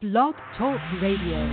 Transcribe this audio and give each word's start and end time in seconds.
Blog 0.00 0.34
Talk 0.56 0.80
Radio. 1.02 1.44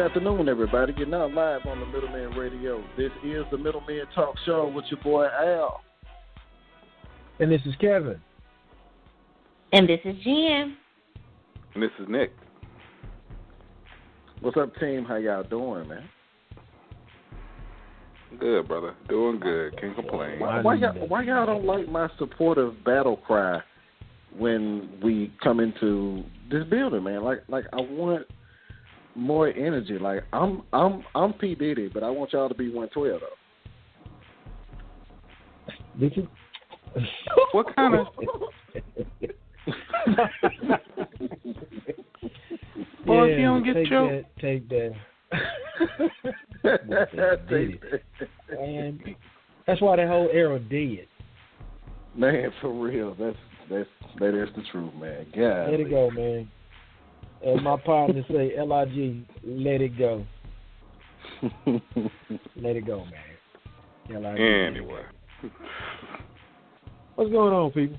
Good 0.00 0.16
afternoon, 0.16 0.48
everybody. 0.48 0.94
You're 0.96 1.06
now 1.08 1.28
live 1.28 1.66
on 1.66 1.78
the 1.78 1.84
Middleman 1.84 2.30
Radio. 2.30 2.82
This 2.96 3.10
is 3.22 3.44
the 3.50 3.58
Middleman 3.58 4.06
Talk 4.14 4.34
Show 4.46 4.72
with 4.74 4.86
your 4.90 4.98
boy 5.02 5.26
Al. 5.26 5.82
And 7.38 7.52
this 7.52 7.60
is 7.66 7.74
Kevin. 7.78 8.18
And 9.74 9.86
this 9.86 10.00
is 10.06 10.16
Jen. 10.24 10.78
And 11.74 11.82
this 11.82 11.90
is 12.00 12.06
Nick. 12.08 12.32
What's 14.40 14.56
up, 14.56 14.74
team? 14.76 15.04
How 15.04 15.16
y'all 15.16 15.42
doing, 15.42 15.86
man? 15.86 16.08
Good, 18.38 18.68
brother. 18.68 18.94
Doing 19.06 19.38
good. 19.38 19.78
Can't 19.78 19.94
complain. 19.94 20.40
Why, 20.40 20.62
why, 20.62 20.76
y'all, 20.76 21.08
why 21.08 21.24
y'all 21.24 21.44
don't 21.44 21.66
like 21.66 21.90
my 21.90 22.08
supportive 22.18 22.82
battle 22.86 23.18
cry 23.18 23.60
when 24.34 24.88
we 25.04 25.30
come 25.42 25.60
into 25.60 26.24
this 26.50 26.64
building, 26.70 27.04
man? 27.04 27.22
Like, 27.22 27.40
like 27.48 27.66
I 27.74 27.82
want 27.82 28.24
more 29.14 29.48
energy. 29.48 29.98
Like 29.98 30.24
I'm 30.32 30.62
I'm 30.72 31.04
I'm 31.14 31.32
P 31.34 31.54
Diddy, 31.54 31.88
but 31.92 32.02
I 32.02 32.10
want 32.10 32.32
y'all 32.32 32.48
to 32.48 32.54
be 32.54 32.72
one 32.72 32.88
twelve 32.88 33.20
though. 33.20 33.26
Did 35.98 36.16
you? 36.16 36.28
what 37.52 37.74
kind 37.76 37.94
of? 37.94 38.06
Boy, 43.06 43.24
yeah, 43.24 43.32
if 43.32 43.38
you 43.38 43.46
don't 43.46 43.64
get 43.64 43.74
take 43.74 43.88
choked. 43.88 44.12
that, 44.12 44.24
take 44.40 44.68
that. 44.68 44.94
Take 47.48 47.80
that. 47.80 48.00
And 48.58 49.00
that's 49.66 49.80
why 49.80 49.96
that 49.96 50.08
whole 50.08 50.28
era 50.32 50.58
dead. 50.58 51.06
Man, 52.14 52.52
for 52.60 52.72
real, 52.72 53.14
that's 53.18 53.36
that's 53.70 53.88
that 54.18 54.34
is 54.40 54.48
the 54.56 54.62
truth, 54.72 54.94
man. 54.94 55.26
God, 55.34 55.70
Let 55.70 55.80
it 55.80 55.90
go, 55.90 56.10
man. 56.10 56.50
As 57.46 57.62
my 57.62 57.76
partner 57.78 58.22
say, 58.28 58.52
Lig, 58.58 59.24
let 59.44 59.80
it 59.80 59.98
go. 59.98 60.24
Let 62.56 62.76
it 62.76 62.86
go, 62.86 63.04
man. 63.06 64.22
Lig. 64.22 64.40
Anyway. 64.40 65.02
What's 67.14 67.30
going 67.30 67.54
on, 67.54 67.70
people? 67.70 67.98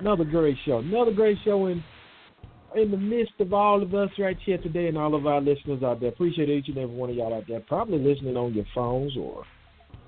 Another 0.00 0.24
great 0.24 0.56
show. 0.64 0.78
Another 0.78 1.12
great 1.12 1.38
show 1.44 1.66
in 1.66 1.82
in 2.76 2.90
the 2.90 2.96
midst 2.96 3.32
of 3.40 3.54
all 3.54 3.82
of 3.82 3.94
us 3.94 4.10
right 4.18 4.36
here 4.44 4.58
today 4.58 4.88
and 4.88 4.98
all 4.98 5.14
of 5.14 5.26
our 5.26 5.40
listeners 5.40 5.82
out 5.82 6.00
there. 6.00 6.10
Appreciate 6.10 6.50
each 6.50 6.68
and 6.68 6.76
every 6.76 6.94
one 6.94 7.08
of 7.08 7.16
y'all 7.16 7.34
out 7.34 7.44
there. 7.48 7.60
Probably 7.60 7.98
listening 7.98 8.36
on 8.36 8.52
your 8.52 8.66
phones 8.74 9.16
or 9.16 9.44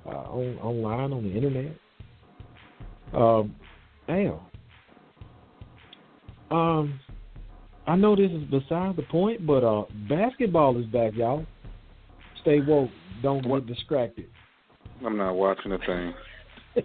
uh, 0.06 0.10
on 0.10 0.58
online 0.58 1.12
on 1.12 1.24
the 1.24 1.34
internet. 1.34 1.74
Um, 3.14 3.54
damn. 4.06 4.38
Um, 6.50 7.00
I 7.90 7.96
know 7.96 8.14
this 8.14 8.30
is 8.30 8.44
beside 8.44 8.94
the 8.94 9.02
point, 9.10 9.44
but 9.44 9.64
uh, 9.64 9.82
basketball 10.08 10.78
is 10.78 10.86
back, 10.86 11.12
y'all. 11.16 11.44
Stay 12.40 12.60
woke. 12.60 12.88
Don't 13.20 13.44
What? 13.44 13.66
get 13.66 13.74
distracted. 13.74 14.26
I'm 15.04 15.16
not 15.16 15.32
watching 15.32 15.72
a 15.72 15.78
thing. 15.78 16.14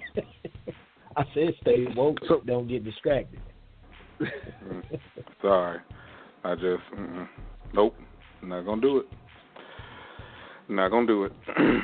I 1.16 1.24
said 1.36 1.54
stay 1.62 1.86
woke. 1.96 2.18
So- 2.28 2.42
don't 2.48 2.68
get 2.68 2.84
distracted. 2.84 3.40
Sorry. 5.44 5.78
I 6.44 6.56
just, 6.56 6.82
mm-mm. 6.98 7.28
nope. 7.76 7.94
Not 8.42 8.66
gonna 8.66 8.82
do 8.82 8.98
it. 8.98 9.06
Not 10.68 10.90
gonna 10.90 11.06
do 11.06 11.26
it. 11.26 11.32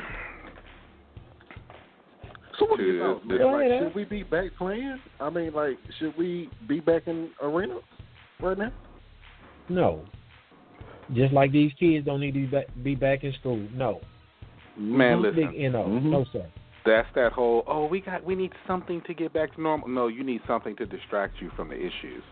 So 2.59 2.65
what 2.67 2.77
do 2.77 2.83
you 2.85 2.99
Yeah, 2.99 3.13
thoughts, 3.13 3.25
man? 3.25 3.53
Like, 3.53 3.81
should 3.81 3.95
we 3.95 4.03
be 4.03 4.21
back 4.23 4.45
playing? 4.55 4.99
I 5.19 5.31
mean, 5.31 5.51
like, 5.51 5.77
should 5.97 6.15
we 6.15 6.47
be 6.67 6.79
back 6.79 7.07
in 7.07 7.31
arena 7.41 7.79
right 8.39 8.55
now? 8.57 8.71
No. 9.71 10.01
Just 11.13 11.33
like 11.33 11.51
these 11.51 11.71
kids 11.79 12.05
don't 12.05 12.19
need 12.21 12.33
to 12.33 12.39
be 12.41 12.45
back, 12.45 12.65
be 12.83 12.95
back 12.95 13.23
in 13.23 13.33
school. 13.33 13.57
No. 13.73 13.99
Man, 14.77 15.21
Big 15.21 15.35
listen. 15.35 15.71
NO. 15.71 15.83
Mhm. 15.87 16.03
No, 16.03 16.25
sir. 16.31 16.45
That's 16.85 17.07
that 17.15 17.31
whole. 17.33 17.63
Oh, 17.67 17.85
we 17.85 17.99
got. 18.01 18.23
We 18.23 18.35
need 18.35 18.53
something 18.65 19.01
to 19.01 19.13
get 19.13 19.33
back 19.33 19.53
to 19.55 19.61
normal. 19.61 19.87
No, 19.87 20.07
you 20.07 20.23
need 20.23 20.41
something 20.47 20.75
to 20.77 20.85
distract 20.85 21.41
you 21.41 21.49
from 21.55 21.69
the 21.69 21.75
issues. 21.75 22.23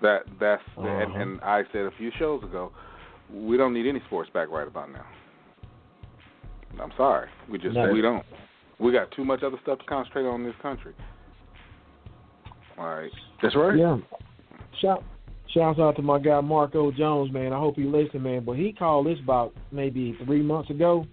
That 0.00 0.22
that's 0.38 0.62
and, 0.76 0.86
Uh-huh. 0.86 1.18
and 1.18 1.40
I 1.40 1.64
said 1.72 1.86
a 1.86 1.90
few 1.92 2.10
shows 2.18 2.42
ago, 2.42 2.72
we 3.32 3.56
don't 3.56 3.72
need 3.72 3.86
any 3.86 4.00
sports 4.00 4.30
back 4.30 4.48
right 4.50 4.66
about 4.66 4.90
now. 4.92 5.06
I'm 6.80 6.92
sorry, 6.96 7.28
we 7.48 7.58
just 7.58 7.74
No. 7.74 7.90
we 7.92 8.00
don't. 8.00 8.24
We 8.78 8.92
got 8.92 9.10
too 9.12 9.24
much 9.24 9.42
other 9.42 9.58
stuff 9.62 9.78
to 9.78 9.84
concentrate 9.86 10.26
on 10.26 10.40
in 10.40 10.46
this 10.46 10.56
country. 10.60 10.92
All 12.78 12.86
right. 12.86 13.12
That's 13.40 13.54
right. 13.54 13.76
Yeah. 13.76 13.98
Shout 14.80 15.04
shouts 15.54 15.78
out 15.78 15.96
to 15.96 16.02
my 16.02 16.18
guy 16.18 16.40
Marco 16.40 16.90
Jones, 16.92 17.32
man. 17.32 17.52
I 17.52 17.58
hope 17.58 17.76
he 17.76 17.84
listened, 17.84 18.22
man. 18.22 18.44
But 18.44 18.56
he 18.56 18.72
called 18.72 19.06
this 19.06 19.18
about 19.22 19.52
maybe 19.70 20.16
three 20.24 20.42
months 20.42 20.70
ago. 20.70 21.06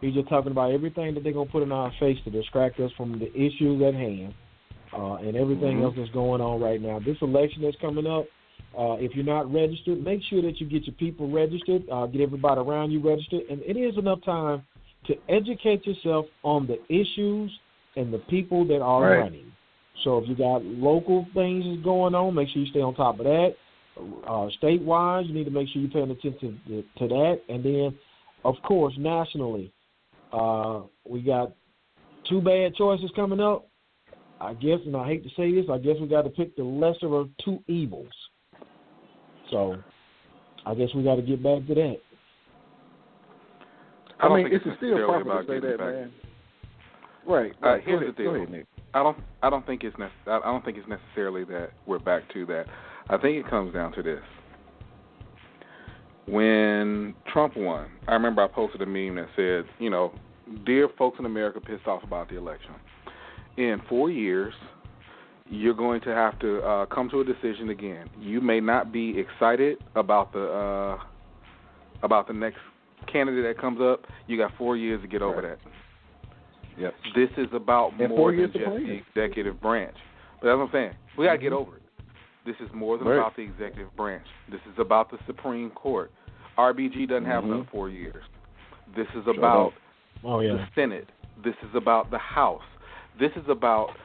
He's 0.00 0.14
just 0.14 0.28
talking 0.28 0.52
about 0.52 0.72
everything 0.72 1.14
that 1.14 1.24
they're 1.24 1.32
gonna 1.32 1.50
put 1.50 1.62
in 1.62 1.72
our 1.72 1.92
face 1.98 2.18
to 2.24 2.30
distract 2.30 2.80
us 2.80 2.90
from 2.96 3.18
the 3.18 3.32
issues 3.34 3.82
at 3.82 3.94
hand. 3.94 4.34
Uh, 4.92 5.14
and 5.14 5.36
everything 5.36 5.78
Mhm. 5.78 5.82
else 5.84 5.94
that's 5.96 6.10
going 6.10 6.40
on 6.40 6.60
right 6.60 6.80
now. 6.80 6.98
This 7.00 7.20
election 7.20 7.62
that's 7.62 7.76
coming 7.76 8.06
up, 8.06 8.26
uh, 8.78 8.96
if 9.00 9.16
you're 9.16 9.24
not 9.24 9.52
registered, 9.52 10.02
make 10.04 10.22
sure 10.22 10.40
that 10.42 10.60
you 10.60 10.66
get 10.66 10.86
your 10.86 10.94
people 10.94 11.28
registered, 11.28 11.82
uh, 11.90 12.06
get 12.06 12.20
everybody 12.20 12.60
around 12.60 12.92
you 12.92 13.00
registered, 13.00 13.42
and 13.50 13.60
it 13.66 13.76
is 13.76 13.96
enough 13.98 14.20
time 14.22 14.62
to 15.06 15.16
educate 15.28 15.86
yourself 15.86 16.26
on 16.44 16.66
the 16.66 16.78
issues 16.88 17.50
and 17.96 18.12
the 18.12 18.18
people 18.18 18.64
that 18.66 18.82
are 18.82 19.02
Right. 19.02 19.18
running. 19.18 19.50
So 20.02 20.18
if 20.18 20.28
you 20.28 20.34
got 20.34 20.64
local 20.64 21.26
things 21.34 21.64
that's 21.64 21.82
going 21.82 22.14
on, 22.14 22.34
make 22.34 22.48
sure 22.48 22.62
you 22.62 22.68
stay 22.68 22.80
on 22.80 22.94
top 22.94 23.18
of 23.18 23.24
that. 23.24 23.56
Uh, 23.96 24.48
statewide, 24.60 25.28
you 25.28 25.34
need 25.34 25.44
to 25.44 25.50
make 25.50 25.68
sure 25.68 25.80
you're 25.80 25.90
paying 25.90 26.10
attention 26.10 26.60
to, 26.66 26.82
to 26.98 27.08
that, 27.08 27.40
and 27.48 27.64
then, 27.64 27.96
of 28.44 28.56
course, 28.64 28.92
nationally, 28.98 29.72
uh, 30.32 30.80
we 31.08 31.22
got 31.22 31.52
two 32.28 32.40
bad 32.40 32.74
choices 32.74 33.10
coming 33.14 33.40
up. 33.40 33.68
I 34.40 34.52
guess, 34.54 34.80
and 34.84 34.96
I 34.96 35.06
hate 35.06 35.22
to 35.22 35.30
say 35.36 35.54
this, 35.54 35.66
I 35.70 35.78
guess 35.78 35.94
we 36.00 36.08
got 36.08 36.22
to 36.22 36.30
pick 36.30 36.56
the 36.56 36.64
lesser 36.64 37.14
of 37.14 37.30
two 37.44 37.62
evils. 37.68 38.12
So, 39.50 39.76
I 40.66 40.74
guess 40.74 40.88
we 40.94 41.04
got 41.04 41.16
to 41.16 41.22
get 41.22 41.42
back 41.42 41.66
to 41.68 41.74
that. 41.74 41.96
I, 44.18 44.26
I, 44.26 44.36
mean, 44.36 44.46
it's 44.46 44.64
it's 44.66 44.76
still 44.76 44.90
necessarily 44.90 45.24
proper 45.24 45.30
about 45.30 45.46
to 45.46 45.60
say 45.60 45.66
that, 45.66 45.78
back. 45.78 45.94
man. 45.94 46.12
Right. 47.26 47.52
Uh, 47.62 47.76
here's 47.84 48.02
ahead, 48.02 48.14
the 48.16 48.22
deal. 48.22 48.34
Ahead, 48.34 48.66
I 48.92 49.02
don't. 49.02 49.18
I 49.42 49.50
don't 49.50 49.66
think 49.66 49.84
it's. 49.84 49.96
Nec- 49.98 50.10
I 50.26 50.38
I 50.38 50.44
don't 50.44 50.64
think 50.64 50.78
it's 50.78 50.88
necessarily 50.88 51.44
that 51.44 51.70
we're 51.86 51.98
back 51.98 52.22
to 52.32 52.46
that. 52.46 52.66
I 53.08 53.18
think 53.18 53.44
it 53.44 53.48
comes 53.50 53.72
down 53.74 53.92
to 53.92 54.02
this. 54.02 54.22
When 56.26 57.14
Trump 57.32 57.56
won, 57.56 57.88
I 58.08 58.14
remember 58.14 58.42
I 58.42 58.48
posted 58.48 58.80
a 58.80 58.86
meme 58.86 59.16
that 59.16 59.28
said, 59.36 59.64
you 59.78 59.90
know, 59.90 60.12
dear 60.64 60.88
folks 60.96 61.18
in 61.18 61.26
America 61.26 61.60
pissed 61.60 61.86
off 61.86 62.02
about 62.02 62.30
the 62.30 62.38
election. 62.38 62.70
In 63.58 63.80
four 63.88 64.10
years, 64.10 64.54
you're 65.50 65.74
going 65.74 66.00
to 66.02 66.10
have 66.10 66.38
to 66.38 66.60
uh, 66.62 66.86
come 66.86 67.10
to 67.10 67.20
a 67.20 67.24
decision 67.24 67.68
again. 67.68 68.08
You 68.18 68.40
may 68.40 68.60
not 68.60 68.90
be 68.90 69.18
excited 69.18 69.78
about 69.94 70.32
the 70.32 70.46
uh, 70.98 71.04
about 72.02 72.26
the 72.26 72.32
next 72.32 72.58
candidate 73.12 73.44
that 73.44 73.60
comes 73.60 73.80
up. 73.82 74.06
You 74.26 74.38
got 74.38 74.52
four 74.56 74.76
years 74.76 75.02
to 75.02 75.06
get 75.08 75.20
over 75.20 75.42
Right. 75.42 75.58
that. 75.62 76.80
Yep. 76.80 76.94
This 77.14 77.30
is 77.36 77.46
about 77.52 77.92
And 78.00 78.08
more 78.08 78.32
than 78.32 78.50
just 78.50 78.54
the 78.54 79.02
executive 79.14 79.60
branch. 79.60 79.94
But 80.40 80.48
that's 80.48 80.56
what 80.56 80.64
I'm 80.64 80.72
saying. 80.72 80.94
We 81.16 81.26
gotta 81.26 81.38
get 81.38 81.52
Mhm. 81.52 81.56
over 81.56 81.76
it. 81.76 81.82
This 82.44 82.56
is 82.60 82.68
more 82.72 82.98
than 82.98 83.08
Right. 83.08 83.16
about 83.16 83.36
the 83.36 83.42
executive 83.42 83.94
branch. 83.96 84.26
This 84.48 84.60
is 84.72 84.78
about 84.78 85.10
the 85.10 85.18
Supreme 85.26 85.70
Court. 85.70 86.10
RBG 86.58 87.06
doesn't 87.06 87.24
have 87.24 87.42
Mhm. 87.44 87.46
another 87.48 87.64
four 87.72 87.88
years. 87.88 88.22
This 88.94 89.08
is 89.14 89.24
Sure 89.24 89.34
about 89.34 89.72
Oh 90.22 90.40
the. 90.40 90.66
Senate. 90.74 91.08
This 91.42 91.56
is 91.62 91.74
about 91.74 92.10
the 92.10 92.18
House. 92.18 92.62
This 93.18 93.32
is 93.36 93.48
about 93.48 93.96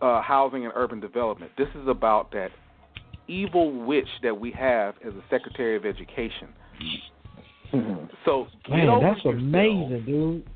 uh, 0.00 0.20
housing 0.20 0.64
and 0.64 0.72
urban 0.76 1.00
development. 1.00 1.50
This 1.56 1.68
is 1.74 1.86
about 1.88 2.30
that 2.32 2.50
evil 3.26 3.70
witch 3.70 4.08
that 4.22 4.38
we 4.38 4.50
have 4.50 4.96
as 5.02 5.14
a 5.14 5.22
Secretary 5.30 5.76
of 5.76 5.86
Education. 5.86 6.48
So 8.24 8.48
get 8.64 8.76
Man, 8.84 9.00
that's 9.00 9.24
amazing, 9.24 10.04
dude. 10.04 10.46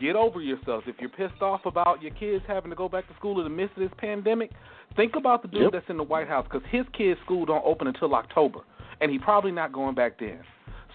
Get 0.00 0.14
over 0.14 0.40
yourselves. 0.40 0.84
If 0.86 0.96
you're 1.00 1.08
pissed 1.08 1.40
off 1.40 1.64
about 1.64 2.02
your 2.02 2.12
kids 2.12 2.44
having 2.46 2.70
to 2.70 2.76
go 2.76 2.88
back 2.88 3.08
to 3.08 3.14
school 3.14 3.38
in 3.38 3.44
the 3.44 3.50
midst 3.50 3.76
of 3.76 3.82
this 3.82 3.98
pandemic, 3.98 4.50
think 4.94 5.16
about 5.16 5.42
the 5.42 5.48
dude 5.48 5.62
Yep. 5.62 5.72
that's 5.72 5.88
in 5.88 5.96
the 5.96 6.02
White 6.02 6.28
House 6.28 6.46
because 6.50 6.66
his 6.70 6.84
kid's 6.92 7.18
school 7.20 7.46
don't 7.46 7.64
open 7.64 7.86
until 7.86 8.14
October, 8.14 8.60
and 9.00 9.10
he 9.10 9.18
probably 9.18 9.52
not 9.52 9.72
going 9.72 9.94
back 9.94 10.18
then. 10.18 10.40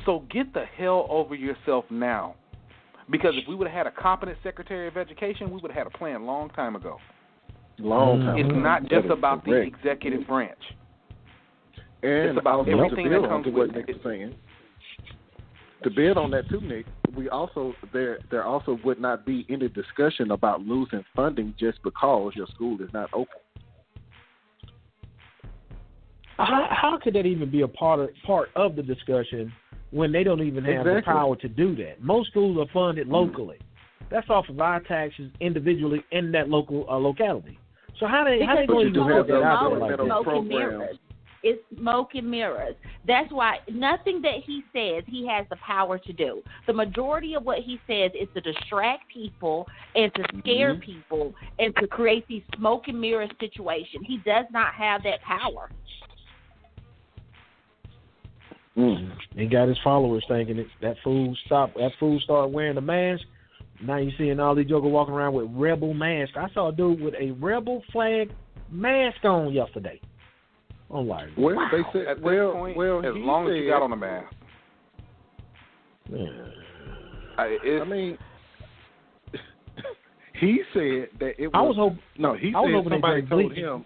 So 0.06 0.19
get 0.30 0.53
the 0.53 0.65
hell 0.65 1.07
over 1.09 1.36
yourself 1.36 1.86
now. 1.89 2.36
Because 3.09 3.33
if 3.36 3.48
we 3.48 3.56
would 3.56 3.68
have 3.68 3.75
had 3.75 3.88
a 3.88 3.92
competent 3.92 4.38
Secretary 4.44 4.88
of 4.88 4.95
Education, 4.98 5.51
we 5.51 5.59
would 5.59 5.71
have 5.71 5.86
had 5.86 5.88
a 5.88 5.98
plan 5.98 6.25
long 6.25 6.50
time 6.51 6.75
ago. 6.75 6.98
Long 7.80 8.19
mm. 8.19 8.25
time. 8.25 8.38
It's 8.38 8.50
ago. 8.50 8.59
not 8.59 8.81
just 8.83 9.06
is 9.06 9.12
about 9.12 9.44
the 9.44 9.53
executive 9.53 10.25
branch. 10.27 10.59
And 12.03 12.30
It's 12.30 12.39
about 12.39 12.68
everything 12.68 13.09
that 13.09 13.27
comes 13.27 13.45
to 13.45 13.51
what 13.51 13.68
with 13.68 13.75
Nick 13.75 13.89
it. 13.89 14.36
Was 15.81 15.94
saying. 15.94 15.95
To 15.95 16.13
build 16.13 16.18
on 16.18 16.31
that 16.31 16.50
too, 16.50 16.62
Nick, 16.62 16.86
we 17.16 17.30
also 17.30 17.74
there 17.94 18.19
there 18.30 18.44
also 18.44 18.80
would 18.83 19.00
not 19.00 19.25
be 19.25 19.45
any 19.50 19.69
discussion 19.69 20.31
about 20.31 20.62
losing 20.62 21.04
funding 21.16 21.54
just 21.60 21.81
because 21.83 22.33
your 22.36 22.48
school 22.48 22.81
is 22.81 22.89
not 22.94 23.10
open. 23.13 23.39
How, 26.38 26.68
how 26.72 27.00
could 27.01 27.13
that 27.13 27.25
even 27.25 27.51
be 27.51 27.62
a 27.62 27.68
part 27.68 28.00
of 28.00 28.10
part 28.25 28.50
of 28.56 28.75
the 28.75 28.81
discussion 28.81 29.54
when 29.92 30.12
they 30.12 30.24
don't 30.24 30.42
even 30.42 30.63
have 30.63 30.86
the 30.86 31.01
power 31.06 31.36
to 31.36 31.48
do 31.48 31.75
that? 31.75 32.01
Most 32.01 32.30
schools 32.31 32.57
are 32.57 32.72
funded 32.74 33.07
locally. 33.07 33.60
That's 34.10 34.30
off 34.30 34.50
of 34.50 34.60
our 34.60 34.81
taxes 34.81 35.31
individually 35.39 36.04
in 36.12 36.31
that 36.34 36.50
local 36.50 36.86
uh, 36.89 36.95
locality. 36.95 37.57
So 38.00 38.07
how 38.07 38.24
they 38.25 38.44
how 38.44 38.56
they 38.56 38.66
going 38.66 38.88
to 38.88 38.92
do 38.92 39.04
even 39.04 39.18
have 39.18 39.27
put 39.27 39.34
that 39.34 39.98
those 39.98 40.12
out 40.12 40.25
there 40.50 40.80
like 40.80 40.89
that? 40.89 41.11
Smoke 41.41 41.59
and 41.63 41.73
programs. 41.73 41.73
mirrors. 41.73 41.73
It's 41.73 41.79
smoke 41.79 42.09
and 42.15 42.31
mirrors. 42.31 42.75
That's 43.07 43.31
why 43.31 43.59
nothing 43.71 44.21
that 44.21 44.43
he 44.45 44.63
says 44.73 45.03
he 45.07 45.27
has 45.27 45.45
the 45.49 45.55
power 45.57 45.97
to 45.97 46.13
do. 46.13 46.43
The 46.67 46.73
majority 46.73 47.33
of 47.35 47.43
what 47.45 47.59
he 47.59 47.79
says 47.88 48.11
is 48.19 48.27
to 48.33 48.41
distract 48.41 49.07
people 49.09 49.67
and 49.95 50.13
to 50.15 50.23
scare 50.39 50.75
Mhm. 50.75 50.81
people 50.81 51.33
and 51.59 51.75
to 51.77 51.88
create 51.88 52.27
these 52.27 52.43
smoke 52.55 52.88
and 52.88 52.99
mirror 52.99 53.27
situations. 53.39 54.05
He 54.07 54.17
does 54.17 54.45
not 54.51 54.73
have 54.73 55.03
that 55.03 55.21
power. 55.21 55.69
Mm. 58.77 59.11
He 59.35 59.47
got 59.47 59.67
his 59.67 59.77
followers 59.79 60.25
thinking 60.27 60.57
that 60.57 60.67
that 60.81 60.97
fool 61.03 61.35
stop 61.45 61.73
that 61.73 61.93
fool 61.99 62.19
started 62.21 62.53
wearing 62.53 62.75
the 62.75 62.81
mask. 62.81 63.23
Now 63.81 63.97
you 63.97 64.11
seeing 64.17 64.39
all 64.39 64.55
these 64.55 64.67
jokers 64.67 64.91
walking 64.91 65.13
around 65.13 65.33
with 65.33 65.49
rebel 65.51 65.93
masks. 65.93 66.38
I 66.38 66.49
saw 66.53 66.69
a 66.69 66.71
dude 66.71 67.01
with 67.01 67.15
a 67.15 67.31
rebel 67.31 67.83
flag 67.91 68.31
mask 68.69 69.25
on 69.25 69.51
yesterday. 69.51 69.99
Oh, 70.91 70.99
I'm 70.99 71.07
like, 71.07 71.29
Well, 71.38 71.55
they 71.71 71.81
said 71.93 72.07
At 72.07 72.17
this 72.17 72.23
well, 72.23 72.51
point, 72.53 72.77
well, 72.77 72.99
as 72.99 73.13
he 73.15 73.19
long 73.21 73.47
as 73.49 73.55
you 73.55 73.69
got 73.69 73.81
on 73.81 73.91
the 73.91 73.95
mask, 73.95 74.33
man. 76.09 76.53
I, 77.38 77.57
I 77.81 77.83
mean, 77.85 78.17
he 80.39 80.61
said 80.73 81.07
that 81.19 81.33
it 81.39 81.47
was. 81.47 81.51
I 81.53 81.61
was 81.61 81.75
hoping 81.77 81.99
no, 82.17 82.33
he 82.35 82.53
I 82.53 82.59
was 82.59 82.67
said 82.67 82.73
hoping 82.75 82.91
somebody 82.91 83.21
told 83.21 83.45
bleach. 83.49 83.57
him 83.57 83.85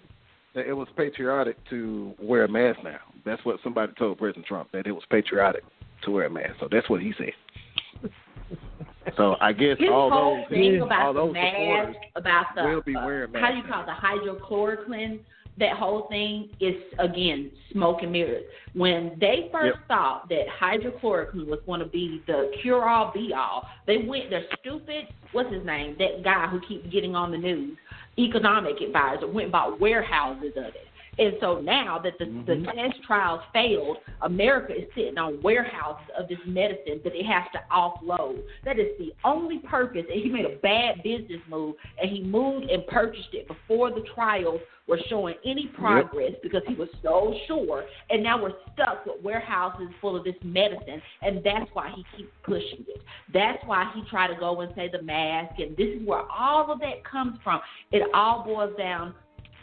that 0.56 0.68
it 0.68 0.74
was 0.74 0.88
patriotic 0.98 1.58
to 1.70 2.14
wear 2.20 2.46
a 2.46 2.48
mask. 2.50 2.80
Now, 2.84 2.98
that's 3.24 3.44
what 3.46 3.60
somebody 3.64 3.94
told 4.00 4.18
President 4.18 4.46
Trump 4.48 4.72
that 4.72 4.88
it 4.88 4.92
was 4.92 5.04
patriotic 5.10 5.64
to 6.04 6.12
wear 6.12 6.26
a 6.26 6.30
mask. 6.30 6.54
So 6.60 6.68
that's 6.72 6.90
what 6.90 7.02
he 7.02 7.14
said. 7.18 8.10
so 9.18 9.36
I 9.40 9.54
guess 9.54 9.78
His 9.80 9.90
all 9.92 10.10
whole 10.10 10.38
those 10.38 10.50
thing 10.50 10.82
all 10.82 10.88
about 10.88 11.14
the 11.14 11.20
those 11.20 11.34
mask, 11.34 11.56
supporters 11.56 11.96
about 12.16 12.46
the 12.56 12.64
will 12.64 12.82
be 12.82 12.96
wearing 12.96 13.34
how 13.34 13.52
do 13.52 13.58
you 13.58 13.64
call 13.64 13.84
it, 13.84 13.86
the 13.86 13.92
hydrochloroquine, 13.92 15.20
that 15.58 15.78
whole 15.78 16.08
thing 16.10 16.50
is 16.60 16.76
again 17.00 17.52
smoke 17.72 18.00
and 18.02 18.12
mirrors. 18.12 18.44
When 18.74 19.18
they 19.20 19.50
first 19.52 19.78
Yep. 19.80 19.88
thought 19.88 20.30
that 20.30 20.48
hydrochloroquine 20.48 21.48
was 21.48 21.60
going 21.66 21.80
to 21.80 21.86
be 21.86 22.22
the 22.28 22.52
cure 22.62 22.88
all 22.88 23.12
be 23.14 23.34
all, 23.34 23.68
they 23.86 24.00
went 24.00 24.30
their 24.30 24.46
stupid 24.60 25.08
what's 25.32 25.52
his 25.52 25.66
name 25.66 25.96
that 26.00 26.24
guy 26.24 26.48
who 26.48 26.60
keeps 26.62 26.88
getting 26.88 27.16
on 27.16 27.32
the 27.32 27.38
news, 27.38 27.78
economic 28.18 28.80
advisor 28.82 29.28
went 29.28 29.46
and 29.46 29.52
bought 29.52 29.80
warehouses 29.80 30.54
of 30.56 30.66
it. 30.66 30.85
And 31.18 31.34
so 31.40 31.62
now 31.62 32.00
that 32.04 32.14
the, 32.20 32.26
the 32.26 32.54
mm-hmm. 32.54 32.66
test 32.66 33.04
trials 33.06 33.42
failed, 33.54 33.98
America 34.22 34.74
is 34.74 34.86
sitting 34.96 35.18
on 35.18 35.42
warehouses 35.42 36.08
of 36.18 36.28
this 36.28 36.40
medicine 36.46 37.02
that 37.04 37.16
it 37.16 37.26
has 37.26 37.44
to 37.54 37.60
offload. 37.72 38.42
That 38.66 38.80
is 38.80 38.88
the 39.00 39.14
only 39.24 39.60
purpose. 39.60 40.04
And 40.12 40.22
he 40.22 40.30
made 40.30 40.46
a 40.46 40.58
bad 40.58 41.04
business 41.04 41.42
move, 41.50 41.76
and 42.02 42.10
he 42.10 42.22
moved 42.22 42.70
and 42.70 42.86
purchased 42.88 43.30
it 43.34 43.48
before 43.48 43.92
the 43.92 44.04
trials 44.14 44.60
were 44.88 45.00
showing 45.10 45.34
any 45.46 45.72
progress 45.76 46.32
because 46.44 46.62
he 46.68 46.76
was 46.76 46.90
so 47.02 47.34
sure. 47.48 47.86
And 48.10 48.22
now 48.22 48.42
we're 48.42 48.54
stuck 48.74 49.06
with 49.06 49.24
warehouses 49.24 49.88
full 50.00 50.16
of 50.16 50.24
this 50.24 50.36
medicine, 50.44 51.02
and 51.22 51.44
that's 51.44 51.70
why 51.74 51.92
he 51.96 52.06
keeps 52.16 52.32
pushing 52.44 52.86
it. 52.88 53.02
That's 53.34 53.58
why 53.66 53.92
he 53.96 54.04
tried 54.10 54.28
to 54.28 54.36
go 54.40 54.62
and 54.62 54.72
say 54.76 54.90
the 54.92 55.02
mask, 55.02 55.60
and 55.60 55.76
this 55.76 55.88
is 56.00 56.08
where 56.08 56.22
all 56.32 56.72
of 56.72 56.80
that 56.82 57.04
comes 57.04 57.40
from. 57.44 57.62
It 57.92 58.04
all 58.14 58.44
boils 58.44 58.78
down 58.78 59.16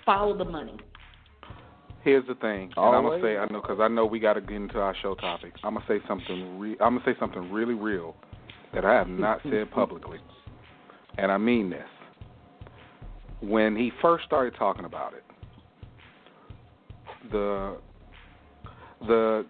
follow 0.05 0.37
the 0.37 0.45
money. 0.45 0.77
Here's 2.05 2.27
the 2.27 2.35
thing, 2.35 2.73
and 2.77 2.97
I'm 2.97 3.05
gonna 3.05 3.23
say 3.23 3.37
I 3.37 3.47
know 3.47 3.61
because 3.61 3.79
I 3.81 3.87
know 3.87 4.07
we 4.07 4.19
got 4.19 4.33
to 4.33 4.41
get 4.41 4.57
into 4.57 4.81
our 4.81 4.95
show 5.03 5.15
topic. 5.15 5.53
I'm 5.63 5.75
gonna 5.75 5.87
say 5.87 5.99
something. 6.09 6.59
Re- 6.59 6.77
I'm 6.81 6.99
gonna 6.99 7.03
say 7.05 7.17
something 7.21 7.53
really 7.53 7.75
real 7.75 8.17
that 8.75 8.85
I 8.85 8.93
have 8.95 9.07
not 9.07 9.41
said 9.51 9.71
publicly, 9.71 10.19
and 11.17 11.31
I 11.31 11.39
mean 11.39 11.71
this. 11.71 11.87
When 13.41 13.77
he 13.77 13.93
first 14.03 14.25
started 14.25 14.55
talking 14.59 14.85
about 14.85 15.15
it, 15.15 15.23
the 17.31 17.77
the 19.07 19.47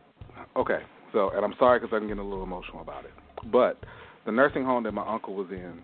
okay, 0.56 0.80
so 1.14 1.30
and 1.34 1.46
I'm 1.46 1.54
sorry 1.58 1.80
because 1.80 1.94
I'm 1.94 2.06
getting 2.06 2.18
a 2.18 2.28
little 2.28 2.44
emotional 2.44 2.82
about 2.82 3.06
it, 3.06 3.12
but 3.50 3.78
the 4.26 4.32
nursing 4.32 4.64
home 4.64 4.84
that 4.84 4.92
my 4.92 5.10
uncle 5.10 5.34
was 5.34 5.48
in 5.50 5.82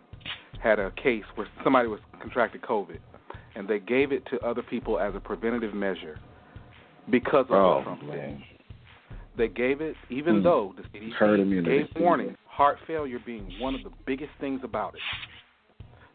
had 0.63 0.79
a 0.79 0.91
case 1.03 1.25
where 1.35 1.47
somebody 1.65 1.89
was 1.89 2.01
contracted 2.21 2.61
COVID, 2.61 2.99
and 3.55 3.67
they 3.67 3.79
gave 3.79 4.13
it 4.13 4.25
to 4.31 4.39
other 4.41 4.63
people 4.63 4.99
as 4.99 5.15
a 5.15 5.21
preventative 5.21 5.73
measure 5.73 6.19
because 7.11 7.47
of 7.51 7.53
Oh 7.53 7.83
Trump 7.83 8.03
man, 8.05 8.43
They 9.37 9.49
gave 9.49 9.81
it, 9.81 9.97
even 10.11 10.39
Hmm. 10.39 10.43
though 10.43 10.75
the 10.77 10.83
CDC 10.89 11.63
gave 11.63 11.89
warning, 11.97 12.37
heart 12.47 12.79
failure 12.87 13.21
being 13.25 13.57
one 13.61 13.75
of 13.75 13.85
the 13.85 13.91
biggest 14.05 14.33
things 14.41 14.65
about 14.65 14.95
it. 14.95 15.01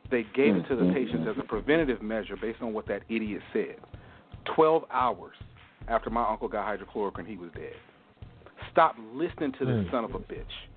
They 0.09 0.23
gave 0.23 0.55
it 0.57 0.67
to 0.67 0.75
the 0.75 0.83
Mhm. 0.83 0.93
patients 0.93 1.27
as 1.27 1.37
a 1.37 1.43
preventative 1.43 2.01
measure 2.01 2.35
based 2.35 2.61
on 2.61 2.73
what 2.73 2.85
that 2.87 3.03
idiot 3.07 3.41
said. 3.53 3.79
Twelve 4.43 4.85
hours 4.91 5.37
after 5.87 6.09
my 6.09 6.27
uncle 6.27 6.49
got 6.49 6.67
hydrochloroquine, 6.67 7.25
he 7.25 7.37
was 7.37 7.49
dead. 7.51 7.75
Stop 8.71 8.97
listening 9.13 9.53
to 9.53 9.65
this 9.65 9.85
Hmm. 9.85 9.91
son 9.91 10.03
of 10.03 10.15
a 10.15 10.19
bitch. 10.19 10.67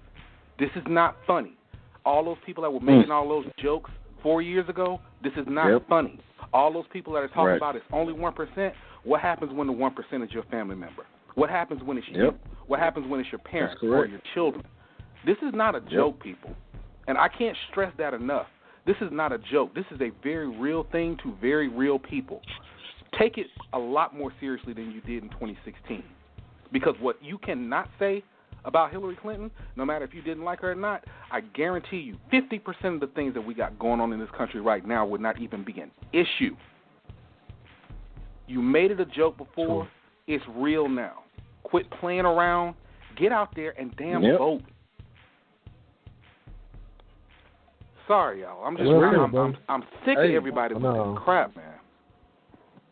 This 0.59 0.71
is 0.77 0.87
not 0.87 1.17
funny. 1.27 1.57
All 2.05 2.25
those 2.25 2.39
people 2.47 2.63
that 2.63 2.71
were 2.71 2.81
making 2.81 3.11
all 3.11 3.29
those 3.29 3.47
jokes 3.57 3.91
four 4.23 4.41
years 4.41 4.69
ago, 4.69 5.01
this 5.21 5.37
is 5.37 5.47
not 5.49 5.71
Yep. 5.71 5.89
funny. 5.89 6.21
All 6.53 6.73
those 6.73 6.87
people 6.89 7.13
that 7.15 7.25
are 7.25 7.29
talking 7.29 7.47
Right. 7.47 7.57
about 7.57 7.75
it's 7.77 7.85
only 7.93 8.13
one 8.13 8.33
percent. 8.33 8.75
What 9.07 9.21
happens 9.21 9.53
when 9.55 9.69
the 9.69 9.73
one 9.73 9.95
percent 9.95 10.25
is 10.25 10.33
your 10.33 10.43
family 10.45 10.75
member? 10.75 11.07
What 11.37 11.49
happens 11.49 11.81
when 11.85 11.97
it's 11.97 12.07
you? 12.11 12.33
What 12.67 12.81
happens 12.81 13.09
when 13.09 13.21
it's 13.21 13.31
your 13.31 13.39
parents 13.39 13.81
or 13.81 14.05
your 14.07 14.21
children? 14.35 14.65
This 15.25 15.37
is 15.43 15.55
not 15.55 15.77
a 15.77 15.81
joke, 15.81 16.21
people. 16.21 16.51
And 17.07 17.17
I 17.17 17.29
can't 17.29 17.57
stress 17.71 17.93
that 17.99 18.15
enough. 18.15 18.47
This 18.85 18.97
is 19.01 19.09
not 19.13 19.33
a 19.33 19.39
joke. 19.39 19.75
This 19.77 19.85
is 19.93 20.01
a 20.01 20.11
very 20.25 20.49
real 20.49 20.87
thing 20.91 21.17
to 21.23 21.35
very 21.41 21.69
real 21.69 22.01
people. 22.01 22.41
Take 23.17 23.39
it 23.39 23.47
a 23.73 23.79
lot 23.79 24.17
more 24.17 24.33
seriously 24.41 24.73
than 24.73 24.91
you 24.91 25.01
did 25.03 25.23
in 25.23 25.31
2016. 25.31 26.03
Because 26.73 26.97
what 27.01 27.23
you 27.23 27.39
cannot 27.39 27.89
say 28.01 28.25
about 28.65 28.91
Hillary 28.91 29.17
Clinton, 29.23 29.53
no 29.77 29.85
matter 29.85 30.05
if 30.05 30.15
you 30.15 30.23
didn't 30.23 30.43
like 30.43 30.61
her 30.63 30.73
or 30.73 30.75
not, 30.75 31.05
I 31.31 31.43
guarantee 31.43 31.99
you 31.99 32.17
50% 32.33 32.95
of 32.95 33.01
the 33.01 33.07
things 33.15 33.35
that 33.35 33.41
we 33.41 33.55
got 33.55 33.79
going 33.79 34.01
on 34.01 34.13
in 34.13 34.19
this 34.19 34.31
country 34.37 34.61
right 34.61 34.85
now 34.85 35.07
would 35.07 35.21
not 35.21 35.41
even 35.41 35.65
be 35.65 35.81
an 35.81 35.93
issue. 36.13 36.57
You 38.47 38.63
made 38.63 38.91
it 38.91 39.01
a 39.01 39.05
joke 39.05 39.37
before, 39.37 39.89
it's 40.27 40.45
real 40.55 40.89
now. 40.89 41.25
Quit 41.65 41.91
playing 42.01 42.21
around, 42.21 42.75
get 43.17 43.33
out 43.33 43.55
there 43.57 43.75
and 43.79 43.95
damn 43.97 44.23
Yep. 44.23 44.39
vote. 44.39 44.63
Sorry, 48.07 48.43
y'all. 48.43 48.65
I'm 48.65 48.77
just 48.77 48.89
Well 48.89 49.03
I'm, 49.03 49.35
I'm. 49.35 49.57
I'm 49.69 49.83
sick 50.05 50.17
Hey, 50.17 50.31
of 50.31 50.37
everybody 50.37 50.75
with 50.75 50.83
no. 50.85 51.19
crap, 51.25 51.57
man. 51.57 51.65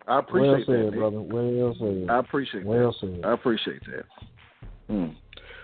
I 0.07 0.17
Well 0.17 0.21
appreciate 0.21 0.67
said, 0.67 0.87
that. 0.93 0.97
Brother. 0.97 1.21
Well 1.21 1.77
said. 1.79 2.11
I 2.11 2.19
appreciate 2.19 2.65
that. 2.65 2.69
Well 2.69 2.97
said. 3.01 3.21
I 3.25 3.33
appreciate 3.33 3.81
that. 3.87 4.05
Mm. 4.91 5.15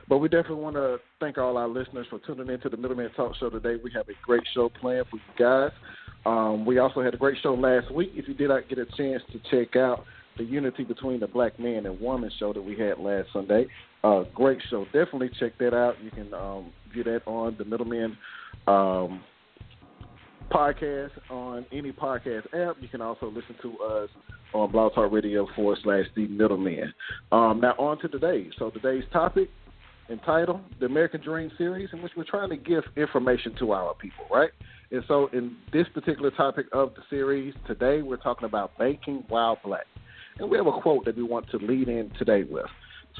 But 0.09 0.19
we 0.19 0.29
definitely 0.29 0.63
want 0.63 0.77
to 0.77 0.99
thank 1.21 1.37
all 1.39 1.57
our 1.57 1.69
listeners 1.69 2.07
for 2.11 2.19
tuning 2.21 2.49
in 2.49 2.61
to 2.61 2.69
the 2.69 2.77
Middleman 2.77 3.11
Talk 3.17 3.35
Show 3.37 3.51
today. 3.51 3.77
We 3.83 3.91
have 3.93 4.09
a 4.09 4.13
great 4.25 4.43
show 4.55 4.69
planned 4.69 5.07
for 5.09 5.17
you 5.17 5.23
guys. 5.39 5.71
Um, 6.27 6.67
we 6.67 6.79
also 6.79 7.03
had 7.03 7.15
a 7.15 7.17
great 7.17 7.39
show 7.43 7.55
last 7.55 7.91
week. 7.93 8.13
If 8.15 8.29
you 8.29 8.35
did 8.35 8.49
not 8.49 8.69
get 8.69 8.79
a 8.79 8.87
chance 8.97 9.23
to 9.33 9.41
check 9.51 9.77
out 9.77 10.05
the 10.37 10.45
Unity 10.45 10.85
Between 10.85 11.21
the 11.21 11.27
Black 11.27 11.59
Man 11.59 11.87
and 11.87 12.01
Woman 12.01 12.31
show 12.39 12.53
that 12.53 12.63
we 12.63 12.77
had 12.79 12.99
last 12.99 13.29
Sunday, 13.33 13.67
uh, 14.05 14.25
great 14.35 14.59
show. 14.71 14.85
Definitely 14.87 15.31
check 15.39 15.53
that 15.59 15.75
out. 15.75 15.95
You 16.03 16.11
can 16.11 16.33
um, 16.35 16.73
view 16.93 17.05
that 17.05 17.23
on 17.27 17.57
the 17.59 17.65
Middleman 17.65 18.17
um, 18.67 19.23
podcast 20.51 21.11
on 21.31 21.65
any 21.73 21.93
podcast 21.93 22.47
app. 22.55 22.77
You 22.81 22.89
can 22.89 23.01
also 23.01 23.27
listen 23.27 23.57
to 23.63 23.79
us 23.79 24.09
on 24.53 24.71
Blog 24.73 24.95
Talk 24.95 25.13
Radio 25.13 25.47
forward 25.55 25.79
slash 25.83 26.05
the 26.17 26.27
middleman. 26.27 26.93
Um, 27.33 27.61
now 27.61 27.75
on 27.79 27.99
to 28.01 28.09
today. 28.09 28.49
So 28.59 28.71
today's 28.71 29.05
topic 29.13 29.49
entitled 30.11 30.61
The 30.81 30.87
American 30.87 31.21
Dream 31.23 31.51
Series, 31.57 31.89
in 31.93 32.03
which 32.03 32.13
we're 32.17 32.25
trying 32.25 32.51
to 32.51 32.57
give 32.57 32.83
information 32.97 33.55
to 33.61 33.73
our 33.73 33.95
people, 33.95 34.25
right? 34.31 34.51
And 34.93 35.05
so 35.07 35.29
in 35.33 35.57
this 35.73 35.87
particular 35.95 36.31
topic 36.33 36.67
of 36.73 36.95
the 36.95 37.03
series, 37.09 37.55
today 37.67 38.03
we're 38.03 38.17
talking 38.17 38.47
about 38.47 38.77
banking 38.77 39.25
while 39.29 39.59
black. 39.65 39.87
And 40.39 40.51
we 40.51 40.57
have 40.57 40.67
a 40.67 40.81
quote 40.81 41.05
that 41.05 41.17
we 41.17 41.23
want 41.23 41.49
to 41.51 41.59
lead 41.59 41.89
in 41.89 42.11
today 42.19 42.43
with. 42.43 42.67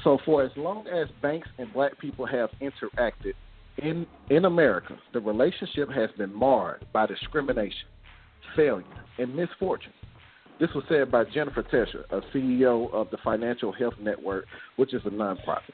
So 0.03 0.17
for 0.25 0.43
as 0.43 0.51
long 0.57 0.87
as 0.87 1.07
banks 1.21 1.47
and 1.57 1.71
black 1.73 1.97
people 1.99 2.25
have 2.25 2.49
interacted 2.61 3.33
in 3.77 4.05
in 4.29 4.45
America, 4.45 4.97
the 5.13 5.19
relationship 5.19 5.89
has 5.91 6.09
been 6.17 6.33
marred 6.33 6.85
by 6.91 7.05
discrimination, 7.05 7.87
failure, 8.55 8.83
and 9.17 9.33
misfortune. 9.33 9.93
This 10.59 10.69
was 10.75 10.83
said 10.89 11.09
by 11.09 11.23
Jennifer 11.23 11.63
Tescher, 11.63 12.03
a 12.11 12.21
CEO 12.35 12.91
of 12.93 13.09
the 13.11 13.17
Financial 13.23 13.71
Health 13.71 13.95
Network, 13.99 14.45
which 14.75 14.93
is 14.93 15.01
a 15.05 15.09
nonprofit. 15.09 15.73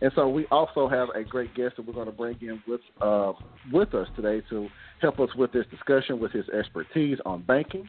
And 0.00 0.10
so 0.14 0.28
we 0.28 0.46
also 0.50 0.88
have 0.88 1.08
a 1.14 1.22
great 1.22 1.54
guest 1.54 1.76
that 1.76 1.86
we're 1.86 1.92
going 1.92 2.06
to 2.06 2.12
bring 2.12 2.36
in 2.40 2.62
with 2.66 2.80
uh, 3.00 3.32
with 3.72 3.94
us 3.94 4.08
today 4.16 4.42
to 4.50 4.68
help 5.04 5.20
us 5.20 5.28
with 5.36 5.52
this 5.52 5.66
discussion 5.70 6.18
with 6.18 6.32
his 6.32 6.48
expertise 6.48 7.18
on 7.26 7.42
banking. 7.42 7.86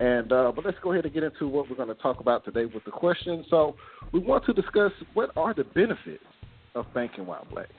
And 0.00 0.30
uh, 0.30 0.52
but 0.54 0.66
let's 0.66 0.76
go 0.82 0.92
ahead 0.92 1.06
and 1.06 1.14
get 1.14 1.22
into 1.22 1.48
what 1.48 1.68
we're 1.70 1.76
going 1.76 1.88
to 1.88 1.94
talk 1.94 2.20
about 2.20 2.44
today 2.44 2.66
with 2.66 2.84
the 2.84 2.90
question. 2.90 3.42
So 3.48 3.74
we 4.12 4.20
want 4.20 4.44
to 4.44 4.52
discuss 4.52 4.92
what 5.14 5.30
are 5.34 5.54
the 5.54 5.64
benefits 5.64 6.22
of 6.74 6.84
banking 6.92 7.24
while 7.24 7.46
black. 7.50 7.70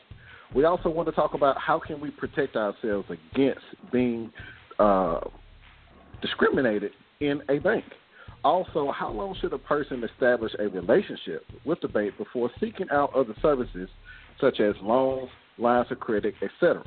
We 0.55 0.63
also 0.65 0.89
want 0.89 1.08
to 1.08 1.12
talk 1.12 1.36
about 1.36 1.58
how 1.60 1.79
can 1.79 2.01
we 2.01 2.10
protect 2.10 2.55
ourselves 2.55 3.08
against 3.10 3.62
being 3.91 4.31
uh, 4.79 5.19
discriminated 6.24 6.91
in 7.19 7.43
a 7.48 7.60
bank. 7.60 7.86
Also, 8.43 8.91
how 8.91 9.12
long 9.12 9.36
should 9.39 9.53
a 9.53 9.60
person 9.60 10.03
establish 10.03 10.51
a 10.58 10.67
relationship 10.67 11.46
with 11.63 11.79
the 11.81 11.88
bank 11.88 12.17
before 12.17 12.50
seeking 12.60 12.88
out 12.91 13.13
other 13.13 13.36
services 13.39 13.88
such 14.41 14.60
as 14.60 14.74
loans, 14.81 15.29
lines 15.60 15.88
of 15.91 16.00
credit, 16.00 16.34
etc.? 16.41 16.84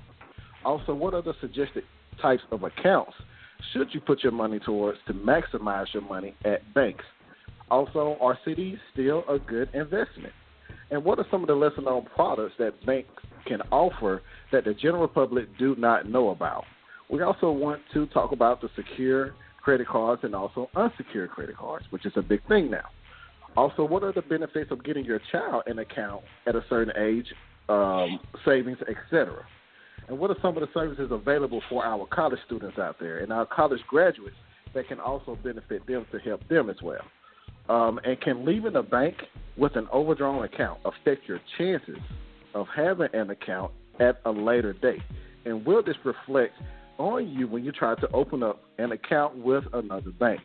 Also, 0.65 0.95
what 0.95 1.13
the 1.25 1.35
suggested 1.41 1.85
types 2.21 2.43
of 2.51 2.63
accounts 2.63 3.15
should 3.73 3.89
you 3.93 4.01
put 4.01 4.23
your 4.23 4.33
money 4.33 4.59
towards 4.59 4.99
to 5.07 5.15
maximize 5.15 5.87
your 5.93 6.03
money 6.03 6.35
at 6.45 6.75
banks? 6.75 7.05
Also, 7.71 8.17
are 8.21 8.39
CDs 8.47 8.79
still 8.93 9.25
a 9.29 9.39
good 9.39 9.69
investment? 9.75 10.33
And 10.91 11.03
what 11.05 11.19
are 11.19 11.27
some 11.31 11.41
of 11.43 11.49
the 11.49 11.55
lesser 11.55 11.81
known 11.81 12.07
products 12.15 12.55
that 12.59 12.85
banks 12.85 13.09
can 13.47 13.63
offer 13.71 14.23
that 14.53 14.65
the 14.65 14.75
general 14.75 15.09
public 15.09 15.47
do 15.59 15.75
not 15.77 16.09
know 16.09 16.31
about? 16.31 16.65
We 17.11 17.23
also 17.23 17.51
want 17.51 17.81
to 17.95 18.07
talk 18.07 18.33
about 18.33 18.61
the 18.61 18.69
secure 18.77 19.35
credit 19.63 19.89
cards 19.89 20.23
and 20.25 20.35
also 20.35 20.69
unsecured 20.77 21.31
credit 21.31 21.57
cards, 21.57 21.87
which 21.91 22.05
is 22.05 22.13
a 22.17 22.23
big 22.23 22.47
thing 22.47 22.71
now. 22.71 22.85
Also, 23.57 23.85
what 23.85 24.03
are 24.03 24.13
the 24.13 24.23
benefits 24.23 24.71
of 24.71 24.85
getting 24.85 25.05
your 25.05 25.21
child 25.31 25.63
an 25.67 25.79
account 25.79 26.23
at 26.47 26.57
a 26.57 26.65
certain 26.69 26.93
age, 26.97 27.27
um, 27.69 28.19
savings, 28.45 28.79
etc.? 28.83 29.45
And 30.09 30.19
what 30.19 30.31
are 30.31 30.37
some 30.43 30.57
of 30.57 30.61
the 30.61 30.69
services 30.75 31.09
available 31.11 31.63
for 31.69 31.85
our 31.85 32.07
college 32.07 32.41
students 32.47 32.79
out 32.79 32.97
there 33.01 33.19
and 33.19 33.33
our 33.33 33.47
college 33.47 33.81
graduates 33.89 34.37
that 34.75 34.89
can 34.89 35.01
also 35.01 35.39
benefit 35.43 35.87
them 35.87 36.07
to 36.13 36.19
help 36.19 36.47
them 36.49 36.71
as 36.71 36.77
well? 36.83 37.03
Um, 37.69 38.01
and 38.05 38.21
can 38.21 38.45
leaving 38.45 38.77
a 38.77 38.83
bank 38.83 39.15
with 39.57 39.77
an 39.77 39.87
overdrawn 39.93 40.45
account 40.45 40.81
affect 40.85 41.29
your 41.29 41.41
chances 41.59 41.99
of 42.55 42.67
having 42.75 43.09
an 43.13 43.31
account 43.31 43.73
at 44.01 44.21
a 44.25 44.31
later 44.31 44.73
date? 44.73 45.03
And 45.45 45.65
will 45.65 45.83
this 45.83 45.97
reflect 46.05 46.55
on 46.99 47.29
you 47.29 47.49
when 47.49 47.65
you 47.65 47.73
try 47.73 47.95
to 47.97 48.09
open 48.13 48.43
up 48.43 48.63
an 48.79 48.93
account 48.93 49.37
with 49.37 49.65
another 49.73 50.11
bank. 50.19 50.41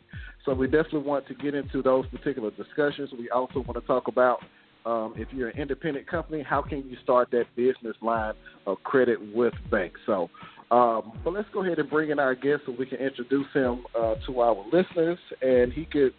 So 0.46 0.54
we 0.54 0.68
definitely 0.68 1.02
want 1.02 1.28
to 1.28 1.34
get 1.36 1.54
into 1.54 1.82
those 1.82 2.08
particular 2.08 2.52
discussions. 2.52 3.10
We 3.18 3.30
also 3.30 3.60
want 3.60 3.76
to 3.76 3.82
talk 3.82 4.08
about 4.08 4.40
um, 4.88 5.14
if 5.18 5.28
you're 5.34 5.50
an 5.50 5.60
independent 5.60 6.08
company, 6.08 6.42
how 6.42 6.62
can 6.62 6.78
you 6.90 6.96
start 7.04 7.30
that 7.32 7.46
business 7.56 7.96
line 8.02 8.34
of 8.66 8.78
credit 8.84 9.20
with 9.36 9.54
banks? 9.70 10.00
So, 10.06 10.30
um, 10.72 11.12
but 11.24 11.34
let's 11.34 11.48
go 11.54 11.64
ahead 11.64 11.78
and 11.80 11.90
bring 11.90 12.10
in 12.10 12.20
our 12.20 12.34
guest 12.34 12.62
so 12.66 12.74
we 12.78 12.86
can 12.86 13.00
introduce 13.00 13.48
him 13.54 13.84
uh, 14.00 14.16
to 14.26 14.40
our 14.40 14.56
listeners, 14.72 15.20
and 15.42 15.74
he 15.74 15.86
could 15.86 16.14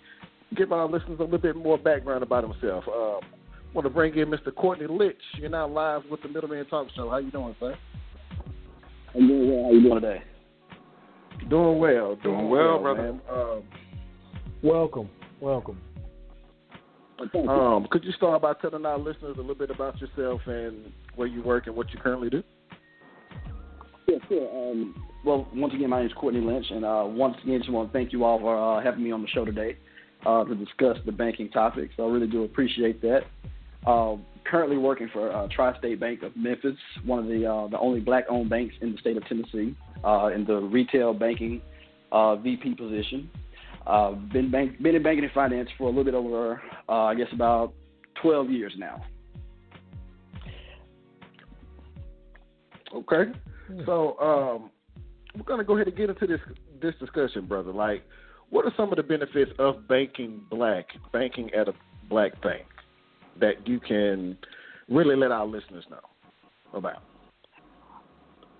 give 0.54 0.70
our 0.72 0.86
listeners 0.86 1.18
a 1.18 1.22
little 1.22 1.38
bit 1.38 1.56
more 1.56 1.78
background 1.78 2.22
about 2.22 2.44
himself. 2.44 2.84
Um, 2.88 3.20
want 3.72 3.86
to 3.86 3.90
bring 3.90 4.16
in 4.18 4.28
Mr. 4.28 4.54
Courtney 4.54 4.86
Litch. 4.86 5.14
You're 5.38 5.48
now 5.48 5.66
live 5.66 6.02
with 6.10 6.20
the 6.22 6.28
Middleman 6.28 6.66
Talk 6.66 6.88
Show. 6.94 7.08
How 7.08 7.18
you 7.18 7.30
doing, 7.30 7.56
sir? 7.58 7.74
I'm 9.14 9.26
doing 9.26 9.50
well. 9.50 9.64
How 9.64 9.70
you 9.72 9.82
doing 9.82 10.00
today? 10.02 10.22
Doing 11.48 11.78
well. 11.78 12.16
Doing, 12.16 12.20
doing 12.22 12.50
well, 12.50 12.80
well, 12.80 12.94
brother. 12.94 13.20
Um, 13.30 13.62
welcome. 14.62 15.08
Welcome. 15.40 15.80
Um, 17.20 17.86
could 17.90 18.04
you 18.04 18.12
start 18.12 18.42
by 18.42 18.54
telling 18.54 18.86
our 18.86 18.98
listeners 18.98 19.36
a 19.36 19.40
little 19.40 19.54
bit 19.54 19.70
about 19.70 20.00
yourself 20.00 20.40
and 20.46 20.92
where 21.16 21.26
you 21.26 21.42
work 21.42 21.66
and 21.66 21.74
what 21.74 21.92
you 21.92 21.98
currently 21.98 22.30
do? 22.30 22.42
Yeah, 24.06 24.18
sure. 24.28 24.70
Um, 24.70 24.94
well, 25.24 25.48
once 25.54 25.74
again, 25.74 25.90
my 25.90 25.98
name 25.98 26.06
is 26.06 26.12
Courtney 26.14 26.40
Lynch, 26.40 26.66
and 26.70 26.84
uh, 26.84 27.04
once 27.06 27.36
again, 27.42 27.58
just 27.58 27.70
want 27.70 27.92
to 27.92 27.92
thank 27.92 28.12
you 28.12 28.24
all 28.24 28.38
for 28.38 28.56
uh, 28.56 28.82
having 28.82 29.02
me 29.02 29.10
on 29.10 29.22
the 29.22 29.28
show 29.28 29.44
today 29.44 29.76
uh, 30.24 30.44
to 30.44 30.54
discuss 30.54 30.96
the 31.04 31.12
banking 31.12 31.50
topics. 31.50 31.94
I 31.98 32.02
really 32.02 32.28
do 32.28 32.44
appreciate 32.44 33.02
that. 33.02 33.22
Uh, 33.86 34.16
currently 34.44 34.78
working 34.78 35.08
for 35.12 35.32
uh, 35.32 35.48
Tri-State 35.54 35.98
Bank 35.98 36.22
of 36.22 36.36
Memphis, 36.36 36.76
one 37.04 37.18
of 37.18 37.26
the 37.26 37.44
uh, 37.50 37.68
the 37.68 37.78
only 37.78 38.00
black-owned 38.00 38.48
banks 38.48 38.74
in 38.80 38.92
the 38.92 38.98
state 38.98 39.16
of 39.16 39.26
Tennessee, 39.26 39.76
in 40.34 40.44
the 40.46 40.68
retail 40.70 41.12
banking 41.14 41.60
VP 42.12 42.74
position. 42.74 43.28
Uh, 43.88 44.12
been 44.32 44.50
bank, 44.50 44.80
been 44.82 44.94
in 44.94 45.02
banking 45.02 45.24
and 45.24 45.32
finance 45.32 45.68
for 45.78 45.84
a 45.84 45.86
little 45.88 46.04
bit 46.04 46.14
over, 46.14 46.60
uh, 46.88 47.04
I 47.04 47.14
guess, 47.14 47.28
about 47.32 47.72
12 48.22 48.50
years 48.50 48.72
now. 48.76 49.02
Okay, 52.94 53.32
so 53.84 54.18
um, 54.18 54.70
we're 55.36 55.44
gonna 55.44 55.64
go 55.64 55.74
ahead 55.74 55.88
and 55.88 55.96
get 55.96 56.08
into 56.08 56.26
this 56.26 56.40
this 56.80 56.94
discussion, 57.00 57.46
brother. 57.46 57.72
Like, 57.72 58.02
what 58.48 58.64
are 58.64 58.72
some 58.76 58.90
of 58.90 58.96
the 58.96 59.02
benefits 59.02 59.50
of 59.58 59.86
banking 59.88 60.40
black, 60.50 60.86
banking 61.12 61.50
at 61.52 61.68
a 61.68 61.74
black 62.08 62.40
bank? 62.42 62.64
that 63.40 63.66
you 63.66 63.80
can 63.80 64.36
really 64.88 65.16
let 65.16 65.30
our 65.30 65.46
listeners 65.46 65.84
know 65.90 66.00
about? 66.74 67.02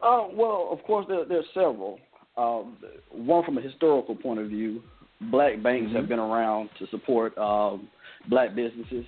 Uh, 0.02 0.28
well, 0.32 0.68
of 0.70 0.82
course, 0.84 1.06
there, 1.08 1.24
there's 1.24 1.46
several. 1.54 1.98
Um, 2.36 2.76
one 3.10 3.44
from 3.44 3.58
a 3.58 3.60
historical 3.60 4.14
point 4.14 4.38
of 4.38 4.48
view, 4.48 4.82
black 5.20 5.62
banks 5.62 5.88
mm-hmm. 5.88 5.96
have 5.96 6.08
been 6.08 6.18
around 6.18 6.70
to 6.78 6.86
support 6.88 7.36
um, 7.38 7.88
black 8.28 8.54
businesses, 8.54 9.04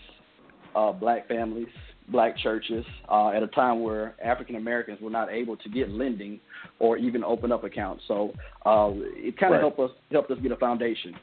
uh, 0.75 0.93
black 0.93 1.29
families, 1.29 1.69
black 2.09 2.37
churches 2.39 2.85
uh, 3.09 3.29
at 3.29 3.43
a 3.43 3.47
time 3.49 3.83
where 3.83 4.15
African 4.23 4.57
Americans 4.57 4.99
were 5.01 5.11
not 5.11 5.31
able 5.31 5.57
to 5.57 5.69
get 5.69 5.89
lending 5.91 6.41
or 6.79 6.97
even 6.97 7.23
open 7.23 7.53
up 7.53 7.65
accounts. 7.65 8.03
So 8.09 8.33
uh, 8.67 8.91
it 8.95 9.39
kind 9.39 9.55
of 9.55 9.61
right. 9.61 9.61
helped 9.61 9.79
us 9.79 9.91
helped 10.11 10.31
us 10.31 10.39
get 10.43 10.53
a 10.53 10.57
foundation. 10.57 11.15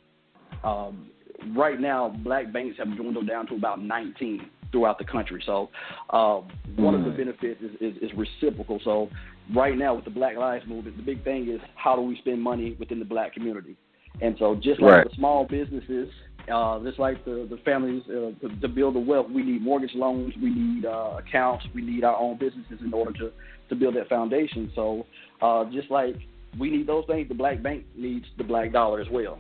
Um, 0.63 1.10
right 1.56 1.79
now, 1.79 2.10
black 2.24 2.51
banks 2.51 2.77
have 2.77 2.96
dwindled 2.96 3.27
down 3.27 3.48
to 3.48 3.56
about 3.56 3.82
19 3.82 4.50
throughout 4.72 4.98
the 4.98 5.06
country. 5.06 5.41
So, 5.46 5.70
uh, 6.10 6.41
one 6.75 6.94
of 6.94 7.03
the 7.03 7.12
mm. 7.12 7.17
benefits 7.17 7.62
is, 7.62 7.72
is, 7.79 7.98
is, 8.01 8.12
reciprocal. 8.17 8.79
So, 8.84 9.10
right 9.56 9.77
now 9.77 9.96
with 9.96 10.06
the 10.06 10.12
Black 10.12 10.36
Lives 10.36 10.65
Movement, 10.67 10.98
the 10.98 11.03
big 11.03 11.24
thing 11.24 11.50
is 11.50 11.62
how 11.75 11.96
do 11.96 12.01
we 12.01 12.17
spend 12.17 12.41
money 12.41 12.75
within 12.79 13.00
the 13.00 13.06
black 13.06 13.34
community? 13.34 13.77
And 14.21 14.36
so, 14.39 14.55
just 14.55 14.81
like 14.81 14.91
right. 14.91 15.09
the 15.09 15.15
small 15.15 15.45
businesses, 15.45 16.09
uh, 16.51 16.79
just 16.83 17.00
like 17.00 17.24
the 17.25 17.47
the 17.50 17.57
families 17.63 18.03
uh, 18.07 18.31
to, 18.41 18.59
to, 18.62 18.67
build 18.67 18.95
the 18.95 19.00
wealth, 19.00 19.27
we 19.29 19.43
need 19.43 19.62
mortgage 19.62 19.93
loans, 19.93 20.33
we 20.41 20.50
need 20.50 20.86
uh, 20.86 21.17
accounts, 21.19 21.65
we 21.75 21.81
need 21.81 22.03
our 22.03 22.15
own 22.15 22.38
businesses 22.38 22.79
in 22.83 22.93
order 22.93 23.13
to 23.13 23.31
to 23.69 23.75
build 23.75 23.95
that 23.95 24.09
foundation. 24.09 24.71
So, 24.75 25.05
uh, 25.41 25.65
just 25.71 25.91
like 25.91 26.15
we 26.59 26.69
need 26.69 26.88
those 26.88 27.05
things, 27.07 27.27
the 27.27 27.36
black 27.36 27.62
bank 27.62 27.86
needs 27.95 28.25
the 28.38 28.43
black 28.43 28.71
dollar 28.71 29.01
as 29.01 29.07
well. 29.12 29.39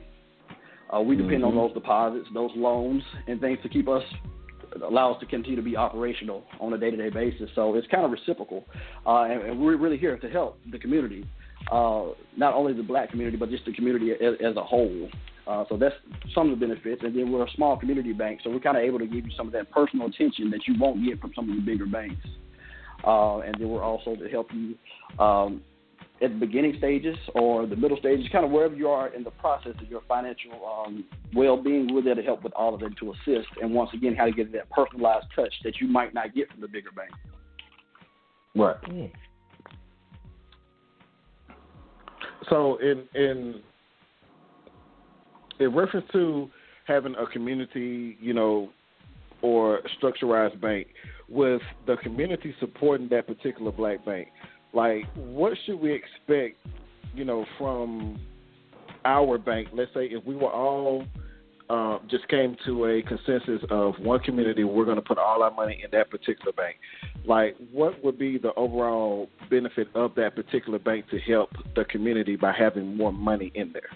Uh, 0.93 1.01
we 1.01 1.15
depend 1.15 1.43
mm-hmm. 1.43 1.45
on 1.45 1.67
those 1.67 1.73
deposits, 1.73 2.27
those 2.33 2.51
loans, 2.55 3.03
and 3.27 3.41
things 3.41 3.59
to 3.63 3.69
keep 3.69 3.89
us 3.89 4.03
allow 4.85 5.13
us 5.13 5.19
to 5.19 5.25
continue 5.25 5.55
to 5.55 5.61
be 5.61 5.75
operational 5.75 6.43
on 6.59 6.73
a 6.73 6.77
day-to-day 6.77 7.09
basis. 7.09 7.49
So 7.55 7.75
it's 7.75 7.87
kind 7.87 8.05
of 8.05 8.11
reciprocal, 8.11 8.65
uh, 9.05 9.23
and, 9.23 9.41
and, 9.43 9.59
we're 9.59 9.77
really 9.77 9.97
here 9.97 10.17
to 10.17 10.29
help 10.29 10.59
the 10.71 10.77
community, 10.77 11.25
uh, 11.71 12.05
not 12.35 12.53
only 12.53 12.73
the 12.73 12.83
black 12.83 13.09
community 13.09 13.37
but 13.37 13.49
just 13.49 13.65
the 13.65 13.73
community 13.73 14.11
as, 14.11 14.35
as 14.43 14.55
a 14.55 14.63
whole. 14.63 15.09
Uh, 15.47 15.63
so 15.69 15.77
that's 15.77 15.95
some 16.35 16.51
of 16.51 16.59
the 16.59 16.65
benefits, 16.65 17.01
and 17.05 17.15
then 17.15 17.31
we're 17.31 17.45
a 17.45 17.51
small 17.55 17.77
community 17.77 18.11
bank, 18.11 18.41
so 18.43 18.49
we're 18.49 18.59
kind 18.59 18.75
of 18.75 18.83
able 18.83 18.99
to 18.99 19.05
give 19.05 19.25
you 19.25 19.31
some 19.37 19.47
of 19.47 19.53
that 19.53 19.71
personal 19.71 20.07
attention 20.07 20.49
that 20.49 20.67
you 20.67 20.75
won't 20.77 21.01
get 21.05 21.21
from 21.21 21.31
some 21.33 21.49
of 21.49 21.55
the 21.55 21.61
bigger 21.61 21.85
banks. 21.85 22.27
Uh, 23.05 23.39
and 23.39 23.55
then 23.57 23.69
we're 23.69 23.83
also 23.83 24.15
to 24.15 24.27
help 24.27 24.49
you 24.53 24.75
um, 25.23 25.61
at 26.21 26.31
the 26.31 26.35
beginning 26.35 26.75
stages 26.77 27.15
or 27.35 27.65
the 27.65 27.75
middle 27.75 27.97
stages, 27.97 28.25
kind 28.31 28.43
of 28.43 28.51
wherever 28.51 28.75
you 28.75 28.89
are 28.89 29.13
in 29.13 29.23
the 29.23 29.31
process 29.31 29.73
of 29.81 29.87
your 29.87 30.01
financial 30.07 30.51
um, 30.65 31.05
well-being, 31.33 31.93
we're 31.93 32.01
there 32.01 32.15
to 32.15 32.23
help 32.23 32.43
with 32.43 32.53
all 32.53 32.73
of 32.73 32.81
that 32.81 32.97
to 32.97 33.11
assist. 33.11 33.47
And 33.61 33.73
once 33.73 33.91
again, 33.93 34.15
how 34.15 34.25
to 34.25 34.31
get 34.31 34.51
that 34.53 34.69
personalized 34.71 35.27
touch 35.35 35.53
that 35.63 35.79
you 35.79 35.87
might 35.87 36.13
not 36.13 36.33
get 36.35 36.51
from 36.51 36.61
the 36.61 36.67
bigger 36.67 36.91
bank. 36.91 37.11
Right. 38.55 38.81
Mm. 38.89 39.11
So 42.49 42.77
in 42.77 43.03
in 43.13 43.61
in 45.59 45.75
reference 45.75 46.05
to 46.13 46.49
having 46.85 47.15
a 47.15 47.27
community, 47.27 48.17
you 48.21 48.33
know, 48.33 48.69
or 49.41 49.81
structurized 50.01 50.59
bank, 50.61 50.87
with 51.29 51.61
the 51.85 51.97
community 51.97 52.55
supporting 52.59 53.09
that 53.09 53.27
particular 53.27 53.71
black 53.71 54.05
bank, 54.05 54.29
like 54.73 55.03
what 55.15 55.53
should 55.65 55.79
we 55.79 55.91
expect, 55.91 56.57
you 57.13 57.25
know, 57.25 57.45
from 57.57 58.19
our 59.05 59.37
bank? 59.37 59.69
Let's 59.73 59.93
say 59.93 60.05
if 60.05 60.23
we 60.25 60.35
were 60.35 60.51
all 60.51 61.05
uh, 61.69 61.99
just 62.09 62.27
came 62.29 62.55
to 62.65 62.85
a 62.85 63.01
consensus 63.01 63.61
of 63.69 63.95
one 63.99 64.19
community, 64.19 64.63
we're 64.63 64.85
going 64.85 64.95
to 64.95 65.01
put 65.01 65.17
all 65.17 65.43
our 65.43 65.51
money 65.51 65.81
in 65.83 65.89
that 65.91 66.09
particular 66.09 66.53
bank. 66.53 66.77
Like, 67.25 67.55
what 67.71 68.01
would 68.03 68.17
be 68.17 68.37
the 68.37 68.53
overall 68.53 69.27
benefit 69.49 69.89
of 69.93 70.15
that 70.15 70.35
particular 70.35 70.79
bank 70.79 71.09
to 71.09 71.19
help 71.19 71.49
the 71.75 71.83
community 71.85 72.35
by 72.35 72.53
having 72.57 72.95
more 72.95 73.11
money 73.11 73.51
in 73.55 73.73
there? 73.73 73.89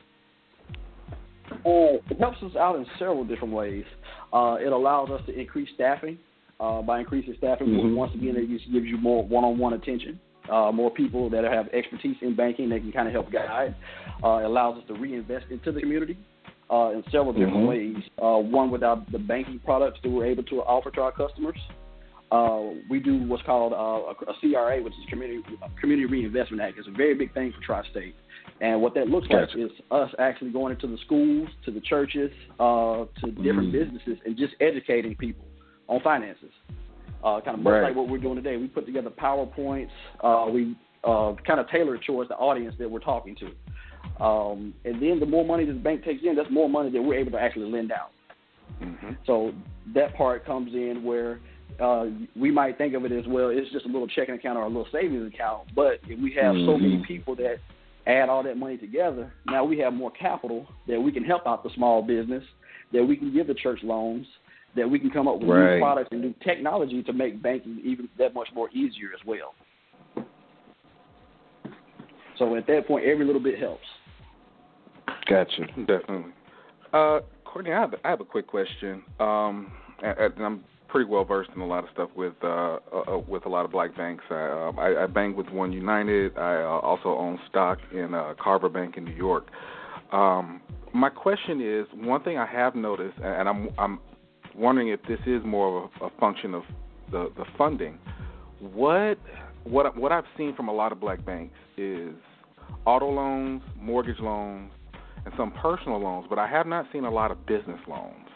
Uh, 1.51 1.99
it 2.09 2.19
helps 2.19 2.41
us 2.43 2.55
out 2.57 2.75
in 2.75 2.85
several 2.99 3.23
different 3.23 3.53
ways. 3.53 3.85
Uh, 4.33 4.57
it 4.59 4.71
allows 4.71 5.09
us 5.09 5.21
to 5.25 5.39
increase 5.39 5.69
staffing. 5.75 6.17
Uh, 6.59 6.79
by 6.79 6.99
increasing 6.99 7.33
staffing, 7.39 7.67
mm-hmm. 7.67 7.95
once 7.95 8.13
again, 8.13 8.35
it 8.37 8.47
just 8.47 8.71
gives 8.71 8.85
you 8.85 8.95
more 8.95 9.25
one-on-one 9.25 9.73
attention. 9.73 10.19
Uh, 10.51 10.71
more 10.71 10.91
people 10.91 11.27
that 11.29 11.43
have 11.43 11.67
expertise 11.69 12.15
in 12.21 12.35
banking 12.35 12.69
that 12.69 12.79
can 12.81 12.91
kind 12.91 13.07
of 13.07 13.13
help 13.13 13.31
guide. 13.31 13.73
Uh, 14.23 14.37
it 14.37 14.45
allows 14.45 14.77
us 14.77 14.83
to 14.87 14.93
reinvest 14.93 15.45
into 15.49 15.71
the 15.71 15.79
community 15.79 16.17
uh, 16.71 16.91
in 16.91 17.03
several 17.11 17.33
different 17.33 17.57
mm-hmm. 17.57 17.95
ways. 17.95 18.03
Uh, 18.21 18.37
one, 18.37 18.71
with 18.71 18.83
our, 18.83 19.03
the 19.11 19.19
banking 19.19 19.59
products 19.59 19.99
that 20.03 20.09
we're 20.09 20.25
able 20.25 20.43
to 20.43 20.61
offer 20.61 20.89
to 20.91 21.01
our 21.01 21.11
customers. 21.11 21.57
Uh, 22.31 22.79
we 22.89 22.99
do 22.99 23.27
what's 23.27 23.43
called 23.43 23.73
uh, 23.73 23.75
a, 23.75 24.31
a, 24.31 24.33
CRA, 24.39 24.81
which 24.81 24.93
is 24.93 24.99
Community 25.09 25.43
Community 25.81 26.05
Reinvestment 26.05 26.61
Act. 26.61 26.77
It's 26.77 26.87
a 26.87 26.91
very 26.91 27.13
big 27.13 27.33
thing 27.33 27.51
for 27.51 27.61
Tri-State, 27.61 28.15
and 28.61 28.81
what 28.81 28.93
that 28.93 29.07
looks 29.07 29.27
gotcha. 29.27 29.57
like 29.57 29.65
is 29.65 29.71
us 29.91 30.09
actually 30.17 30.51
going 30.51 30.73
into 30.73 30.87
the 30.87 30.97
schools, 31.05 31.49
to 31.65 31.71
the 31.71 31.81
churches, 31.81 32.31
uh, 32.57 33.03
to 33.19 33.31
different 33.31 33.67
mm. 33.67 33.71
businesses, 33.73 34.17
and 34.25 34.37
just 34.37 34.53
educating 34.61 35.13
people 35.13 35.43
on 35.89 35.99
finances. 36.01 36.51
Uh, 37.21 37.41
kind 37.41 37.57
of 37.57 37.63
much 37.63 37.73
right. 37.73 37.83
like 37.83 37.95
what 37.95 38.07
we're 38.07 38.17
doing 38.17 38.35
today. 38.35 38.55
We 38.55 38.67
put 38.67 38.85
together 38.85 39.09
PowerPoints. 39.09 39.89
Uh, 40.23 40.47
we 40.49 40.77
uh, 41.03 41.33
kind 41.45 41.59
of 41.59 41.69
tailor 41.69 41.95
it 41.95 42.01
towards 42.07 42.29
the 42.29 42.35
audience 42.35 42.75
that 42.79 42.89
we're 42.89 42.99
talking 42.99 43.35
to. 43.35 43.51
Um, 44.21 44.75
and 44.85 45.01
then 45.01 45.19
the 45.19 45.25
more 45.25 45.43
money 45.43 45.65
this 45.65 45.75
bank 45.77 46.03
takes 46.03 46.23
in, 46.23 46.35
that's 46.35 46.51
more 46.51 46.69
money 46.69 46.91
that 46.91 47.01
we're 47.01 47.19
able 47.19 47.31
to 47.31 47.39
actually 47.39 47.71
lend 47.71 47.91
out. 47.91 48.11
Mm-hmm. 48.81 49.13
So 49.25 49.51
that 49.95 50.15
part 50.15 50.45
comes 50.45 50.73
in 50.73 51.03
where 51.03 51.39
uh, 51.79 52.05
we 52.35 52.51
might 52.51 52.77
think 52.77 52.93
of 52.93 53.03
it 53.03 53.11
as 53.11 53.25
well. 53.27 53.49
It's 53.49 53.71
just 53.71 53.85
a 53.85 53.89
little 53.89 54.07
checking 54.07 54.35
account 54.35 54.57
or 54.57 54.63
a 54.63 54.67
little 54.67 54.87
savings 54.91 55.33
account. 55.33 55.69
But 55.75 55.99
if 56.07 56.19
we 56.21 56.31
have 56.33 56.53
mm-hmm. 56.53 56.69
so 56.69 56.77
many 56.77 56.95
mm-hmm. 56.97 57.05
people 57.05 57.35
that 57.37 57.55
add 58.05 58.29
all 58.29 58.43
that 58.43 58.57
money 58.57 58.77
together, 58.77 59.33
now 59.47 59.63
we 59.63 59.79
have 59.79 59.91
more 59.91 60.11
capital 60.11 60.67
that 60.87 61.01
we 61.01 61.11
can 61.11 61.23
help 61.23 61.47
out 61.47 61.63
the 61.63 61.71
small 61.75 62.03
business, 62.03 62.43
that 62.93 63.03
we 63.03 63.17
can 63.17 63.33
give 63.33 63.47
the 63.47 63.55
church 63.55 63.79
loans, 63.81 64.27
that 64.75 64.87
we 64.87 64.99
can 64.99 65.09
come 65.09 65.27
up 65.27 65.39
with 65.39 65.49
right. 65.49 65.75
new 65.75 65.81
products 65.81 66.09
and 66.11 66.21
new 66.21 66.33
technology 66.43 67.01
to 67.03 67.11
make 67.11 67.41
banking 67.41 67.81
even 67.83 68.07
that 68.19 68.35
much 68.35 68.49
more 68.53 68.69
easier 68.69 69.09
as 69.19 69.25
well. 69.25 69.55
So 72.37 72.55
at 72.55 72.67
that 72.67 72.87
point, 72.87 73.05
every 73.05 73.25
little 73.25 73.41
bit 73.41 73.59
helps. 73.59 73.85
Gotcha, 75.31 75.65
definitely. 75.87 76.33
Uh, 76.91 77.19
Courtney, 77.45 77.71
I 77.71 77.79
have, 77.79 77.93
I 78.03 78.09
have 78.09 78.21
a 78.21 78.25
quick 78.25 78.47
question. 78.47 79.01
Um, 79.19 79.71
and 80.03 80.33
I'm 80.39 80.63
pretty 80.89 81.09
well 81.09 81.23
versed 81.23 81.51
in 81.55 81.61
a 81.61 81.65
lot 81.65 81.83
of 81.83 81.89
stuff 81.93 82.09
with 82.15 82.33
uh, 82.43 82.47
uh, 82.47 82.79
uh, 83.07 83.17
with 83.19 83.45
a 83.45 83.49
lot 83.49 83.63
of 83.63 83.71
black 83.71 83.95
banks. 83.95 84.23
I, 84.29 84.33
uh, 84.33 84.71
I, 84.77 85.03
I 85.03 85.07
bank 85.07 85.37
with 85.37 85.49
One 85.49 85.71
United. 85.71 86.37
I 86.37 86.63
uh, 86.63 86.79
also 86.79 87.09
own 87.09 87.39
stock 87.49 87.79
in 87.93 88.13
uh, 88.13 88.33
Carver 88.41 88.69
Bank 88.69 88.97
in 88.97 89.05
New 89.05 89.15
York. 89.15 89.47
Um, 90.11 90.61
my 90.93 91.09
question 91.09 91.61
is 91.61 91.87
one 91.93 92.21
thing 92.23 92.37
I 92.37 92.45
have 92.45 92.75
noticed, 92.75 93.17
and 93.23 93.47
I'm 93.47 93.69
I'm 93.77 93.99
wondering 94.55 94.89
if 94.89 95.01
this 95.07 95.19
is 95.25 95.41
more 95.45 95.85
of 95.85 95.91
a, 96.01 96.05
a 96.05 96.09
function 96.19 96.53
of 96.53 96.63
the 97.11 97.31
the 97.37 97.45
funding. 97.57 97.97
What 98.59 99.17
what 99.63 99.95
what 99.95 100.11
I've 100.11 100.25
seen 100.37 100.55
from 100.55 100.67
a 100.67 100.73
lot 100.73 100.91
of 100.91 100.99
black 100.99 101.23
banks 101.25 101.55
is 101.77 102.13
auto 102.85 103.09
loans, 103.09 103.61
mortgage 103.79 104.19
loans, 104.19 104.71
and 105.25 105.33
some 105.37 105.51
personal 105.51 105.99
loans, 105.99 106.25
but 106.29 106.39
I 106.39 106.47
have 106.47 106.67
not 106.67 106.85
seen 106.91 107.05
a 107.05 107.11
lot 107.11 107.31
of 107.31 107.45
business 107.45 107.79
loans. 107.87 108.27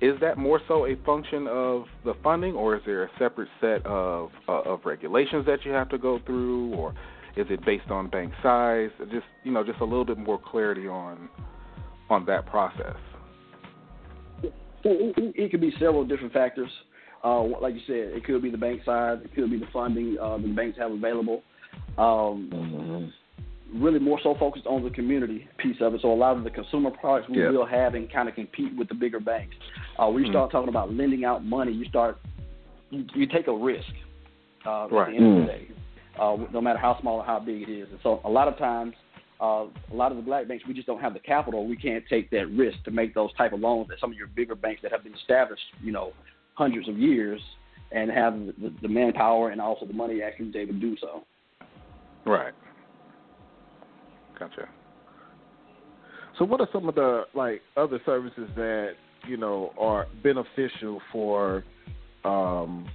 Is 0.00 0.18
that 0.20 0.38
more 0.38 0.60
so 0.66 0.86
a 0.86 0.96
function 1.04 1.46
of 1.46 1.84
the 2.04 2.14
funding, 2.22 2.54
or 2.54 2.76
is 2.76 2.82
there 2.86 3.04
a 3.04 3.10
separate 3.18 3.48
set 3.60 3.84
of 3.84 4.30
uh, 4.48 4.62
of 4.62 4.80
regulations 4.84 5.44
that 5.46 5.64
you 5.64 5.72
have 5.72 5.90
to 5.90 5.98
go 5.98 6.18
through, 6.24 6.72
or 6.74 6.94
is 7.36 7.46
it 7.50 7.64
based 7.66 7.90
on 7.90 8.08
bank 8.08 8.32
size? 8.42 8.88
Just 9.10 9.26
you 9.44 9.52
know, 9.52 9.62
just 9.62 9.80
a 9.80 9.84
little 9.84 10.06
bit 10.06 10.16
more 10.16 10.38
clarity 10.38 10.88
on 10.88 11.28
on 12.08 12.24
that 12.26 12.46
process. 12.46 12.96
It, 14.42 14.54
it, 14.84 15.34
it 15.36 15.50
could 15.50 15.60
be 15.60 15.72
several 15.78 16.06
different 16.06 16.32
factors. 16.32 16.70
Uh, 17.22 17.42
like 17.60 17.74
you 17.74 17.80
said, 17.86 18.16
it 18.16 18.24
could 18.24 18.40
be 18.40 18.50
the 18.50 18.56
bank 18.56 18.80
size, 18.86 19.18
it 19.22 19.34
could 19.34 19.50
be 19.50 19.58
the 19.58 19.68
funding 19.70 20.16
uh, 20.18 20.38
the 20.38 20.48
banks 20.48 20.78
have 20.78 20.90
available. 20.92 21.42
Um, 21.98 22.50
mm-hmm 22.50 23.06
really 23.74 23.98
more 23.98 24.18
so 24.22 24.34
focused 24.38 24.66
on 24.66 24.82
the 24.82 24.90
community 24.90 25.48
piece 25.58 25.76
of 25.80 25.94
it. 25.94 26.00
So 26.02 26.12
a 26.12 26.14
lot 26.14 26.36
of 26.36 26.44
the 26.44 26.50
consumer 26.50 26.90
products 26.90 27.28
we 27.30 27.40
will 27.48 27.66
have 27.66 27.94
and 27.94 28.10
kind 28.12 28.28
of 28.28 28.34
compete 28.34 28.76
with 28.76 28.88
the 28.88 28.94
bigger 28.94 29.20
banks. 29.20 29.54
Uh, 29.98 30.08
when 30.08 30.22
you 30.22 30.28
mm. 30.28 30.32
start 30.32 30.50
talking 30.50 30.68
about 30.68 30.92
lending 30.92 31.24
out 31.24 31.44
money, 31.44 31.72
you 31.72 31.84
start 31.86 32.18
you, 32.90 33.04
you 33.14 33.26
take 33.26 33.46
a 33.46 33.54
risk 33.54 33.86
uh, 34.66 34.88
right. 34.90 35.08
at 35.08 35.10
the 35.10 35.16
end 35.16 35.24
mm. 35.24 35.40
of 35.40 35.46
the 35.46 35.52
day, 35.52 35.68
uh, 36.20 36.36
no 36.52 36.60
matter 36.60 36.78
how 36.78 37.00
small 37.00 37.16
or 37.16 37.24
how 37.24 37.38
big 37.38 37.62
it 37.62 37.72
is. 37.72 37.88
And 37.90 37.98
so 38.02 38.20
a 38.24 38.30
lot 38.30 38.48
of 38.48 38.58
times, 38.58 38.94
uh, 39.40 39.66
a 39.90 39.94
lot 39.94 40.10
of 40.10 40.16
the 40.16 40.22
black 40.22 40.48
banks 40.48 40.64
we 40.66 40.74
just 40.74 40.86
don't 40.86 41.00
have 41.00 41.14
the 41.14 41.20
capital. 41.20 41.66
We 41.66 41.76
can't 41.76 42.04
take 42.10 42.30
that 42.30 42.48
risk 42.48 42.82
to 42.84 42.90
make 42.90 43.14
those 43.14 43.32
type 43.34 43.52
of 43.52 43.60
loans 43.60 43.88
that 43.88 44.00
some 44.00 44.10
of 44.10 44.18
your 44.18 44.26
bigger 44.26 44.54
banks 44.54 44.82
that 44.82 44.92
have 44.92 45.04
been 45.04 45.14
established, 45.14 45.62
you 45.82 45.92
know, 45.92 46.12
hundreds 46.54 46.88
of 46.88 46.98
years 46.98 47.40
and 47.92 48.10
have 48.10 48.34
the, 48.38 48.72
the 48.82 48.88
manpower 48.88 49.50
and 49.50 49.60
also 49.60 49.86
the 49.86 49.92
money 49.92 50.22
actually 50.22 50.46
to 50.46 50.52
be 50.52 50.58
able 50.58 50.74
to 50.74 50.80
do 50.80 50.96
so. 51.00 51.24
Right. 52.26 52.52
Gotcha. 54.40 54.68
So, 56.38 56.46
what 56.46 56.60
are 56.60 56.68
some 56.72 56.88
of 56.88 56.94
the 56.94 57.24
like 57.34 57.60
other 57.76 58.00
services 58.06 58.48
that 58.56 58.92
you 59.28 59.36
know 59.36 59.72
are 59.78 60.06
beneficial 60.22 61.00
for 61.12 61.62
um, 62.24 62.88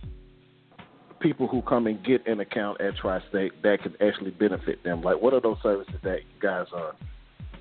people 1.19 1.47
who 1.47 1.61
come 1.61 1.85
and 1.85 2.03
get 2.03 2.25
an 2.27 2.39
account 2.39 2.81
at 2.81 2.95
Tri-State 2.97 3.61
that 3.61 3.83
can 3.83 3.93
actually 4.01 4.31
benefit 4.31 4.83
them? 4.83 5.01
Like, 5.01 5.21
what 5.21 5.33
are 5.33 5.41
those 5.41 5.57
services 5.61 5.93
that 6.03 6.19
you 6.21 6.41
guys 6.41 6.65
are, 6.73 6.95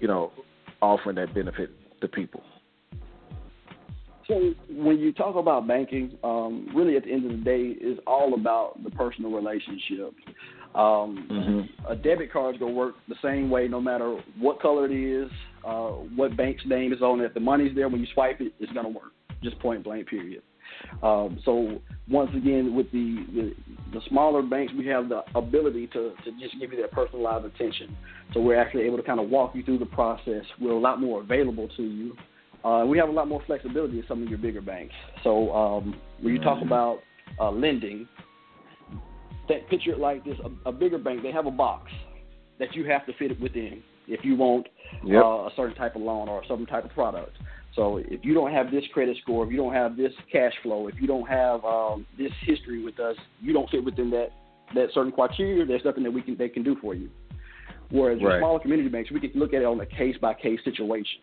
you 0.01 0.09
know, 0.09 0.33
offering 0.81 1.17
that 1.17 1.35
benefit 1.35 1.71
the 2.01 2.09
people? 2.09 2.43
So 4.27 4.55
when 4.71 4.99
you 4.99 5.13
talk 5.13 5.37
about 5.37 5.69
banking, 5.69 6.17
um, 6.25 6.71
really 6.75 6.97
at 6.97 7.05
the 7.05 7.13
end 7.13 7.31
of 7.31 7.33
the 7.33 7.45
day, 7.45 7.75
it's 7.79 8.01
all 8.07 8.33
about 8.33 8.83
the 8.83 8.91
personal 8.91 9.31
relationship. 9.31 10.15
Um, 10.75 11.29
mm-hmm. 11.31 11.93
A 11.93 11.95
debit 11.95 12.33
card 12.33 12.57
is 12.57 12.59
gonna 12.59 12.73
work 12.73 12.97
the 13.09 13.15
same 13.23 13.49
way 13.49 13.69
no 13.69 13.81
matter 13.81 14.19
what 14.39 14.61
color 14.61 14.87
it 14.87 14.93
is, 14.93 15.31
uh, 15.65 15.91
what 16.17 16.37
bank's 16.37 16.65
name 16.67 16.93
is 16.93 17.01
on 17.01 17.21
it. 17.21 17.25
If 17.25 17.35
the 17.35 17.41
money's 17.41 17.75
there 17.75 17.89
when 17.89 18.01
you 18.01 18.07
swipe 18.13 18.41
it, 18.41 18.53
it's 18.59 18.73
gonna 18.73 18.89
work. 18.89 19.13
Just 19.43 19.59
point 19.61 19.85
blank, 19.85 20.09
period. 20.09 20.43
Um, 21.03 21.39
so 21.45 21.81
once 22.09 22.31
again, 22.35 22.75
with 22.75 22.91
the, 22.91 23.25
the, 23.35 23.55
the 23.93 24.01
smaller 24.09 24.43
banks, 24.43 24.73
we 24.77 24.87
have 24.87 25.09
the 25.09 25.23
ability 25.35 25.87
to, 25.89 26.13
to 26.25 26.31
just 26.41 26.59
give 26.59 26.73
you 26.73 26.81
that 26.81 26.91
personalized 26.91 27.45
attention. 27.45 27.97
So 28.33 28.41
we're 28.41 28.61
actually 28.61 28.83
able 28.83 28.97
to 28.97 29.03
kind 29.03 29.21
of 29.21 29.29
walk 29.29 29.55
you 29.55 29.63
through 29.63 29.79
the 29.79 29.87
process. 29.87 30.45
We're 30.61 30.73
a 30.73 30.79
lot 30.79 31.01
more 31.01 31.21
available 31.21 31.69
to 31.77 31.83
you. 31.83 32.17
Uh, 32.65 32.85
we 32.87 32.99
have 32.99 33.09
a 33.09 33.13
lot 33.13 33.29
more 33.29 33.43
flexibility 33.47 33.99
in 33.99 34.05
some 34.09 34.23
of 34.23 34.29
your 34.29 34.39
bigger 34.39 34.63
banks. 34.63 34.95
So 35.23 35.53
um, 35.53 35.95
when 36.21 36.33
you 36.33 36.41
talk 36.41 36.59
mm-hmm. 36.59 36.67
about 36.67 37.01
uh, 37.39 37.51
lending, 37.51 38.09
that 39.49 39.69
picture 39.69 39.93
it 39.93 39.99
like 39.99 40.25
this: 40.25 40.37
a, 40.45 40.69
a, 40.69 40.73
bigger 40.73 40.99
bank, 40.99 41.23
they 41.23 41.33
have 41.33 41.47
a 41.47 41.51
box 41.51 41.91
that 42.59 42.75
you 42.75 42.85
have 42.85 43.07
to 43.07 43.13
fit 43.15 43.31
it 43.31 43.41
within 43.41 43.83
if 44.07 44.25
you 44.25 44.37
want 44.37 44.67
yep. 45.05 45.23
uh, 45.23 45.47
a 45.47 45.51
certain 45.57 45.75
type 45.75 45.97
of 45.97 46.03
loan 46.03 46.29
or 46.29 46.43
a 46.43 46.47
certain 46.47 46.67
type 46.67 46.85
of 46.85 46.91
product. 46.91 47.33
So 47.75 47.97
if 47.97 48.25
you 48.25 48.35
don't 48.35 48.53
have 48.53 48.71
this 48.71 48.85
credit 48.93 49.17
score, 49.23 49.45
if 49.45 49.51
you 49.51 49.57
don't 49.57 49.73
have 49.73 49.97
this 49.97 50.13
cash 50.31 50.53
flow, 50.63 50.87
if 50.87 50.95
you 51.01 51.09
don't 51.09 51.29
have 51.29 51.65
um, 51.65 52.07
this 52.17 52.31
history 52.43 52.85
with 52.85 53.01
us, 53.01 53.17
you 53.41 53.53
don't 53.53 53.69
fit 53.71 53.85
within 53.85 54.11
that 54.11 54.29
that 54.75 54.89
certain 54.95 55.13
criteria. 55.13 55.65
There's 55.65 55.85
nothing 55.85 56.05
that 56.05 56.11
we 56.11 56.23
can 56.23 56.37
they 56.37 56.49
can 56.49 56.63
do 56.63 56.77
for 56.81 56.95
you. 56.95 57.11
Whereas 57.91 58.21
right. 58.23 58.41
smaller 58.41 58.61
community 58.61 58.89
banks, 58.89 59.11
we 59.11 59.21
can 59.21 59.33
look 59.35 59.53
at 59.53 59.63
it 59.63 59.67
on 59.67 59.81
a 59.81 59.87
case 59.87 60.17
by 60.21 60.35
case 60.35 60.61
situation 60.65 61.21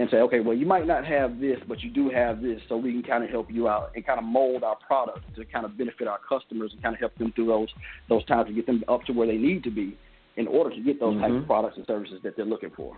and 0.00 0.08
say, 0.10 0.16
okay, 0.16 0.40
well, 0.40 0.56
you 0.56 0.64
might 0.64 0.86
not 0.86 1.04
have 1.04 1.38
this, 1.38 1.58
but 1.68 1.82
you 1.82 1.90
do 1.90 2.08
have 2.08 2.40
this, 2.40 2.58
so 2.70 2.76
we 2.78 2.90
can 2.90 3.02
kind 3.02 3.22
of 3.22 3.28
help 3.28 3.50
you 3.52 3.68
out 3.68 3.92
and 3.94 4.06
kind 4.06 4.18
of 4.18 4.24
mold 4.24 4.64
our 4.64 4.76
product 4.76 5.20
to 5.36 5.44
kind 5.44 5.66
of 5.66 5.76
benefit 5.76 6.08
our 6.08 6.18
customers 6.26 6.70
and 6.72 6.82
kind 6.82 6.94
of 6.94 7.00
help 7.00 7.14
them 7.16 7.30
through 7.34 7.46
those 7.46 7.68
those 8.08 8.24
times 8.24 8.48
to 8.48 8.54
get 8.54 8.64
them 8.64 8.82
up 8.88 9.04
to 9.04 9.12
where 9.12 9.26
they 9.26 9.36
need 9.36 9.62
to 9.62 9.70
be. 9.70 9.96
in 10.36 10.46
order 10.46 10.74
to 10.74 10.80
get 10.80 10.98
those 10.98 11.14
mm-hmm. 11.14 11.22
type 11.22 11.42
of 11.42 11.46
products 11.46 11.76
and 11.76 11.86
services 11.86 12.18
that 12.22 12.36
they're 12.36 12.46
looking 12.46 12.70
for. 12.76 12.96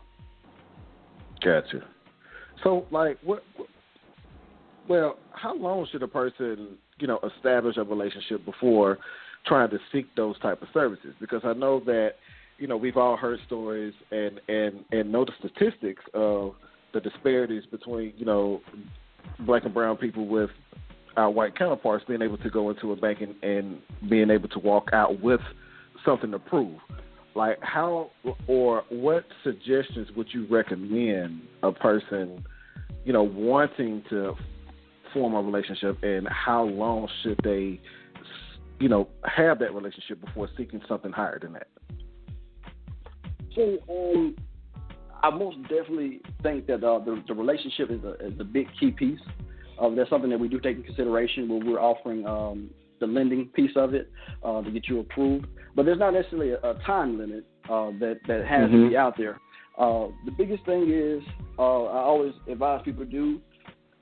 Gotcha. 1.44 1.84
So, 2.62 2.86
like, 2.90 3.18
what? 3.24 3.42
Well, 4.88 5.16
how 5.32 5.56
long 5.56 5.86
should 5.90 6.02
a 6.02 6.08
person, 6.08 6.76
you 6.98 7.06
know, 7.06 7.18
establish 7.36 7.76
a 7.76 7.82
relationship 7.82 8.44
before 8.44 8.98
trying 9.46 9.70
to 9.70 9.78
seek 9.92 10.06
those 10.16 10.38
type 10.40 10.62
of 10.62 10.68
services? 10.72 11.14
Because 11.20 11.40
I 11.44 11.52
know 11.52 11.80
that, 11.86 12.12
you 12.58 12.66
know, 12.66 12.76
we've 12.76 12.96
all 12.96 13.16
heard 13.16 13.40
stories 13.46 13.94
and 14.10 14.40
and 14.48 14.84
and 14.92 15.10
know 15.10 15.24
the 15.24 15.32
statistics 15.38 16.02
of 16.14 16.54
the 16.92 17.00
disparities 17.00 17.64
between, 17.70 18.12
you 18.16 18.24
know, 18.24 18.60
black 19.40 19.64
and 19.64 19.74
brown 19.74 19.96
people 19.96 20.26
with 20.26 20.50
our 21.16 21.30
white 21.30 21.56
counterparts 21.56 22.04
being 22.06 22.22
able 22.22 22.38
to 22.38 22.50
go 22.50 22.70
into 22.70 22.92
a 22.92 22.96
bank 22.96 23.20
and, 23.20 23.34
and 23.42 23.78
being 24.08 24.30
able 24.30 24.48
to 24.48 24.58
walk 24.58 24.88
out 24.92 25.20
with 25.20 25.40
something 26.04 26.30
to 26.30 26.38
prove. 26.38 26.78
Like 27.34 27.58
how 27.62 28.10
or 28.46 28.84
what 28.90 29.24
suggestions 29.42 30.08
would 30.16 30.28
you 30.32 30.46
recommend 30.50 31.42
a 31.62 31.72
person, 31.72 32.44
you 33.04 33.12
know, 33.12 33.22
wanting 33.22 34.02
to 34.10 34.34
form 35.12 35.34
a 35.34 35.42
relationship, 35.42 36.02
and 36.02 36.26
how 36.28 36.64
long 36.64 37.08
should 37.22 37.38
they, 37.42 37.80
you 38.80 38.88
know, 38.88 39.08
have 39.24 39.58
that 39.60 39.74
relationship 39.74 40.20
before 40.20 40.48
seeking 40.56 40.80
something 40.88 41.12
higher 41.12 41.38
than 41.38 41.52
that? 41.54 41.68
So, 43.54 43.78
um, 43.90 44.36
I 45.22 45.30
most 45.30 45.62
definitely 45.62 46.20
think 46.42 46.66
that 46.66 46.82
uh, 46.82 46.98
the, 46.98 47.22
the 47.28 47.34
relationship 47.34 47.90
is 47.90 48.02
a, 48.04 48.14
is 48.26 48.40
a 48.40 48.44
big 48.44 48.66
key 48.78 48.90
piece. 48.90 49.20
Uh, 49.80 49.88
that's 49.90 50.10
something 50.10 50.30
that 50.30 50.38
we 50.38 50.48
do 50.48 50.60
take 50.60 50.76
into 50.76 50.86
consideration 50.88 51.48
when 51.48 51.66
we're 51.66 51.80
offering 51.80 52.26
um, 52.26 52.70
the 53.00 53.06
lending 53.06 53.46
piece 53.48 53.70
of 53.76 53.94
it 53.94 54.10
uh, 54.44 54.62
to 54.62 54.70
get 54.70 54.88
you 54.88 55.00
approved. 55.00 55.46
But 55.74 55.86
there's 55.86 55.98
not 55.98 56.14
necessarily 56.14 56.50
a, 56.50 56.58
a 56.58 56.74
time 56.86 57.18
limit 57.18 57.44
uh, 57.68 57.90
that 58.00 58.20
that 58.26 58.46
has 58.46 58.68
mm-hmm. 58.68 58.84
to 58.84 58.88
be 58.90 58.96
out 58.96 59.16
there. 59.16 59.40
Uh, 59.78 60.08
the 60.24 60.32
biggest 60.36 60.64
thing 60.66 60.90
is 60.92 61.22
uh, 61.58 61.84
I 61.84 61.98
always 61.98 62.32
advise 62.48 62.82
people 62.84 63.04
to 63.04 63.10
do. 63.10 63.40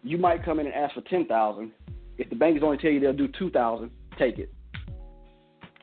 You 0.03 0.19
might 0.19 0.45
come 0.45 0.59
in 0.61 0.67
and 0.67 0.75
ask 0.75 0.95
for 0.95 1.03
ten 1.03 1.27
thousand. 1.27 1.73
If 2.19 2.29
the 2.29 2.37
bank 2.37 2.57
is 2.57 2.63
only 2.63 2.79
tell 2.79 2.91
you 2.91 3.01
they'll 3.01 3.13
do 3.13 3.29
two 3.39 3.51
thousand, 3.51 3.91
take 4.19 4.39
it. 4.39 4.53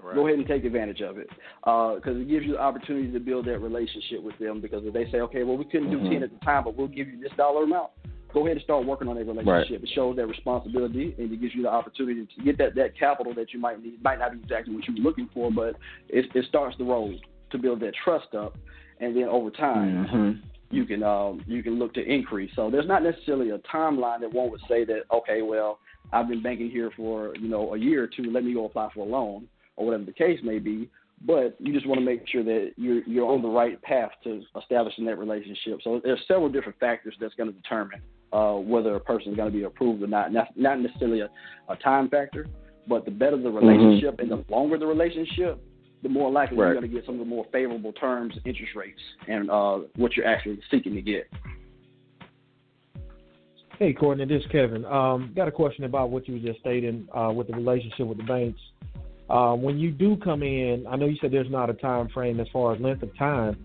Right. 0.08 0.16
Go 0.16 0.26
ahead 0.26 0.40
and 0.40 0.48
take 0.48 0.64
advantage 0.64 1.02
of 1.02 1.18
it 1.18 1.28
because 1.60 2.02
uh, 2.16 2.22
it 2.22 2.30
gives 2.30 2.46
you 2.46 2.54
the 2.54 2.62
opportunity 2.62 3.12
to 3.12 3.20
build 3.20 3.46
that 3.48 3.60
relationship 3.60 4.24
with 4.24 4.38
them. 4.40 4.62
Because 4.62 4.84
if 4.86 4.94
they 4.94 5.12
say, 5.12 5.20
okay, 5.20 5.44
well, 5.44 5.58
we 5.58 5.66
couldn't 5.66 5.92
do 5.92 5.98
mm-hmm. 5.98 6.12
ten 6.14 6.24
at 6.24 6.32
the 6.32 6.46
time, 6.46 6.64
but 6.64 6.78
we'll 6.78 6.88
give 6.88 7.10
you 7.10 7.20
this 7.20 7.32
dollar 7.36 7.64
amount, 7.64 7.90
go 8.34 8.46
ahead 8.46 8.56
and 8.56 8.64
start 8.64 8.86
working 8.86 9.10
on 9.10 9.16
that 9.16 9.26
relationship. 9.26 9.82
Right. 9.82 9.84
It 9.84 9.90
shows 9.94 10.16
that 10.16 10.28
responsibility 10.28 11.14
and 11.18 11.30
it 11.30 11.42
gives 11.42 11.54
you 11.54 11.64
the 11.64 11.70
opportunity 11.70 12.26
to 12.26 12.44
get 12.44 12.58
that, 12.60 12.74
that 12.76 12.98
capital 12.98 13.34
that 13.34 13.52
you 13.52 13.60
might 13.60 13.84
need. 13.84 14.02
Might 14.02 14.20
not 14.20 14.32
be 14.32 14.40
exactly 14.40 14.74
what 14.74 14.88
you 14.88 14.94
were 14.94 15.10
looking 15.10 15.30
for, 15.34 15.52
but 15.52 15.76
it, 16.08 16.26
it 16.34 16.46
starts 16.48 16.78
the 16.78 16.86
road 16.86 17.20
to 17.52 17.58
build 17.58 17.82
that 17.82 17.94
trust 18.02 18.34
up, 18.34 18.58
and 19.02 19.16
then 19.16 19.26
over 19.26 19.50
time. 19.52 20.06
Mm-hmm. 20.06 20.48
You 20.70 20.84
can 20.84 21.02
um, 21.02 21.46
you 21.48 21.64
can 21.64 21.80
look 21.80 21.94
to 21.94 22.04
increase. 22.04 22.52
So 22.54 22.70
there's 22.70 22.90
not 22.90 23.02
necessarily 23.02 23.52
a 23.52 23.58
timeline 23.74 24.20
that 24.20 24.34
one 24.34 24.52
would 24.52 24.60
say 24.68 24.84
that 24.84 25.04
okay, 25.14 25.42
well, 25.42 25.80
I've 26.12 26.28
been 26.28 26.44
banking 26.44 26.70
here 26.70 26.92
for 26.98 27.34
you 27.38 27.48
know 27.48 27.74
a 27.74 27.78
year 27.78 28.04
or 28.04 28.08
two. 28.08 28.30
Let 28.30 28.44
me 28.44 28.54
go 28.54 28.66
apply 28.66 28.90
for 28.94 29.08
a 29.08 29.10
loan 29.10 29.48
or 29.78 29.86
whatever 29.86 30.04
the 30.04 30.12
case 30.12 30.40
may 30.44 30.60
be. 30.60 30.90
But 31.26 31.56
you 31.60 31.74
just 31.74 31.88
want 31.88 32.00
to 32.00 32.06
make 32.06 32.28
sure 32.28 32.44
that 32.44 32.74
you're 32.76 33.04
you're 33.06 33.28
on 33.28 33.42
the 33.42 33.48
right 33.48 33.82
path 33.82 34.12
to 34.24 34.44
establishing 34.60 35.06
that 35.06 35.18
relationship. 35.18 35.80
So 35.84 36.00
there's 36.04 36.20
several 36.28 36.50
different 36.50 36.80
factors 36.80 37.16
that's 37.20 37.34
going 37.34 37.52
to 37.52 37.56
determine 37.60 38.02
uh, 38.32 38.54
whether 38.54 38.96
a 38.96 39.00
person 39.00 39.32
is 39.32 39.36
going 39.36 39.52
to 39.52 39.58
be 39.58 39.64
approved 39.64 40.04
or 40.04 40.08
not. 40.08 40.32
Not, 40.32 40.56
not 40.56 40.80
necessarily 40.80 41.22
a, 41.22 41.30
a 41.70 41.76
time 41.78 42.10
factor, 42.10 42.48
but 42.88 43.06
the 43.06 43.12
better 43.12 43.38
the 43.38 43.50
mm-hmm. 43.50 43.68
relationship 43.68 44.18
mm-hmm. 44.18 44.32
and 44.32 44.46
the 44.46 44.54
longer 44.54 44.78
the 44.78 44.86
relationship, 44.86 45.60
the 46.04 46.10
more 46.10 46.32
likely 46.32 46.58
right. 46.58 46.68
you're 46.68 46.76
going 46.76 46.90
to 46.90 46.96
get 46.96 47.06
some 47.06 47.16
of 47.16 47.20
the 47.20 47.26
more 47.26 47.46
favorable 47.52 47.94
terms, 47.94 48.36
interest 48.46 48.76
rates, 48.76 49.00
and 49.28 49.50
uh, 49.50 49.80
what 49.96 50.16
you're 50.16 50.28
actually 50.28 50.60
seeking 50.70 50.94
to 50.94 51.02
get. 51.02 51.28
Hey, 53.80 53.94
Courtney, 53.94 54.26
this 54.26 54.42
is 54.42 54.52
Kevin. 54.52 54.86
Um, 54.86 55.34
got 55.36 55.48
a 55.48 55.52
question 55.52 55.84
about 55.84 56.10
what 56.10 56.28
you 56.28 56.34
were 56.34 56.40
just 56.40 56.60
stating 56.62 57.08
uh, 57.16 57.32
with 57.32 57.48
the 57.48 57.54
relationship 57.54 58.08
with 58.08 58.18
the 58.18 58.24
banks. 58.24 58.60
Uh, 59.30 59.54
when 59.54 59.78
you 59.78 59.92
do 59.92 60.16
come 60.18 60.42
in, 60.42 60.86
I 60.90 60.96
know 60.96 61.06
you 61.06 61.18
said 61.20 61.32
there's 61.32 61.52
not 61.52 61.70
a 61.70 61.74
time 61.74 62.08
frame 62.10 62.40
as 62.40 62.48
far 62.54 62.74
as 62.74 62.82
length 62.82 63.04
of 63.04 63.16
time, 63.18 63.58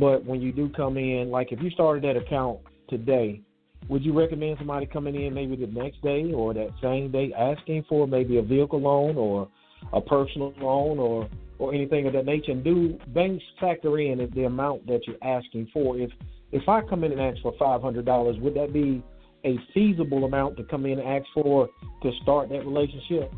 but 0.00 0.24
when 0.24 0.40
you 0.40 0.52
do 0.52 0.68
come 0.70 0.96
in, 0.96 1.30
like 1.30 1.52
if 1.52 1.62
you 1.62 1.70
started 1.70 2.02
that 2.04 2.16
account 2.16 2.60
today, 2.88 3.40
would 3.88 4.02
you 4.02 4.18
recommend 4.18 4.58
somebody 4.58 4.86
coming 4.86 5.14
in 5.14 5.34
maybe 5.34 5.56
the 5.56 5.66
next 5.66 6.02
day 6.02 6.32
or 6.32 6.54
that 6.54 6.70
same 6.82 7.12
day 7.12 7.32
asking 7.36 7.84
for 7.88 8.06
maybe 8.06 8.38
a 8.38 8.42
vehicle 8.42 8.80
loan 8.80 9.16
or 9.16 9.48
a 9.92 10.00
personal 10.00 10.52
loan 10.58 10.98
or 10.98 11.28
or 11.58 11.72
anything 11.72 12.06
of 12.06 12.14
that 12.14 12.24
nature? 12.24 12.52
And 12.52 12.64
do 12.64 12.98
banks 13.08 13.44
factor 13.60 13.98
in 13.98 14.28
the 14.34 14.44
amount 14.44 14.86
that 14.86 15.06
you're 15.06 15.22
asking 15.22 15.68
for? 15.72 15.98
If 15.98 16.10
if 16.50 16.68
I 16.68 16.80
come 16.80 17.04
in 17.04 17.12
and 17.12 17.20
ask 17.20 17.40
for 17.42 17.54
five 17.58 17.82
hundred 17.82 18.06
dollars, 18.06 18.36
would 18.40 18.54
that 18.54 18.72
be 18.72 19.02
a 19.44 19.58
feasible 19.74 20.24
amount 20.24 20.56
to 20.56 20.64
come 20.64 20.86
in 20.86 20.98
and 20.98 21.08
ask 21.08 21.26
for 21.34 21.68
to 22.02 22.12
start 22.22 22.48
that 22.48 22.64
relationship 22.66 23.32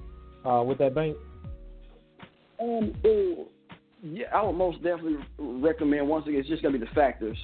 uh, 0.45 0.63
with 0.63 0.79
that 0.79 0.95
bank? 0.95 1.17
Um, 2.61 2.95
well, 3.03 3.47
yeah, 4.03 4.27
I 4.35 4.43
would 4.43 4.55
most 4.55 4.83
definitely 4.83 5.19
recommend. 5.39 6.09
Once 6.09 6.27
again, 6.27 6.41
it's 6.41 6.49
just 6.49 6.63
going 6.63 6.73
to 6.73 6.79
be 6.79 6.85
the 6.85 6.93
factors 6.93 7.37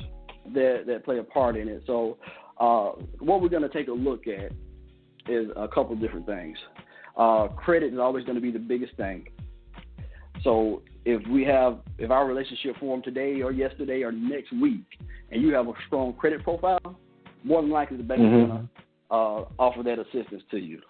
that 0.54 0.84
that 0.86 1.04
play 1.04 1.18
a 1.18 1.24
part 1.24 1.56
in 1.56 1.68
it. 1.68 1.82
So 1.86 2.18
uh, 2.58 2.92
what 3.18 3.40
we're 3.40 3.48
going 3.48 3.62
to 3.62 3.68
take 3.68 3.88
a 3.88 3.92
look 3.92 4.26
at 4.26 4.52
is 5.28 5.48
a 5.56 5.68
couple 5.68 5.94
different 5.96 6.26
things. 6.26 6.58
Uh, 7.16 7.48
credit 7.48 7.92
is 7.92 7.98
always 7.98 8.24
going 8.24 8.36
to 8.36 8.40
be 8.40 8.50
the 8.50 8.58
biggest 8.58 8.96
thing. 8.96 9.26
So 10.42 10.82
if 11.04 11.26
we 11.28 11.44
have, 11.44 11.78
if 11.98 12.10
our 12.10 12.26
relationship 12.26 12.76
formed 12.78 13.04
today 13.04 13.42
or 13.42 13.52
yesterday 13.52 14.02
or 14.02 14.12
next 14.12 14.52
week, 14.52 14.84
and 15.30 15.42
you 15.42 15.52
have 15.54 15.68
a 15.68 15.72
strong 15.86 16.12
credit 16.14 16.42
profile, 16.42 16.96
more 17.44 17.62
than 17.62 17.70
likely 17.70 17.96
the 17.96 18.02
bank 18.02 18.20
mm-hmm. 18.20 18.40
is 18.40 18.48
going 18.48 18.68
to 18.68 19.14
uh, 19.14 19.44
offer 19.58 19.82
that 19.82 19.98
assistance 19.98 20.42
to 20.50 20.58
you. 20.58 20.80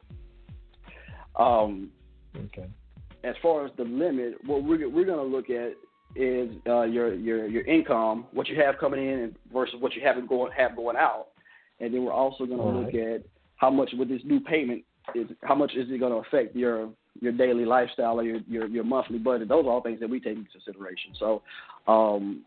Um, 1.38 1.90
okay. 2.36 2.68
As 3.24 3.34
far 3.40 3.64
as 3.64 3.72
the 3.76 3.84
limit, 3.84 4.34
what 4.46 4.64
we're 4.64 4.88
we're 4.88 5.04
going 5.04 5.18
to 5.18 5.36
look 5.36 5.48
at 5.50 5.74
is 6.16 6.50
uh, 6.66 6.82
your 6.82 7.14
your 7.14 7.46
your 7.46 7.62
income, 7.64 8.26
what 8.32 8.48
you 8.48 8.60
have 8.60 8.78
coming 8.78 9.00
in 9.00 9.34
versus 9.52 9.76
what 9.78 9.94
you 9.94 10.02
haven't 10.04 10.28
going 10.28 10.52
have 10.56 10.76
going 10.76 10.96
out, 10.96 11.28
and 11.80 11.92
then 11.92 12.04
we're 12.04 12.12
also 12.12 12.44
going 12.46 12.58
to 12.58 12.78
look 12.80 12.94
right. 12.94 13.16
at 13.16 13.22
how 13.56 13.70
much 13.70 13.90
with 13.96 14.08
this 14.08 14.20
new 14.24 14.40
payment 14.40 14.84
is 15.14 15.26
how 15.42 15.54
much 15.54 15.72
is 15.74 15.88
it 15.90 15.98
going 15.98 16.12
to 16.12 16.28
affect 16.28 16.54
your 16.54 16.90
your 17.20 17.32
daily 17.32 17.64
lifestyle 17.64 18.18
or 18.18 18.22
your, 18.22 18.40
your 18.48 18.66
your 18.66 18.84
monthly 18.84 19.18
budget. 19.18 19.48
Those 19.48 19.64
are 19.66 19.70
all 19.70 19.82
things 19.82 20.00
that 20.00 20.10
we 20.10 20.20
take 20.20 20.36
into 20.36 20.50
consideration. 20.50 21.12
So, 21.18 21.42
um, 21.86 22.44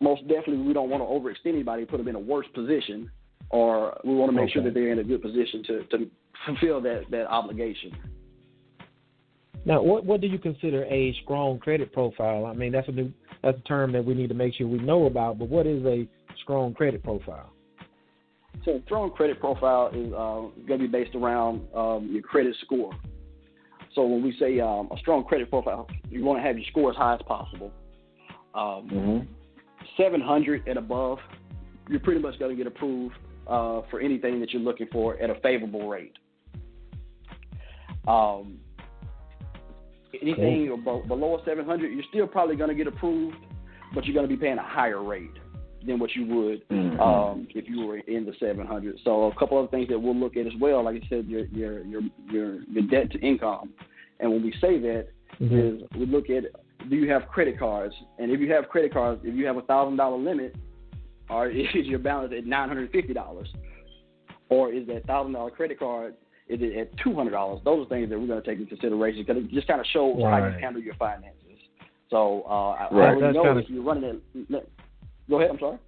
most 0.00 0.22
definitely, 0.22 0.58
we 0.58 0.72
don't 0.72 0.90
want 0.90 1.02
to 1.02 1.06
overextend 1.06 1.54
anybody, 1.54 1.84
put 1.84 1.98
them 1.98 2.08
in 2.08 2.14
a 2.14 2.20
worse 2.20 2.46
position, 2.54 3.10
or 3.50 3.98
we 4.04 4.14
want 4.14 4.30
to 4.30 4.36
make 4.36 4.44
okay. 4.44 4.52
sure 4.54 4.62
that 4.64 4.74
they're 4.74 4.92
in 4.92 4.98
a 4.98 5.04
good 5.04 5.22
position 5.22 5.62
to 5.66 5.84
to 5.84 6.10
fulfill 6.46 6.80
that 6.82 7.02
that 7.10 7.26
obligation. 7.26 7.92
Now, 9.66 9.82
what 9.82 10.04
what 10.04 10.20
do 10.20 10.28
you 10.28 10.38
consider 10.38 10.84
a 10.84 11.12
strong 11.24 11.58
credit 11.58 11.92
profile? 11.92 12.46
I 12.46 12.54
mean, 12.54 12.70
that's 12.70 12.88
a 12.88 12.92
new 12.92 13.12
that's 13.42 13.58
a 13.58 13.62
term 13.62 13.92
that 13.92 14.04
we 14.04 14.14
need 14.14 14.28
to 14.28 14.34
make 14.34 14.54
sure 14.54 14.68
we 14.68 14.78
know 14.78 15.06
about. 15.06 15.40
But 15.40 15.48
what 15.48 15.66
is 15.66 15.84
a 15.84 16.06
strong 16.42 16.72
credit 16.72 17.02
profile? 17.02 17.52
So, 18.64 18.80
strong 18.86 19.10
credit 19.10 19.40
profile 19.40 19.88
is 19.88 20.12
uh, 20.12 20.66
going 20.66 20.78
to 20.80 20.86
be 20.86 20.86
based 20.86 21.16
around 21.16 21.62
um, 21.74 22.08
your 22.12 22.22
credit 22.22 22.54
score. 22.64 22.92
So, 23.92 24.06
when 24.06 24.22
we 24.22 24.36
say 24.38 24.60
um, 24.60 24.88
a 24.92 24.98
strong 24.98 25.24
credit 25.24 25.50
profile, 25.50 25.88
you 26.08 26.24
want 26.24 26.38
to 26.38 26.46
have 26.46 26.56
your 26.56 26.66
score 26.70 26.90
as 26.92 26.96
high 26.96 27.14
as 27.14 27.22
possible. 27.26 27.72
Um, 28.54 28.88
mm-hmm. 28.88 29.32
700 29.96 30.68
and 30.68 30.78
above, 30.78 31.18
you're 31.90 32.00
pretty 32.00 32.20
much 32.20 32.38
going 32.38 32.56
to 32.56 32.56
get 32.56 32.68
approved 32.68 33.16
uh, 33.48 33.82
for 33.90 34.00
anything 34.00 34.38
that 34.40 34.52
you're 34.52 34.62
looking 34.62 34.86
for 34.92 35.20
at 35.20 35.28
a 35.28 35.34
favorable 35.40 35.88
rate. 35.88 36.14
Um, 38.06 38.60
anything 40.22 40.80
cool. 40.84 41.02
below 41.06 41.40
700, 41.44 41.92
you're 41.92 42.04
still 42.08 42.26
probably 42.26 42.56
going 42.56 42.70
to 42.70 42.74
get 42.74 42.86
approved, 42.86 43.36
but 43.94 44.04
you're 44.04 44.14
going 44.14 44.28
to 44.28 44.34
be 44.34 44.40
paying 44.40 44.58
a 44.58 44.62
higher 44.62 45.02
rate 45.02 45.30
than 45.86 45.98
what 45.98 46.14
you 46.14 46.26
would 46.26 46.68
mm-hmm. 46.68 47.00
um, 47.00 47.46
if 47.54 47.68
you 47.68 47.86
were 47.86 47.98
in 47.98 48.24
the 48.24 48.32
700. 48.40 48.98
So 49.04 49.24
a 49.24 49.34
couple 49.38 49.62
of 49.62 49.70
things 49.70 49.88
that 49.88 49.98
we'll 49.98 50.16
look 50.16 50.36
at 50.36 50.46
as 50.46 50.52
well, 50.60 50.84
like 50.84 51.02
I 51.02 51.08
said, 51.08 51.26
your 51.26 51.46
your 51.46 51.84
your 51.84 52.02
your, 52.30 52.62
your 52.64 52.82
debt 52.90 53.10
to 53.12 53.18
income, 53.20 53.72
and 54.20 54.30
when 54.30 54.42
we 54.42 54.52
say 54.60 54.78
that, 54.80 55.08
mm-hmm. 55.40 55.58
is 55.58 55.82
we 55.98 56.06
look 56.06 56.28
at 56.30 56.44
do 56.88 56.96
you 56.96 57.10
have 57.10 57.28
credit 57.28 57.58
cards, 57.58 57.94
and 58.18 58.30
if 58.30 58.40
you 58.40 58.52
have 58.52 58.68
credit 58.68 58.92
cards, 58.92 59.20
if 59.24 59.34
you 59.34 59.46
have 59.46 59.56
a 59.56 59.62
thousand 59.62 59.96
dollar 59.96 60.18
limit, 60.18 60.56
or 61.30 61.48
is 61.50 61.66
your 61.72 61.98
balance 61.98 62.32
at 62.36 62.46
nine 62.46 62.68
hundred 62.68 62.90
fifty 62.90 63.14
dollars, 63.14 63.48
or 64.48 64.72
is 64.72 64.86
that 64.88 65.06
thousand 65.06 65.32
dollar 65.32 65.50
credit 65.50 65.78
card 65.78 66.14
is 66.48 66.60
it 66.62 66.76
at 66.76 66.96
two 66.98 67.14
hundred 67.14 67.32
dollars? 67.32 67.60
Those 67.64 67.86
are 67.86 67.88
things 67.88 68.08
that 68.10 68.18
we're 68.18 68.26
going 68.26 68.42
to 68.42 68.48
take 68.48 68.58
into 68.58 68.70
consideration 68.70 69.24
because 69.26 69.42
it 69.42 69.50
just 69.50 69.66
kind 69.66 69.80
of 69.80 69.86
shows 69.92 70.16
right. 70.22 70.40
how 70.40 70.46
you 70.48 70.58
handle 70.60 70.82
your 70.82 70.94
finances. 70.94 71.40
So 72.08 72.42
uh, 72.42 72.88
right. 72.92 73.08
I 73.08 73.14
already 73.14 73.34
know 73.36 73.44
kinda... 73.44 73.60
if 73.60 73.70
you're 73.70 73.82
running 73.82 74.20
it. 74.34 74.72
Go 75.28 75.40
ahead. 75.40 75.50
I'm 75.50 75.58
sorry. 75.58 75.78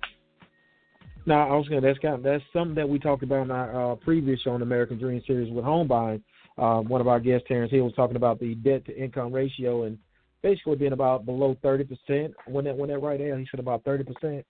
No, 1.27 1.35
I 1.35 1.55
was 1.55 1.69
gonna. 1.69 1.81
That's 1.81 1.99
kind 1.99 2.15
of 2.15 2.23
that's 2.23 2.43
something 2.53 2.75
that 2.75 2.89
we 2.89 2.99
talked 2.99 3.23
about 3.23 3.43
in 3.43 3.51
our 3.51 3.93
uh, 3.93 3.95
previous 3.97 4.41
show 4.41 4.53
on 4.53 4.61
the 4.61 4.67
American 4.67 4.99
Dream 4.99 5.23
series 5.27 5.53
with 5.53 5.65
home 5.65 5.87
buying. 5.87 6.23
Uh, 6.57 6.81
one 6.81 7.01
of 7.01 7.07
our 7.07 7.21
guests, 7.21 7.47
Terrence 7.47 7.71
Hill, 7.71 7.85
was 7.85 7.95
talking 7.95 8.17
about 8.17 8.41
the 8.41 8.55
debt 8.57 8.85
to 8.87 8.97
income 8.97 9.33
ratio 9.33 9.85
and 9.85 9.99
basically 10.43 10.77
being 10.77 10.93
about 10.93 11.27
below 11.27 11.57
thirty 11.63 11.85
percent. 11.85 12.35
When 12.47 12.65
that 12.65 12.77
when 12.77 12.89
that 12.89 12.99
right 12.99 13.19
there, 13.19 13.39
he 13.39 13.47
said 13.51 13.61
about 13.61 13.85
thirty 13.85 14.05
percent. 14.05 14.45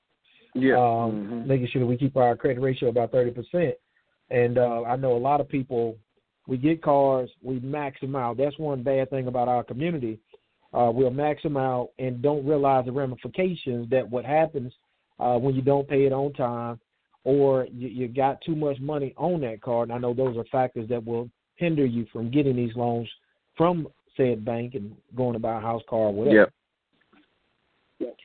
Yeah. 0.54 0.76
Um, 0.76 1.44
Mhm. 1.44 1.46
making 1.46 1.66
sure 1.66 1.80
that 1.80 1.86
we 1.86 1.98
keep 1.98 2.16
our 2.16 2.36
credit 2.36 2.60
ratio 2.60 2.88
about 2.88 3.10
thirty 3.10 3.30
percent. 3.30 3.74
And 4.30 4.58
uh, 4.58 4.82
I 4.82 4.96
know 4.96 5.16
a 5.16 5.18
lot 5.18 5.40
of 5.40 5.48
people, 5.48 5.96
we 6.46 6.56
get 6.56 6.82
cars, 6.82 7.30
we 7.42 7.60
max 7.60 8.00
them 8.00 8.16
out. 8.16 8.36
That's 8.36 8.58
one 8.58 8.82
bad 8.82 9.10
thing 9.10 9.26
about 9.26 9.48
our 9.48 9.62
community. 9.64 10.18
Uh, 10.74 10.90
we'll 10.92 11.10
max 11.10 11.42
them 11.42 11.56
out 11.56 11.90
and 11.98 12.20
don't 12.20 12.46
realize 12.46 12.84
the 12.84 12.92
ramifications 12.92 13.88
that 13.90 14.08
what 14.08 14.24
happens 14.24 14.72
uh, 15.18 15.38
when 15.38 15.54
you 15.54 15.62
don't 15.62 15.88
pay 15.88 16.04
it 16.04 16.12
on 16.12 16.32
time, 16.34 16.78
or 17.24 17.66
you, 17.72 17.88
you 17.88 18.08
got 18.08 18.40
too 18.42 18.54
much 18.54 18.78
money 18.80 19.14
on 19.16 19.40
that 19.40 19.62
card. 19.62 19.88
And 19.88 19.96
I 19.96 19.98
know 19.98 20.12
those 20.14 20.36
are 20.36 20.44
factors 20.52 20.88
that 20.90 21.04
will 21.04 21.30
hinder 21.56 21.86
you 21.86 22.06
from 22.12 22.30
getting 22.30 22.54
these 22.56 22.76
loans 22.76 23.08
from 23.56 23.88
said 24.16 24.44
bank 24.44 24.74
and 24.74 24.94
going 25.16 25.32
to 25.32 25.38
buy 25.38 25.56
a 25.56 25.60
house, 25.60 25.82
car, 25.88 25.98
or 26.00 26.12
whatever. 26.12 26.52
Yep. 28.00 28.16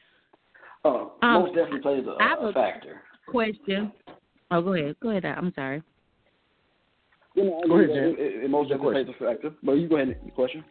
Uh, 0.85 1.05
Um, 1.21 1.43
most 1.43 1.55
definitely 1.55 1.79
plays 1.79 2.05
a, 2.05 2.21
I 2.21 2.27
have 2.27 2.39
a 2.41 2.47
a- 2.47 2.53
factor. 2.53 3.01
Question. 3.27 3.91
Oh, 4.51 4.61
go 4.61 4.73
ahead. 4.73 4.95
Go 5.01 5.09
ahead. 5.09 5.25
I'm 5.25 5.53
sorry. 5.55 5.81
You 7.35 7.45
know, 7.45 7.61
I 7.63 7.67
Go 7.67 7.77
mean, 7.77 7.89
ahead, 7.89 7.95
Jen. 7.95 8.03
it, 8.03 8.19
it, 8.19 8.43
it 8.45 8.49
most 8.49 8.69
definitely 8.69 9.03
plays 9.03 9.15
a 9.19 9.25
factor. 9.25 9.51
But 9.63 9.73
you 9.73 9.87
go 9.87 9.95
ahead 9.97 10.17
and 10.21 10.33
question. 10.33 10.63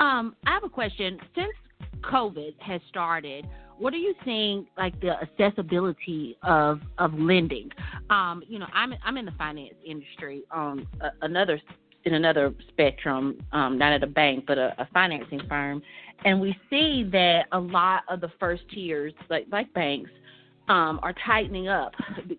Um, 0.00 0.36
I 0.46 0.50
have 0.52 0.64
a 0.64 0.68
question. 0.68 1.18
Since 1.34 1.54
COVID 2.02 2.54
has 2.60 2.80
started, 2.88 3.46
what 3.78 3.94
are 3.94 3.98
you 3.98 4.14
seeing 4.24 4.66
like 4.76 5.00
the 5.00 5.12
accessibility 5.22 6.36
of 6.42 6.80
of 6.98 7.14
lending? 7.14 7.70
Um, 8.10 8.42
you 8.46 8.58
know, 8.58 8.66
I'm 8.72 8.94
I'm 9.04 9.16
in 9.16 9.24
the 9.24 9.32
finance 9.32 9.74
industry. 9.86 10.42
Um, 10.50 10.86
a, 11.00 11.10
another 11.22 11.60
in 12.04 12.14
another 12.14 12.54
spectrum, 12.68 13.38
um, 13.52 13.76
not 13.78 13.92
at 13.92 14.02
a 14.02 14.06
bank, 14.06 14.44
but 14.46 14.56
a, 14.58 14.74
a 14.78 14.88
financing 14.92 15.40
firm, 15.48 15.82
and 16.24 16.40
we 16.40 16.56
see 16.70 17.08
that 17.12 17.46
a 17.52 17.58
lot 17.58 18.02
of 18.08 18.20
the 18.20 18.30
first 18.38 18.62
tiers, 18.72 19.12
like 19.30 19.46
like 19.50 19.72
banks, 19.72 20.10
um, 20.68 21.00
are 21.02 21.14
tightening 21.26 21.68
up 21.68 21.92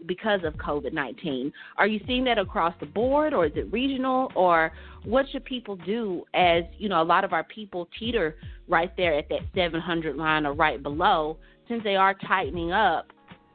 because 0.05 0.41
of 0.43 0.53
COVID 0.55 0.93
19. 0.93 1.51
Are 1.77 1.87
you 1.87 1.99
seeing 2.05 2.23
that 2.25 2.37
across 2.37 2.73
the 2.79 2.85
board, 2.85 3.33
or 3.33 3.45
is 3.45 3.51
it 3.55 3.71
regional, 3.71 4.31
or 4.35 4.71
what 5.03 5.25
should 5.31 5.45
people 5.45 5.75
do 5.75 6.23
as, 6.33 6.63
you 6.77 6.89
know, 6.89 7.01
a 7.01 7.03
lot 7.03 7.23
of 7.23 7.33
our 7.33 7.43
people 7.43 7.87
teeter 7.99 8.35
right 8.67 8.95
there 8.97 9.15
at 9.15 9.29
that 9.29 9.41
700 9.55 10.15
line 10.15 10.45
or 10.45 10.53
right 10.53 10.81
below, 10.81 11.37
since 11.67 11.83
they 11.83 11.95
are 11.95 12.13
tightening 12.13 12.71
up 12.71 13.07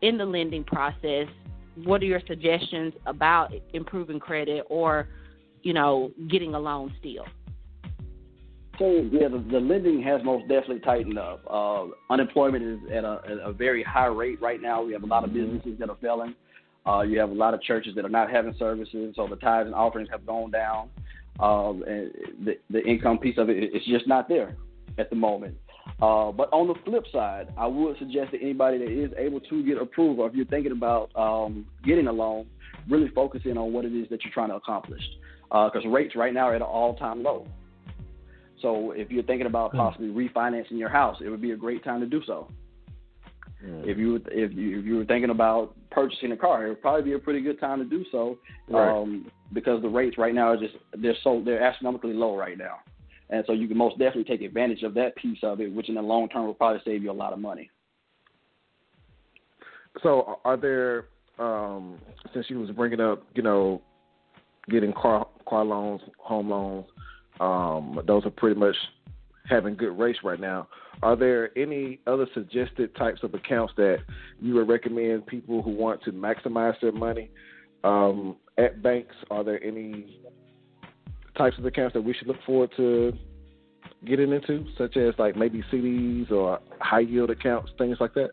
in 0.03 0.19
the 0.19 0.25
lending 0.25 0.65
process? 0.65 1.27
What 1.85 2.03
are 2.03 2.07
your 2.07 2.23
suggestions 2.27 2.95
about 3.07 3.53
improving 3.73 4.21
credit 4.21 4.65
or, 4.69 5.09
you 5.63 5.73
know, 5.73 6.13
getting 6.29 6.55
a 6.55 6.59
loan 6.59 6.93
still? 7.01 7.25
So 8.79 9.09
yeah, 9.13 9.29
the, 9.29 9.45
the 9.51 9.61
lending 9.61 10.03
has 10.03 10.21
most 10.25 10.43
definitely 10.49 10.81
tightened 10.81 11.19
up. 11.19 11.45
Uh, 11.49 11.87
unemployment 12.11 12.65
is 12.65 12.79
at 12.93 13.05
a, 13.05 13.21
at 13.25 13.39
a 13.39 13.53
very 13.53 13.83
high 13.83 14.07
rate 14.07 14.41
right 14.41 14.61
now. 14.61 14.83
We 14.83 14.93
have 14.93 15.05
a 15.05 15.07
lot 15.07 15.23
of 15.25 15.33
businesses 15.33 15.79
that 15.79 15.89
are 15.89 15.97
failing. 16.03 16.35
Uh, 16.87 17.03
you 17.03 17.19
have 17.19 17.31
a 17.31 17.35
lot 17.35 17.55
of 17.55 17.63
churches 17.63 17.95
that 17.95 18.05
are 18.05 18.11
not 18.11 18.31
having 18.31 18.55
services, 18.59 19.15
so 19.17 19.27
the 19.27 19.37
tithes 19.37 19.67
and 19.67 19.75
offerings 19.75 20.09
have 20.11 20.27
gone 20.27 20.51
down. 20.51 20.91
Um, 21.41 21.83
and 21.87 22.11
the, 22.45 22.59
the 22.69 22.83
income 22.85 23.19
piece 23.19 23.39
of 23.39 23.49
it 23.49 23.75
is 23.75 23.83
just 23.87 24.07
not 24.07 24.29
there 24.29 24.57
at 24.99 25.09
the 25.09 25.17
moment. 25.17 25.57
Uh, 26.03 26.33
but 26.33 26.49
on 26.53 26.67
the 26.67 26.75
flip 26.85 27.05
side, 27.13 27.49
I 27.57 27.67
would 27.67 27.97
suggest 27.99 28.33
that 28.33 28.43
anybody 28.43 28.79
that 28.79 28.91
is 28.91 29.13
able 29.17 29.41
to 29.41 29.65
get 29.65 29.79
approval, 29.79 30.27
if 30.27 30.35
you're 30.35 30.47
thinking 30.47 30.73
about 30.73 31.11
um, 31.15 31.67
getting 31.87 32.09
a 32.09 32.13
loan, 32.13 32.47
really 32.89 33.09
focus 33.15 33.43
in 33.45 33.57
on 33.57 33.73
what 33.73 33.85
it 33.85 33.95
is 33.95 34.09
that 34.11 34.25
you're 34.25 34.33
trying 34.33 34.49
to 34.51 34.57
accomplish. 34.57 35.03
Because 35.49 35.83
rates 35.87 36.17
right 36.17 36.35
now 36.35 36.49
are 36.49 36.55
at 36.55 36.61
an 36.61 36.67
all-time 36.67 37.23
low. 37.23 37.47
So 38.63 38.93
if 38.93 39.11
you're 39.11 39.25
thinking 39.25 39.47
about 39.47 39.73
Hmm. 39.73 39.79
possibly 39.79 40.09
refinancing 40.09 40.79
your 40.79 40.89
house, 40.89 41.17
it 41.25 41.29
would 41.29 41.43
be 41.43 41.53
a 41.53 41.57
great 41.57 41.85
time 41.85 42.01
to 42.01 42.07
do 42.07 42.23
so. 42.27 42.49
If 43.83 43.99
you 43.99 44.17
if 44.31 44.53
you 44.53 44.79
if 44.79 44.85
you 44.85 44.97
were 44.97 45.05
thinking 45.05 45.31
about 45.31 45.75
purchasing 45.91 46.33
a 46.33 46.37
car, 46.37 46.67
it 46.67 46.69
would 46.69 46.83
probably 46.83 47.03
be 47.03 47.13
a 47.15 47.19
pretty 47.19 47.41
good 47.41 47.61
time 47.61 47.79
to 47.79 47.85
do 47.85 48.05
so, 48.11 48.39
Right. 48.69 48.95
um, 48.95 49.31
because 49.53 49.81
the 49.81 49.89
rates 49.89 50.19
right 50.19 50.35
now 50.35 50.49
are 50.49 50.57
just 50.57 50.75
they're 50.99 51.17
so 51.23 51.43
they're 51.45 51.63
astronomically 51.63 52.13
low 52.13 52.37
right 52.37 52.59
now, 52.59 52.79
and 53.31 53.45
so 53.47 53.53
you 53.53 53.67
can 53.69 53.77
most 53.77 53.99
definitely 53.99 54.25
take 54.25 54.43
advantage 54.43 54.83
of 54.83 54.93
that 54.95 55.17
piece 55.17 55.39
of 55.43 55.61
it, 55.61 55.73
which 55.73 55.89
in 55.89 55.95
the 55.95 56.03
long 56.03 56.29
term 56.29 56.47
will 56.47 56.55
probably 56.55 56.81
save 56.85 57.03
you 57.03 57.11
a 57.11 57.13
lot 57.13 57.33
of 57.33 57.39
money. 57.39 57.71
So, 60.03 60.41
are 60.45 60.57
there, 60.57 61.07
um, 61.39 61.99
since 62.33 62.47
you 62.49 62.61
was 62.61 62.71
bringing 62.71 63.01
up, 63.01 63.23
you 63.35 63.43
know, 63.43 63.81
getting 64.69 64.93
car 64.93 65.27
car 65.49 65.65
loans, 65.65 66.01
home 66.19 66.51
loans, 66.51 66.87
um, 67.41 68.01
those 68.07 68.25
are 68.27 68.31
pretty 68.31 68.59
much 68.59 68.77
having 69.49 69.77
good 69.77 69.99
rates 69.99 70.21
right 70.25 70.41
now. 70.41 70.69
Are 71.03 71.17
there 71.17 71.57
any 71.59 72.01
other 72.07 72.27
suggested 72.35 72.95
types 72.97 73.23
of 73.23 73.35
accounts 73.35 73.75
that 73.77 73.99
you 74.41 74.55
would 74.55 74.69
recommend 74.69 75.27
people 75.27 75.63
who 75.63 75.71
want 75.71 76.03
to 76.05 76.13
maximize 76.13 76.81
their 76.81 76.93
money 76.93 77.31
um, 77.83 78.37
at 78.59 78.83
banks? 78.83 79.15
Are 79.31 79.45
there 79.45 79.63
any 79.63 80.21
types 81.37 81.59
of 81.59 81.67
accounts 81.67 81.95
that 81.95 82.03
we 82.03 82.15
should 82.15 82.29
look 82.29 82.43
forward 82.47 82.71
to 82.77 83.13
getting 84.07 84.33
into, 84.33 84.65
such 84.79 84.97
as 84.97 85.15
like 85.19 85.37
maybe 85.37 85.63
CDs 85.73 86.31
or 86.31 86.61
high 86.81 87.01
yield 87.01 87.31
accounts, 87.31 87.73
things 87.77 87.99
like 88.01 88.15
that? 88.15 88.31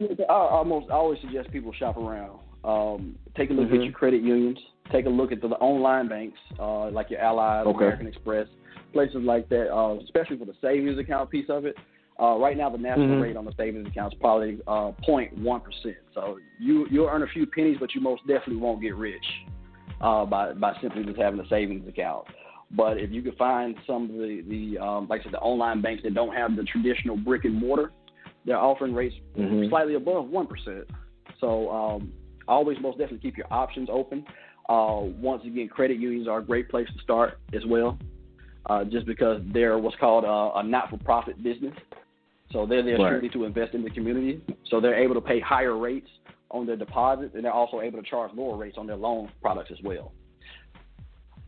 I 0.00 0.32
almost 0.32 0.90
always 0.90 1.20
suggest 1.20 1.50
people 1.50 1.72
shop 1.72 1.96
around. 1.96 2.38
Um, 2.64 3.16
take 3.36 3.50
a 3.50 3.52
look 3.52 3.68
at 3.68 3.78
Mhm. 3.78 3.84
your 3.84 3.92
credit 3.92 4.22
unions. 4.22 4.58
Take 4.92 5.06
a 5.06 5.10
look 5.10 5.32
at 5.32 5.40
the, 5.40 5.48
the 5.48 5.56
online 5.56 6.08
banks, 6.08 6.38
uh, 6.58 6.90
like 6.90 7.10
your 7.10 7.20
Allys, 7.20 7.66
Okay. 7.66 7.76
American 7.76 8.06
Express, 8.06 8.46
places 8.92 9.18
like 9.22 9.48
that. 9.48 9.72
Uh, 9.72 9.96
especially 10.04 10.38
for 10.38 10.44
the 10.44 10.54
savings 10.60 10.98
account 10.98 11.30
piece 11.30 11.46
of 11.48 11.64
it. 11.64 11.76
Uh, 12.18 12.36
right 12.38 12.56
now, 12.56 12.70
the 12.70 12.78
national 12.78 13.08
Mhm. 13.16 13.20
rate 13.20 13.36
on 13.36 13.44
the 13.44 13.52
savings 13.58 13.86
account 13.88 14.12
is 14.14 14.18
probably 14.18 14.58
uh, 14.66 14.92
0.1 15.06 15.62
percent. 15.62 15.96
So 16.14 16.38
you 16.58 16.86
you'll 16.90 17.08
earn 17.08 17.22
a 17.22 17.26
few 17.26 17.46
pennies, 17.46 17.76
but 17.78 17.94
you 17.94 18.00
most 18.00 18.26
definitely 18.26 18.56
won't 18.56 18.80
get 18.80 18.96
rich 18.96 19.26
uh, 20.00 20.24
by 20.24 20.54
by 20.54 20.74
simply 20.80 21.04
just 21.04 21.18
having 21.18 21.40
a 21.40 21.48
savings 21.48 21.86
account. 21.88 22.26
But 22.70 22.98
if 22.98 23.10
you 23.10 23.22
could 23.22 23.36
find 23.36 23.76
some 23.86 24.04
of 24.04 24.16
the 24.16 24.42
the 24.48 24.78
um, 24.78 25.08
like 25.08 25.20
I 25.20 25.24
said, 25.24 25.32
the 25.32 25.40
online 25.40 25.82
banks 25.82 26.02
that 26.04 26.14
don't 26.14 26.34
have 26.34 26.56
the 26.56 26.64
traditional 26.64 27.16
brick 27.16 27.44
and 27.44 27.54
mortar, 27.54 27.92
they're 28.46 28.58
offering 28.58 28.94
rates 28.94 29.14
Mhm. 29.36 29.68
slightly 29.68 29.94
above 29.94 30.30
one 30.30 30.46
percent. 30.46 30.88
So 31.38 31.70
um, 31.70 32.12
always 32.48 32.78
most 32.80 32.96
definitely 32.98 33.18
keep 33.18 33.36
your 33.36 33.46
options 33.50 33.88
open. 33.92 34.24
Uh, 34.68 35.02
once 35.20 35.42
again, 35.44 35.68
credit 35.68 35.98
unions 35.98 36.26
are 36.26 36.38
a 36.38 36.44
great 36.44 36.68
place 36.68 36.88
to 36.96 37.02
start 37.02 37.38
as 37.52 37.62
well, 37.66 37.96
uh, 38.66 38.84
just 38.84 39.06
because 39.06 39.40
they're 39.52 39.78
what's 39.78 39.96
called 39.96 40.24
a, 40.24 40.58
a 40.58 40.62
not-for-profit 40.62 41.42
business. 41.42 41.74
So 42.52 42.66
they're 42.66 42.82
there 42.82 42.98
Right. 42.98 43.18
strictly 43.18 43.28
to 43.40 43.44
invest 43.44 43.74
in 43.74 43.82
the 43.82 43.90
community. 43.90 44.42
So 44.70 44.80
they're 44.80 44.98
able 44.98 45.14
to 45.14 45.20
pay 45.20 45.40
higher 45.40 45.76
rates 45.76 46.08
on 46.50 46.66
their 46.66 46.76
deposits, 46.76 47.34
and 47.34 47.44
they're 47.44 47.52
also 47.52 47.80
able 47.80 48.02
to 48.02 48.08
charge 48.08 48.32
lower 48.34 48.56
rates 48.56 48.76
on 48.78 48.86
their 48.86 48.96
loan 48.96 49.30
products 49.40 49.70
as 49.70 49.78
well. 49.82 50.12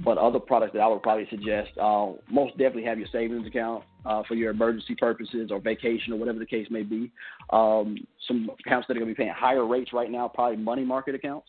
But 0.00 0.16
other 0.16 0.38
products 0.38 0.74
that 0.74 0.80
I 0.80 0.86
would 0.86 1.02
probably 1.02 1.26
suggest, 1.28 1.70
uh, 1.80 2.12
most 2.30 2.52
definitely 2.52 2.84
have 2.84 2.98
your 2.98 3.08
savings 3.10 3.48
account 3.48 3.82
uh, 4.06 4.22
for 4.28 4.34
your 4.34 4.52
emergency 4.52 4.94
purposes 4.94 5.50
or 5.50 5.58
vacation 5.60 6.12
or 6.12 6.16
whatever 6.16 6.38
the 6.38 6.46
case 6.46 6.68
may 6.70 6.82
be. 6.82 7.10
Um, 7.50 7.96
some 8.28 8.48
accounts 8.64 8.86
that 8.86 8.96
are 8.96 9.00
going 9.00 9.12
to 9.12 9.14
be 9.16 9.20
paying 9.24 9.34
higher 9.36 9.66
rates 9.66 9.92
right 9.92 10.10
now, 10.10 10.28
probably 10.28 10.56
money 10.56 10.84
market 10.84 11.16
accounts. 11.16 11.48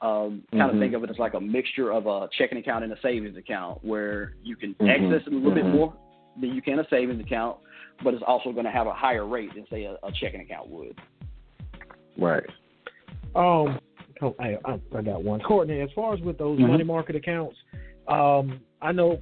Um, 0.00 0.44
kind 0.52 0.70
Mhm. 0.70 0.74
of 0.74 0.78
think 0.78 0.94
of 0.94 1.02
it 1.04 1.10
as 1.10 1.18
like 1.18 1.34
a 1.34 1.40
mixture 1.40 1.92
of 1.92 2.06
a 2.06 2.28
checking 2.38 2.58
account 2.58 2.84
and 2.84 2.92
a 2.92 3.00
savings 3.00 3.36
account, 3.36 3.84
where 3.84 4.34
you 4.44 4.54
can 4.54 4.74
Mhm. 4.74 4.88
access 4.88 5.26
it 5.26 5.32
a 5.32 5.36
little 5.36 5.54
bit 5.54 5.64
Mhm. 5.64 5.72
more 5.74 5.94
than 6.40 6.54
you 6.54 6.62
can 6.62 6.78
a 6.78 6.86
savings 6.88 7.20
account, 7.20 7.56
but 8.04 8.14
it's 8.14 8.22
also 8.22 8.52
going 8.52 8.64
to 8.64 8.70
have 8.70 8.86
a 8.86 8.92
higher 8.92 9.26
rate 9.26 9.52
than 9.54 9.66
say 9.66 9.84
a, 9.84 9.98
a 10.04 10.12
checking 10.12 10.40
account 10.40 10.68
would. 10.68 10.94
Right. 12.16 12.46
Um, 13.34 13.80
oh, 14.22 14.36
I, 14.38 14.56
I, 14.64 14.80
I 14.94 15.02
got 15.02 15.24
one. 15.24 15.40
Courtney, 15.40 15.80
as 15.80 15.90
far 15.92 16.14
as 16.14 16.20
with 16.20 16.38
those 16.38 16.58
Mhm. 16.60 16.68
money 16.68 16.84
market 16.84 17.16
accounts, 17.16 17.56
um, 18.06 18.60
I 18.80 18.92
know 18.92 19.18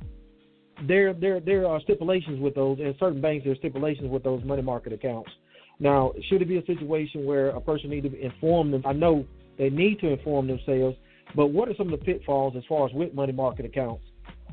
there 0.82 1.14
there 1.14 1.40
there 1.40 1.66
are 1.66 1.80
stipulations 1.80 2.38
with 2.38 2.54
those. 2.54 2.78
In 2.80 2.94
certain 2.98 3.22
banks, 3.22 3.44
there 3.44 3.52
are 3.54 3.56
stipulations 3.56 4.10
with 4.10 4.22
those 4.22 4.44
money 4.44 4.62
market 4.62 4.92
accounts. 4.92 5.30
Now, 5.78 6.12
should 6.24 6.42
it 6.42 6.46
be 6.48 6.58
a 6.58 6.64
situation 6.66 7.24
where 7.24 7.48
a 7.48 7.60
person 7.60 7.90
need 7.90 8.02
to 8.02 8.20
inform 8.20 8.70
them? 8.70 8.82
I 8.84 8.92
know 8.92 9.24
they 9.58 9.70
need 9.70 10.00
to 10.00 10.08
inform 10.08 10.46
themselves, 10.46 10.96
but 11.34 11.48
what 11.48 11.68
are 11.68 11.74
some 11.76 11.92
of 11.92 11.98
the 11.98 12.04
pitfalls 12.04 12.54
as 12.56 12.62
far 12.68 12.86
as 12.86 12.92
with 12.92 13.14
money 13.14 13.32
market 13.32 13.64
accounts? 13.64 14.04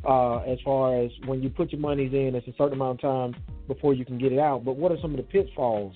Uh, 0.06 0.40
as 0.40 0.58
far 0.66 1.00
as 1.02 1.12
when 1.26 1.42
you 1.42 1.50
put 1.50 1.72
your 1.72 1.80
monies 1.80 2.12
in, 2.12 2.36
it's 2.36 2.48
a 2.48 2.54
certain 2.58 2.74
amount 2.74 3.02
of 3.04 3.34
time 3.34 3.44
before 3.68 3.94
you 3.94 4.04
can 4.04 4.18
get 4.18 4.34
it 4.34 4.40
out. 4.40 4.66
But 4.66 4.76
what 4.76 4.92
are 4.92 4.98
some 5.02 5.12
of 5.12 5.18
the 5.18 5.24
pitfalls 5.24 5.96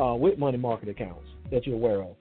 uh, 0.00 0.14
with 0.14 0.38
money 0.38 0.58
market 0.58 0.88
accounts 0.88 1.26
that 1.50 1.66
you're 1.66 1.74
aware 1.74 2.02
of? 2.02 2.16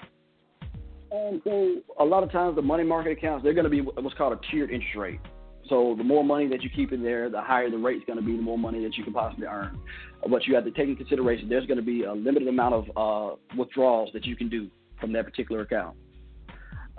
Um, 1.11 1.41
so 1.43 1.77
a 1.99 2.05
lot 2.05 2.23
of 2.23 2.31
times 2.31 2.55
the 2.55 2.61
money 2.61 2.83
market 2.83 3.11
accounts 3.11 3.43
they're 3.43 3.53
going 3.53 3.63
to 3.63 3.69
be 3.69 3.81
what's 3.81 4.15
called 4.15 4.33
a 4.33 4.51
tiered 4.51 4.71
interest 4.71 4.95
rate. 4.95 5.19
So 5.67 5.93
the 5.95 6.03
more 6.03 6.23
money 6.23 6.47
that 6.47 6.63
you 6.63 6.69
keep 6.69 6.91
in 6.91 7.03
there, 7.03 7.29
the 7.29 7.41
higher 7.41 7.69
the 7.69 7.77
rate's 7.77 8.03
going 8.05 8.17
to 8.17 8.25
be, 8.25 8.35
the 8.35 8.41
more 8.41 8.57
money 8.57 8.83
that 8.83 8.97
you 8.97 9.03
can 9.03 9.13
possibly 9.13 9.45
earn. 9.45 9.79
But 10.27 10.47
you 10.47 10.55
have 10.55 10.65
to 10.65 10.71
take 10.71 10.89
into 10.89 10.95
consideration 10.95 11.47
there's 11.47 11.67
going 11.67 11.77
to 11.77 11.83
be 11.83 12.03
a 12.03 12.13
limited 12.13 12.47
amount 12.47 12.73
of 12.73 12.85
uh, 12.97 13.35
withdrawals 13.55 14.09
that 14.13 14.25
you 14.25 14.35
can 14.35 14.49
do 14.49 14.69
from 14.99 15.13
that 15.13 15.25
particular 15.25 15.61
account. 15.61 15.95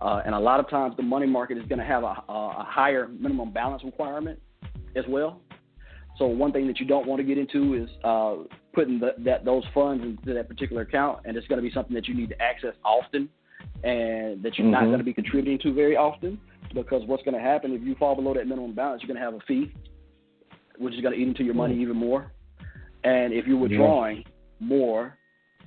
Uh, 0.00 0.22
and 0.24 0.34
a 0.34 0.38
lot 0.38 0.60
of 0.60 0.68
times 0.70 0.96
the 0.96 1.02
money 1.02 1.26
market 1.26 1.58
is 1.58 1.64
going 1.66 1.78
to 1.78 1.84
have 1.84 2.02
a, 2.04 2.14
a, 2.28 2.32
a 2.32 2.66
higher 2.68 3.08
minimum 3.08 3.52
balance 3.52 3.84
requirement 3.84 4.40
as 4.96 5.04
well. 5.08 5.40
So 6.18 6.26
one 6.26 6.52
thing 6.52 6.66
that 6.66 6.78
you 6.78 6.86
don't 6.86 7.06
want 7.06 7.20
to 7.20 7.24
get 7.24 7.38
into 7.38 7.74
is 7.74 7.88
uh, 8.04 8.36
putting 8.72 8.98
the, 8.98 9.14
that 9.18 9.44
those 9.44 9.64
funds 9.72 10.04
into 10.04 10.34
that 10.34 10.48
particular 10.48 10.82
account, 10.82 11.20
and 11.24 11.36
it's 11.36 11.46
going 11.46 11.58
to 11.58 11.62
be 11.62 11.72
something 11.72 11.94
that 11.94 12.08
you 12.08 12.14
need 12.14 12.28
to 12.30 12.42
access 12.42 12.74
often, 12.84 13.28
and 13.84 14.42
that 14.42 14.58
you're 14.58 14.66
mm-hmm. 14.66 14.70
not 14.70 14.84
going 14.84 14.98
to 14.98 15.04
be 15.04 15.14
contributing 15.14 15.58
to 15.62 15.74
very 15.74 15.96
often. 15.96 16.40
Because 16.74 17.02
what's 17.06 17.22
going 17.24 17.34
to 17.34 17.40
happen 17.40 17.72
if 17.72 17.82
you 17.82 17.96
fall 17.96 18.14
below 18.14 18.32
that 18.34 18.46
minimum 18.46 18.74
balance, 18.74 19.02
you're 19.02 19.08
going 19.08 19.18
to 19.18 19.24
have 19.24 19.34
a 19.34 19.44
fee, 19.46 19.72
which 20.78 20.94
is 20.94 21.00
going 21.00 21.14
to 21.14 21.20
eat 21.20 21.26
into 21.26 21.42
your 21.42 21.54
money 21.54 21.74
mm-hmm. 21.74 21.82
even 21.82 21.96
more. 21.96 22.32
And 23.02 23.32
if 23.32 23.46
you're 23.46 23.58
withdrawing 23.58 24.18
yeah. 24.18 24.24
more, 24.60 25.16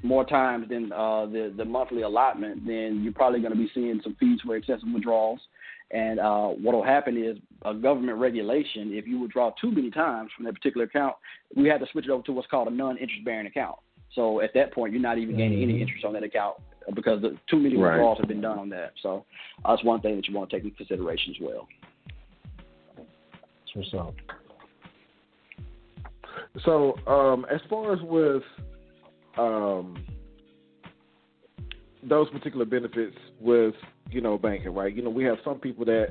more 0.04 0.26
times 0.26 0.70
than 0.70 0.92
uh, 0.92 1.26
the 1.26 1.54
the 1.56 1.66
monthly 1.66 2.02
allotment, 2.02 2.66
then 2.66 3.02
you're 3.04 3.14
probably 3.14 3.40
going 3.40 3.54
to 3.54 3.58
be 3.58 3.72
seeing 3.74 4.00
some 4.04 4.16
fees 4.20 4.40
for 4.46 4.56
excessive 4.56 4.88
withdrawals. 4.94 5.40
And 5.92 6.20
uh, 6.20 6.48
what 6.48 6.74
will 6.74 6.84
happen 6.84 7.24
is 7.24 7.38
a 7.64 7.74
government 7.74 8.18
regulation. 8.18 8.94
If 8.94 9.08
you 9.08 9.20
withdraw 9.20 9.52
too 9.62 9.72
many 9.72 9.92
times 9.92 10.32
from 10.36 10.46
that 10.46 10.54
particular 10.54 10.86
account, 10.86 11.16
we 11.56 11.68
have 11.70 11.80
to 11.82 11.86
switch 11.92 12.06
it 12.06 12.12
over 12.12 12.24
to 12.24 12.32
what's 12.32 12.48
called 12.48 12.68
a 12.68 12.72
non-interest 12.72 13.24
bearing 13.24 13.46
account. 13.46 13.76
So 14.16 14.42
at 14.42 14.54
that 14.56 14.74
point, 14.74 14.92
you're 14.92 15.02
not 15.02 15.18
even 15.20 15.38
gaining 15.38 15.60
mm-hmm. 15.60 15.70
any 15.70 15.82
interest 15.82 16.04
on 16.04 16.14
that 16.14 16.24
account 16.24 16.58
because 16.96 17.22
the, 17.22 17.38
too 17.50 17.58
many 17.58 17.78
right. 17.78 17.92
withdrawals 17.92 18.18
have 18.20 18.28
been 18.28 18.42
done 18.42 18.58
on 18.58 18.70
that. 18.70 18.94
So 19.02 19.26
that's 19.66 19.84
one 19.84 20.02
thing 20.02 20.16
that 20.16 20.28
you 20.28 20.34
want 20.36 20.50
to 20.50 20.56
take 20.56 20.64
into 20.64 20.76
consideration 20.78 21.36
as 21.36 21.42
well. 21.42 21.68
What's 23.76 23.94
up? 23.94 24.14
So 26.64 26.96
um, 27.08 27.46
as 27.52 27.60
far 27.70 27.94
as 27.94 28.00
with 28.02 28.44
um, 29.38 30.04
those 32.02 32.30
particular 32.30 32.66
benefits 32.66 33.16
with 33.40 33.76
you 34.10 34.22
know 34.22 34.38
banking, 34.38 34.74
right? 34.74 34.96
You 34.96 35.02
know, 35.02 35.10
we 35.10 35.24
have 35.24 35.38
some 35.44 35.60
people 35.60 35.86
that 35.86 36.10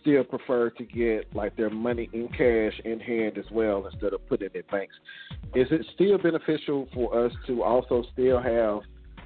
still 0.00 0.24
prefer 0.24 0.70
to 0.70 0.84
get 0.84 1.34
like 1.34 1.56
their 1.56 1.70
money 1.70 2.08
in 2.12 2.28
cash 2.28 2.78
in 2.84 3.00
hand 3.00 3.38
as 3.38 3.50
well 3.50 3.86
instead 3.90 4.12
of 4.12 4.26
putting 4.28 4.46
it 4.46 4.56
in 4.56 4.62
banks. 4.70 4.94
Is 5.54 5.68
it 5.70 5.86
still 5.94 6.18
beneficial 6.18 6.88
for 6.92 7.24
us 7.24 7.32
to 7.46 7.62
also 7.62 8.04
still 8.12 8.40
have 8.40 8.80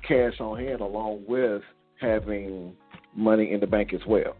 cash 0.07 0.41
on 0.41 0.59
hand 0.59 0.81
along 0.81 1.25
with 1.27 1.63
having 2.01 2.77
money 3.15 3.53
in 3.53 3.61
the 3.61 3.67
bank 3.67 3.93
as 3.93 4.01
well? 4.07 4.37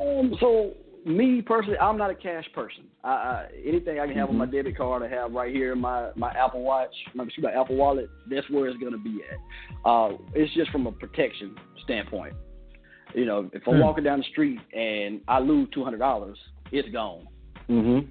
Um, 0.00 0.36
so 0.40 0.74
me 1.06 1.40
personally, 1.40 1.78
I'm 1.78 1.96
not 1.96 2.10
a 2.10 2.14
cash 2.14 2.44
person. 2.52 2.84
I, 3.04 3.08
I, 3.08 3.48
anything 3.64 4.00
I 4.00 4.06
can 4.06 4.16
have 4.16 4.28
on 4.28 4.36
my 4.36 4.44
mm-hmm. 4.44 4.56
debit 4.56 4.76
card, 4.76 5.02
I 5.02 5.08
have 5.08 5.32
right 5.32 5.54
here 5.54 5.74
my 5.76 6.10
my 6.16 6.30
Apple 6.32 6.62
Watch, 6.62 6.94
my 7.14 7.24
excuse 7.24 7.44
my 7.44 7.58
Apple 7.58 7.76
Wallet. 7.76 8.10
That's 8.28 8.48
where 8.50 8.68
it's 8.68 8.82
gonna 8.82 8.98
be 8.98 9.20
at. 9.30 9.88
Uh, 9.88 10.16
it's 10.34 10.52
just 10.54 10.70
from 10.70 10.86
a 10.86 10.92
protection 10.92 11.54
standpoint. 11.84 12.34
You 13.14 13.24
know, 13.24 13.48
if 13.52 13.62
I'm 13.68 13.76
hmm. 13.76 13.82
walking 13.82 14.04
down 14.04 14.18
the 14.18 14.24
street 14.32 14.58
and 14.74 15.20
I 15.28 15.38
lose 15.38 15.68
two 15.72 15.84
hundred 15.84 15.98
dollars, 15.98 16.38
it's 16.72 16.88
gone. 16.88 17.28
Mm-hmm. 17.70 18.10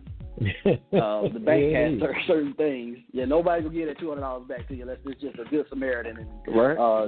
uh, 0.98 1.34
the 1.34 1.40
bank 1.40 2.02
has 2.02 2.26
certain 2.28 2.54
things. 2.54 2.98
Yeah, 3.12 3.26
nobody 3.26 3.64
will 3.64 3.72
get 3.72 3.88
that 3.88 4.00
two 4.00 4.08
hundred 4.08 4.22
dollars 4.22 4.48
back 4.48 4.68
to 4.70 4.76
you 4.76 4.84
unless 4.84 5.00
it's 5.06 5.22
just 5.22 5.38
a 5.38 5.44
good 5.50 5.66
Samaritan. 5.70 6.18
And, 6.18 6.56
right. 6.56 6.78
Uh, 6.78 7.08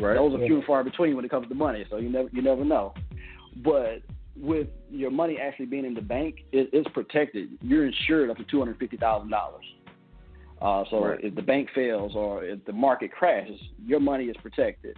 right. 0.00 0.14
Those 0.14 0.34
are 0.34 0.46
few 0.46 0.56
and 0.56 0.64
far 0.64 0.82
between 0.82 1.14
when 1.14 1.26
it 1.26 1.30
comes 1.30 1.48
to 1.48 1.54
money. 1.54 1.84
So 1.90 1.98
you 1.98 2.08
never 2.08 2.30
you 2.32 2.40
never 2.40 2.64
know. 2.64 2.94
But 3.62 4.02
with 4.38 4.68
your 4.90 5.10
money 5.10 5.38
actually 5.38 5.66
being 5.66 5.84
in 5.84 5.94
the 5.94 6.00
bank, 6.00 6.36
it, 6.52 6.70
it's 6.72 6.88
protected. 6.90 7.50
You're 7.62 7.86
insured 7.86 8.30
up 8.30 8.36
to 8.36 8.44
two 8.44 8.58
hundred 8.58 8.78
fifty 8.78 8.96
thousand 8.96 9.30
dollars. 9.30 9.64
Uh, 10.60 10.84
so 10.90 11.04
right. 11.04 11.18
if 11.22 11.34
the 11.34 11.42
bank 11.42 11.68
fails 11.74 12.12
or 12.14 12.44
if 12.44 12.64
the 12.64 12.72
market 12.72 13.12
crashes, 13.12 13.60
your 13.84 14.00
money 14.00 14.24
is 14.24 14.36
protected. 14.42 14.96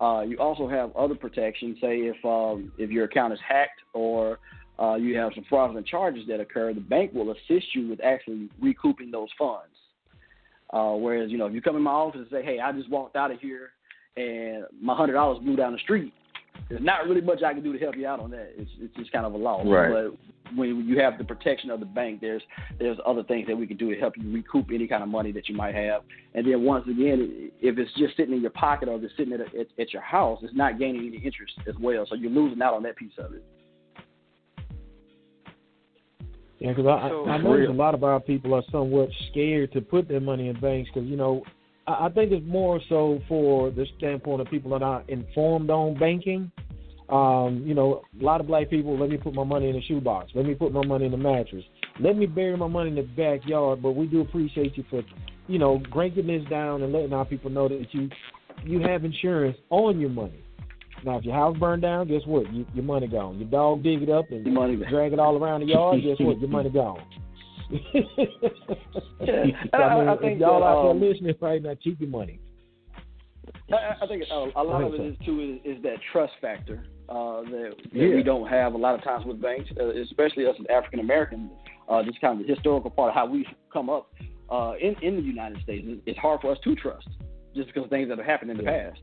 Uh, 0.00 0.20
you 0.20 0.36
also 0.38 0.68
have 0.68 0.94
other 0.96 1.14
protections. 1.14 1.78
Say 1.80 1.98
if 1.98 2.24
um, 2.24 2.72
if 2.78 2.90
your 2.90 3.04
account 3.04 3.32
is 3.32 3.38
hacked 3.46 3.80
or 3.94 4.38
uh, 4.78 4.94
you 4.94 5.16
have 5.16 5.32
some 5.34 5.44
fraudulent 5.48 5.86
charges 5.86 6.24
that 6.28 6.40
occur, 6.40 6.72
the 6.72 6.80
bank 6.80 7.12
will 7.12 7.32
assist 7.32 7.74
you 7.74 7.88
with 7.88 8.00
actually 8.04 8.48
recouping 8.60 9.10
those 9.10 9.28
funds. 9.38 9.74
Uh, 10.70 10.92
whereas 10.92 11.30
you 11.30 11.38
know 11.38 11.46
if 11.46 11.54
you 11.54 11.62
come 11.62 11.76
in 11.76 11.82
my 11.82 11.90
office 11.90 12.20
and 12.20 12.28
say, 12.30 12.44
"Hey, 12.44 12.60
I 12.60 12.72
just 12.72 12.90
walked 12.90 13.16
out 13.16 13.30
of 13.30 13.40
here 13.40 13.70
and 14.16 14.64
my 14.80 14.94
hundred 14.94 15.14
dollars 15.14 15.38
blew 15.42 15.56
down 15.56 15.72
the 15.72 15.78
street," 15.78 16.12
there's 16.68 16.82
not 16.82 17.06
really 17.08 17.20
much 17.20 17.42
I 17.42 17.54
can 17.54 17.62
do 17.62 17.72
to 17.72 17.78
help 17.78 17.96
you 17.96 18.06
out 18.06 18.20
on 18.20 18.30
that. 18.30 18.52
It's 18.56 18.70
it's 18.78 18.94
just 18.96 19.12
kind 19.12 19.24
of 19.24 19.32
a 19.32 19.36
loss. 19.36 19.66
Right. 19.66 19.90
But 19.90 20.56
when 20.56 20.84
you 20.86 20.98
have 21.00 21.18
the 21.18 21.24
protection 21.24 21.70
of 21.70 21.80
the 21.80 21.86
bank, 21.86 22.20
there's 22.20 22.42
there's 22.78 22.98
other 23.06 23.22
things 23.22 23.46
that 23.48 23.56
we 23.56 23.66
can 23.66 23.76
do 23.76 23.94
to 23.94 24.00
help 24.00 24.14
you 24.16 24.30
recoup 24.30 24.66
any 24.72 24.86
kind 24.86 25.02
of 25.02 25.08
money 25.08 25.32
that 25.32 25.48
you 25.48 25.54
might 25.54 25.74
have. 25.74 26.02
And 26.34 26.46
then 26.46 26.62
once 26.62 26.86
again, 26.86 27.50
if 27.60 27.78
it's 27.78 27.92
just 27.94 28.16
sitting 28.16 28.34
in 28.34 28.42
your 28.42 28.50
pocket 28.50 28.88
or 28.88 28.96
if 28.96 29.04
it's 29.04 29.14
sitting 29.16 29.32
at, 29.32 29.40
at, 29.40 29.66
at 29.78 29.92
your 29.92 30.02
house, 30.02 30.40
it's 30.42 30.54
not 30.54 30.78
gaining 30.78 31.06
any 31.06 31.16
interest 31.16 31.54
as 31.66 31.74
well. 31.80 32.06
So 32.08 32.14
you're 32.14 32.30
losing 32.30 32.60
out 32.60 32.74
on 32.74 32.82
that 32.82 32.96
piece 32.96 33.12
of 33.18 33.32
it. 33.32 33.44
Yeah, 36.58 36.72
because 36.72 36.86
I, 36.86 37.08
so, 37.08 37.24
I, 37.26 37.32
I 37.34 37.38
know 37.38 37.54
a 37.54 37.72
lot 37.72 37.94
of 37.94 38.02
our 38.02 38.18
people 38.18 38.52
are 38.52 38.64
somewhat 38.72 39.10
scared 39.30 39.72
to 39.72 39.80
put 39.80 40.08
their 40.08 40.20
money 40.20 40.48
in 40.48 40.58
banks 40.60 40.90
because 40.92 41.08
you 41.08 41.16
know 41.16 41.44
I 41.88 42.10
think 42.14 42.32
it's 42.32 42.46
more 42.46 42.80
so 42.88 43.20
for 43.28 43.70
the 43.70 43.86
standpoint 43.96 44.42
of 44.42 44.48
people 44.48 44.70
that 44.72 44.82
are 44.82 45.02
informed 45.08 45.70
on 45.70 45.98
banking. 45.98 46.52
Um, 47.08 47.62
you 47.64 47.74
know, 47.74 48.02
a 48.20 48.22
lot 48.22 48.40
of 48.42 48.46
black 48.46 48.68
people 48.68 48.98
let 48.98 49.08
me 49.08 49.16
put 49.16 49.32
my 49.32 49.44
money 49.44 49.70
in 49.70 49.76
a 49.76 49.82
shoebox. 49.82 50.30
Let 50.34 50.44
me 50.44 50.54
put 50.54 50.72
my 50.72 50.84
money 50.84 51.06
in 51.06 51.12
the 51.12 51.16
mattress. 51.16 51.64
Let 52.00 52.16
me 52.16 52.26
bury 52.26 52.56
my 52.56 52.66
money 52.66 52.90
in 52.90 52.96
the 52.96 53.02
backyard. 53.02 53.80
But 53.80 53.92
we 53.92 54.06
do 54.06 54.20
appreciate 54.20 54.76
you 54.76 54.84
for, 54.90 55.02
you 55.46 55.58
know, 55.58 55.80
breaking 55.92 56.26
this 56.26 56.42
down 56.50 56.82
and 56.82 56.92
letting 56.92 57.14
our 57.14 57.24
people 57.24 57.50
know 57.50 57.68
that 57.68 57.86
you 57.92 58.10
you 58.64 58.80
have 58.80 59.04
insurance 59.04 59.56
on 59.70 59.98
your 59.98 60.10
money. 60.10 60.44
Now, 61.04 61.16
if 61.18 61.24
your 61.24 61.34
house 61.34 61.56
burned 61.58 61.82
down, 61.82 62.08
guess 62.08 62.22
what? 62.26 62.52
You, 62.52 62.66
your 62.74 62.84
money 62.84 63.06
gone. 63.06 63.38
Your 63.38 63.48
dog 63.48 63.82
dig 63.82 64.02
it 64.02 64.10
up 64.10 64.30
and 64.30 64.44
drag 64.90 65.12
it 65.12 65.18
all 65.18 65.42
around 65.42 65.60
the 65.60 65.66
yard. 65.66 66.02
guess 66.02 66.16
what? 66.18 66.40
Your 66.40 66.50
money 66.50 66.70
gone 66.70 67.00
I, 67.70 69.24
mean, 69.24 70.08
I, 70.08 70.16
think 70.16 70.40
y'all 70.40 70.60
that, 70.60 70.66
out 70.66 70.90
um, 70.90 71.00
there 71.00 71.10
listening 71.10 71.34
right 71.40 71.62
now, 71.62 71.74
keep 71.82 72.00
your 72.00 72.08
money. 72.08 72.40
I, 73.72 74.04
I 74.04 74.06
think 74.06 74.24
uh, 74.30 74.46
a 74.56 74.62
lot 74.62 74.82
of 74.82 74.94
it 74.94 75.00
is 75.00 75.16
too 75.24 75.60
is, 75.64 75.76
is 75.76 75.82
that 75.82 75.96
trust 76.12 76.32
factor 76.40 76.86
uh, 77.08 77.42
that, 77.42 77.74
that 77.92 77.92
yeah. 77.92 78.14
we 78.14 78.22
don't 78.22 78.48
have 78.48 78.74
a 78.74 78.78
lot 78.78 78.94
of 78.94 79.04
times 79.04 79.26
with 79.26 79.40
banks, 79.40 79.70
uh, 79.78 79.88
especially 80.02 80.46
us 80.46 80.54
as 80.58 80.66
African 80.70 81.00
Americans. 81.00 81.50
Uh, 81.88 82.02
just 82.02 82.20
kind 82.20 82.38
of 82.38 82.46
the 82.46 82.54
historical 82.54 82.90
part 82.90 83.10
of 83.10 83.14
how 83.14 83.26
we 83.26 83.46
come 83.72 83.88
up 83.90 84.12
uh, 84.50 84.72
in 84.80 84.94
in 85.02 85.16
the 85.16 85.22
United 85.22 85.62
States. 85.62 85.86
It's 86.06 86.18
hard 86.18 86.40
for 86.40 86.52
us 86.52 86.58
to 86.64 86.74
trust 86.74 87.08
just 87.54 87.68
because 87.68 87.84
of 87.84 87.90
things 87.90 88.08
that 88.08 88.18
have 88.18 88.26
happened 88.26 88.50
in 88.50 88.56
the 88.56 88.62
yeah. 88.62 88.90
past. 88.90 89.00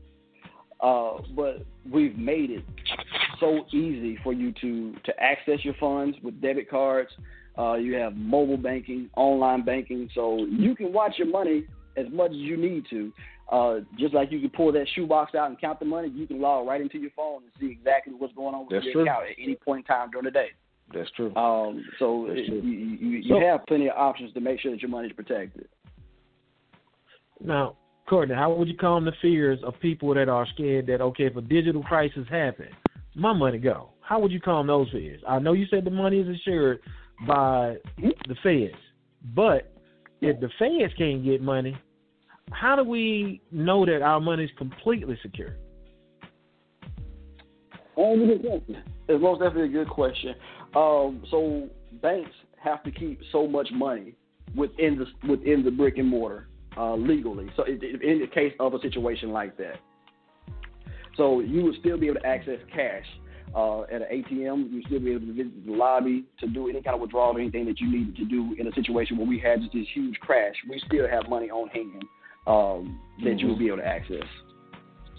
Uh, 0.80 1.22
but 1.34 1.64
we've 1.90 2.18
made 2.18 2.50
it 2.50 2.64
so 3.40 3.64
easy 3.72 4.18
for 4.22 4.32
you 4.32 4.52
to 4.60 4.94
to 5.04 5.20
access 5.20 5.64
your 5.64 5.74
funds 5.80 6.16
with 6.22 6.40
debit 6.40 6.68
cards, 6.68 7.10
uh, 7.58 7.74
you 7.74 7.94
have 7.94 8.14
mobile 8.16 8.56
banking, 8.56 9.10
online 9.16 9.64
banking, 9.64 10.08
so 10.14 10.46
you 10.50 10.74
can 10.74 10.92
watch 10.92 11.14
your 11.18 11.28
money 11.28 11.66
as 11.96 12.06
much 12.12 12.30
as 12.30 12.36
you 12.36 12.56
need 12.56 12.84
to. 12.90 13.12
Uh, 13.50 13.78
just 13.98 14.12
like 14.12 14.32
you 14.32 14.40
can 14.40 14.50
pull 14.50 14.72
that 14.72 14.86
shoebox 14.94 15.34
out 15.34 15.48
and 15.48 15.60
count 15.60 15.78
the 15.78 15.84
money, 15.84 16.08
you 16.08 16.26
can 16.26 16.40
log 16.40 16.66
right 16.66 16.80
into 16.80 16.98
your 16.98 17.12
phone 17.16 17.42
and 17.42 17.52
see 17.60 17.70
exactly 17.70 18.12
what's 18.12 18.34
going 18.34 18.54
on 18.54 18.62
with 18.62 18.70
That's 18.70 18.84
your 18.84 18.94
true. 18.94 19.02
account 19.04 19.26
at 19.30 19.36
any 19.40 19.54
point 19.54 19.86
in 19.88 19.94
time 19.94 20.10
during 20.10 20.24
the 20.24 20.32
day. 20.32 20.48
That's 20.92 21.10
true. 21.12 21.34
Um, 21.36 21.84
so 21.98 22.26
That's 22.28 22.46
true. 22.46 22.60
you, 22.60 22.72
you, 22.72 23.18
you 23.18 23.34
so, 23.34 23.40
have 23.40 23.66
plenty 23.66 23.88
of 23.88 23.96
options 23.96 24.32
to 24.34 24.40
make 24.40 24.60
sure 24.60 24.72
that 24.72 24.82
your 24.82 24.90
money 24.90 25.08
is 25.08 25.12
protected. 25.12 25.68
Now, 27.40 27.76
Courtney, 28.08 28.34
how 28.34 28.52
would 28.54 28.68
you 28.68 28.76
calm 28.76 29.04
the 29.04 29.12
fears 29.20 29.58
of 29.64 29.78
people 29.80 30.14
that 30.14 30.28
are 30.28 30.46
scared 30.54 30.86
that 30.86 31.00
okay, 31.00 31.26
if 31.26 31.36
a 31.36 31.40
digital 31.40 31.82
crisis 31.82 32.26
happens, 32.30 32.72
my 33.14 33.32
money 33.32 33.58
go? 33.58 33.90
How 34.00 34.20
would 34.20 34.30
you 34.30 34.40
calm 34.40 34.68
those 34.68 34.88
fears? 34.90 35.20
I 35.28 35.38
know 35.38 35.52
you 35.52 35.66
said 35.68 35.84
the 35.84 35.90
money 35.90 36.20
is 36.20 36.28
insured, 36.28 36.80
by 37.26 37.76
the 37.98 38.36
feds. 38.42 38.80
But 39.34 39.72
if 40.20 40.40
the 40.40 40.48
feds 40.58 40.92
can't 40.96 41.24
get 41.24 41.40
money, 41.42 41.76
how 42.52 42.76
do 42.76 42.84
we 42.84 43.40
know 43.50 43.84
that 43.86 44.02
our 44.02 44.20
money 44.20 44.44
is 44.44 44.50
completely 44.56 45.18
secure? 45.22 45.56
It's 49.08 49.22
most 49.22 49.40
definitely 49.40 49.70
a 49.70 49.84
good 49.84 49.88
question. 49.88 50.34
Um, 50.74 51.24
so 51.30 51.68
banks 52.02 52.30
have 52.62 52.82
to 52.84 52.90
keep 52.90 53.20
so 53.32 53.46
much 53.46 53.68
money 53.72 54.14
within 54.54 54.98
the 54.98 55.28
within 55.28 55.64
the 55.64 55.70
brick 55.70 55.98
and 55.98 56.08
mortar 56.08 56.48
uh, 56.76 56.94
legally. 56.94 57.48
So 57.56 57.64
in 57.64 57.78
the 58.20 58.28
case 58.32 58.52
of 58.60 58.74
a 58.74 58.80
situation 58.80 59.30
like 59.30 59.56
that, 59.56 59.76
so 61.16 61.40
you 61.40 61.62
would 61.64 61.76
still 61.80 61.98
be 61.98 62.08
able 62.08 62.20
to 62.20 62.26
access 62.26 62.58
cash 62.74 63.04
uh, 63.56 63.82
at 63.82 64.02
an 64.02 64.08
ATM. 64.12 64.70
You 64.70 64.82
still 64.86 65.00
be 65.00 65.12
able 65.12 65.26
to 65.26 65.32
visit 65.32 65.66
the 65.66 65.72
lobby 65.72 66.24
to 66.40 66.46
do 66.46 66.68
any 66.68 66.82
kind 66.82 66.94
of 66.94 67.00
withdrawal 67.00 67.36
or 67.36 67.40
anything 67.40 67.64
that 67.66 67.80
you 67.80 67.90
needed 67.90 68.14
to 68.16 68.24
do 68.26 68.54
in 68.58 68.68
a 68.68 68.72
situation 68.72 69.16
where 69.16 69.26
we 69.26 69.40
had 69.40 69.60
just 69.60 69.72
this 69.72 69.86
huge 69.94 70.16
crash. 70.20 70.54
We 70.68 70.80
still 70.86 71.08
have 71.08 71.28
money 71.28 71.50
on 71.50 71.68
hand 71.68 72.04
um, 72.46 73.00
that 73.24 73.30
mm-hmm. 73.30 73.38
you 73.38 73.48
will 73.48 73.58
be 73.58 73.68
able 73.68 73.78
to 73.78 73.86
access 73.86 74.26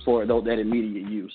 for 0.06 0.26
those, 0.26 0.46
that 0.46 0.60
immediate 0.60 1.10
use. 1.10 1.34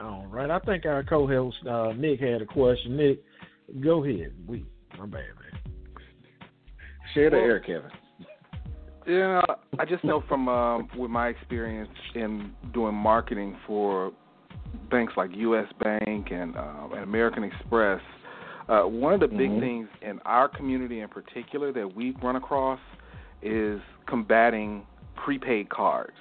All 0.00 0.26
right. 0.28 0.50
I 0.50 0.58
think 0.58 0.84
our 0.84 1.02
co-host 1.02 1.56
uh, 1.66 1.92
Nick 1.96 2.20
had 2.20 2.42
a 2.42 2.46
question. 2.46 2.96
Nick, 2.96 3.22
go 3.80 4.04
ahead. 4.04 4.32
We, 4.46 4.64
my 4.98 5.06
bad, 5.06 5.12
man. 5.12 5.62
Share 7.14 7.30
the 7.30 7.36
well, 7.36 7.44
air, 7.46 7.60
Kevin. 7.60 7.90
Yeah, 9.06 9.42
I 9.78 9.84
just 9.84 10.02
know 10.04 10.22
from 10.28 10.48
um, 10.48 10.88
with 10.96 11.10
my 11.10 11.28
experience 11.28 11.90
in 12.14 12.52
doing 12.72 12.94
marketing 12.94 13.56
for 13.66 14.12
banks 14.90 15.12
like 15.16 15.30
U.S. 15.34 15.66
Bank 15.82 16.28
and, 16.30 16.56
uh, 16.56 16.88
and 16.92 17.02
American 17.02 17.44
Express, 17.44 18.00
uh, 18.68 18.82
one 18.82 19.12
of 19.12 19.20
the 19.20 19.28
big 19.28 19.50
Mhm. 19.50 19.60
things 19.60 19.88
in 20.00 20.20
our 20.20 20.48
community 20.48 21.00
in 21.00 21.08
particular 21.08 21.70
that 21.72 21.94
we've 21.94 22.16
run 22.22 22.36
across 22.36 22.80
is 23.42 23.80
combating 24.06 24.86
prepaid 25.16 25.68
cards. 25.68 26.16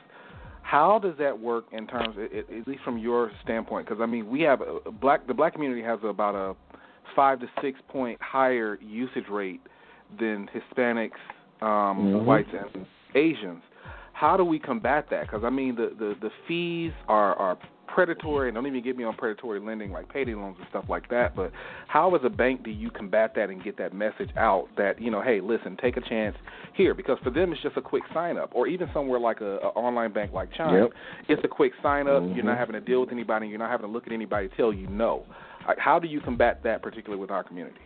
How 0.62 1.00
does 1.00 1.16
that 1.18 1.38
work 1.38 1.66
in 1.72 1.88
terms, 1.88 2.18
at, 2.18 2.68
least 2.68 2.84
from 2.84 2.98
your 2.98 3.32
standpoint? 3.44 3.88
Because 3.88 4.02
I 4.02 4.06
mean, 4.06 4.30
we 4.30 4.42
have 4.42 4.62
a 4.62 4.92
black 4.92 5.26
the 5.28 5.34
black 5.34 5.54
community 5.54 5.84
has 5.84 6.00
about 6.04 6.36
a 6.36 6.56
five 7.16 7.40
to 7.40 7.50
six 7.62 7.80
point 7.88 8.20
higher 8.22 8.78
usage 8.82 9.30
rate 9.30 9.62
than 10.20 10.50
Hispanics, 10.54 11.12
um, 11.62 12.14
Mhm. 12.14 12.26
whites, 12.26 12.49
and 12.54 12.86
Asians. 13.16 13.64
How 14.14 14.38
do 14.38 14.45
we 14.45 14.60
combat 14.60 15.10
that? 15.10 15.22
Because 15.24 15.43
I 15.43 15.49
mean, 15.49 15.76
the, 15.76 15.93
the 15.97 16.16
the 16.22 16.32
fees 16.47 16.93
are 17.08 17.36
are 17.36 17.58
predatory, 17.88 18.47
and 18.47 18.56
don't 18.56 18.66
even 18.66 18.82
get 18.82 18.97
me 18.97 19.04
on 19.04 19.14
predatory 19.16 19.60
lending 19.60 19.91
like 19.91 20.08
payday 20.10 20.34
loans 20.34 20.56
and 20.60 20.68
stuff 20.70 20.86
like 20.89 21.08
that. 21.10 21.36
But 21.36 21.51
how, 21.88 22.16
as 22.16 22.22
a 22.24 22.30
bank, 22.30 22.64
do 22.64 22.72
you 22.72 22.89
combat 22.89 23.36
that 23.36 23.49
and 23.51 23.64
get 23.64 23.78
that 23.78 23.93
message 23.93 24.30
out 24.36 24.68
that 24.78 24.99
you 24.99 25.12
know, 25.12 25.22
hey, 25.22 25.41
listen, 25.41 25.78
take 25.78 25.97
a 25.97 26.01
chance 26.01 26.36
here? 26.74 26.93
Because 26.95 27.20
for 27.24 27.30
them, 27.30 27.51
it's 27.54 27.62
just 27.62 27.78
a 27.78 27.82
quick 27.82 28.04
sign 28.14 28.38
up, 28.38 28.49
or 28.54 28.66
even 28.68 28.89
somewhere 28.93 29.20
like 29.20 29.41
a, 29.41 29.58
a 29.58 29.68
online 29.70 30.12
bank 30.12 30.32
like 30.34 30.51
Chime, 30.54 30.74
Yep. 30.84 30.91
it's 31.28 31.43
a 31.43 31.47
quick 31.47 31.74
sign 31.84 32.08
up. 32.08 32.24
You're 32.34 32.45
not 32.45 32.56
Mhm. 32.56 32.60
having 32.60 32.74
to 32.74 32.82
deal 32.82 33.01
with 33.01 33.12
anybody. 33.12 33.47
You're 33.47 33.60
not 33.60 33.70
having 33.70 33.86
to 33.86 33.91
look 33.91 34.08
at 34.08 34.14
anybody 34.14 34.47
tell 34.58 34.74
you 34.74 34.88
no. 34.88 35.24
How 35.78 35.99
do 35.99 36.08
you 36.08 36.20
combat 36.20 36.62
that, 36.64 36.82
particularly 36.82 37.22
with 37.22 37.32
our 37.32 37.43
community? 37.43 37.80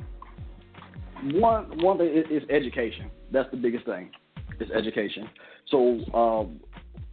One 1.34 1.84
one 1.84 1.98
thing 1.98 2.24
is, 2.30 2.44
education. 2.50 3.10
That's 3.32 3.50
the 3.52 3.58
biggest 3.58 3.86
thing. 3.86 4.12
Is 4.60 4.70
education. 4.72 5.30
So 5.70 6.00
um, 6.14 6.60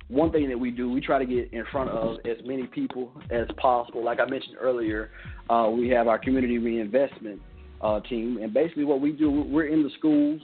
one 0.09 0.33
thing 0.33 0.49
that 0.49 0.59
we 0.59 0.71
do, 0.71 0.91
we 0.91 1.01
try 1.01 1.19
to 1.19 1.27
get 1.27 1.53
in 1.53 1.65
front 1.71 1.91
of 1.91 2.19
as 2.25 2.37
many 2.47 2.67
people 2.67 3.13
as 3.31 3.47
possible. 3.57 4.05
Like 4.05 4.21
I 4.21 4.25
mentioned 4.25 4.57
earlier, 4.61 5.11
uh, 5.51 5.71
we 5.71 5.89
have 5.91 6.09
our 6.09 6.19
community 6.19 6.59
reinvestment 6.59 7.41
uh, 7.83 8.01
team, 8.01 8.39
and 8.41 8.55
basically 8.55 8.85
what 8.85 9.01
we 9.01 9.13
do, 9.13 9.31
we're 9.31 9.67
in 9.67 9.83
the 9.83 9.91
schools. 9.99 10.41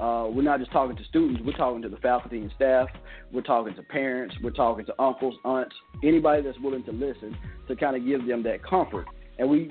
Uh, 0.00 0.26
we're 0.30 0.42
not 0.42 0.58
just 0.58 0.72
talking 0.72 0.96
to 0.96 1.04
students. 1.04 1.42
We're 1.44 1.52
talking 1.52 1.82
to 1.82 1.88
the 1.88 1.98
faculty 1.98 2.38
and 2.38 2.50
staff. 2.56 2.88
We're 3.30 3.42
talking 3.42 3.74
to 3.74 3.82
parents. 3.82 4.34
We're 4.42 4.50
talking 4.50 4.86
to 4.86 5.02
uncles, 5.02 5.34
aunts, 5.44 5.74
anybody 6.02 6.42
that's 6.42 6.58
willing 6.60 6.82
to 6.84 6.92
listen 6.92 7.36
to 7.68 7.76
kind 7.76 7.94
of 7.96 8.04
give 8.06 8.26
them 8.26 8.42
that 8.44 8.62
comfort. 8.64 9.06
And 9.38 9.50
we, 9.50 9.70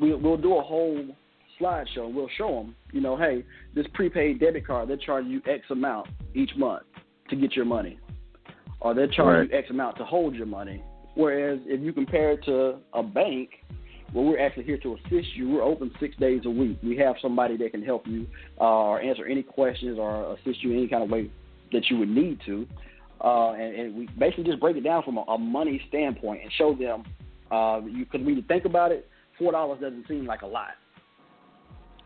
we 0.00 0.14
we'll 0.14 0.38
do 0.38 0.56
a 0.56 0.62
whole 0.62 1.04
slideshow. 1.60 2.12
We'll 2.12 2.28
show 2.36 2.48
them, 2.56 2.76
you 2.92 3.00
know, 3.00 3.16
hey, 3.16 3.44
this 3.74 3.86
prepaid 3.94 4.40
debit 4.40 4.66
card, 4.66 4.88
they're 4.88 4.96
charging 4.96 5.30
you 5.30 5.42
X 5.46 5.64
amount 5.70 6.08
each 6.34 6.50
month 6.56 6.84
to 7.30 7.36
get 7.36 7.54
your 7.54 7.64
money, 7.64 7.98
or 8.80 8.94
they're 8.94 9.08
charging 9.08 9.50
you 9.50 9.58
X 9.58 9.70
amount 9.70 9.96
to 9.98 10.04
hold 10.04 10.34
your 10.34 10.46
money. 10.46 10.82
Whereas 11.14 11.58
if 11.66 11.80
you 11.80 11.92
compare 11.92 12.32
it 12.32 12.44
to 12.44 12.78
a 12.92 13.02
bank, 13.02 13.50
well, 14.14 14.24
we're 14.24 14.38
actually 14.38 14.64
here 14.64 14.78
to 14.78 14.94
assist 14.94 15.34
you. 15.34 15.50
We're 15.50 15.62
open 15.62 15.90
six 16.00 16.16
days 16.16 16.42
a 16.46 16.50
week. 16.50 16.78
We 16.82 16.96
have 16.96 17.16
somebody 17.20 17.56
that 17.58 17.72
can 17.72 17.82
help 17.82 18.06
you 18.06 18.26
uh, 18.60 18.64
or 18.64 19.02
answer 19.02 19.26
any 19.26 19.42
questions 19.42 19.98
or 19.98 20.34
assist 20.34 20.62
you 20.62 20.70
in 20.70 20.78
any 20.78 20.88
kind 20.88 21.02
of 21.02 21.10
way 21.10 21.30
that 21.72 21.90
you 21.90 21.98
would 21.98 22.08
need 22.08 22.40
to. 22.46 22.66
Uh, 23.22 23.52
and, 23.52 23.74
and 23.74 23.94
we 23.96 24.08
basically 24.18 24.44
just 24.44 24.60
break 24.60 24.76
it 24.76 24.84
down 24.84 25.02
from 25.02 25.18
a, 25.18 25.22
a 25.22 25.36
money 25.36 25.82
standpoint 25.88 26.40
and 26.42 26.52
show 26.52 26.72
them, 26.74 27.02
uh, 27.50 27.80
because 27.80 28.24
when 28.24 28.36
you 28.36 28.42
think 28.48 28.64
about 28.64 28.92
it, 28.92 29.08
four 29.36 29.52
dollars 29.52 29.80
doesn't 29.80 30.06
seem 30.06 30.24
like 30.24 30.42
a 30.42 30.46
lot. 30.46 30.70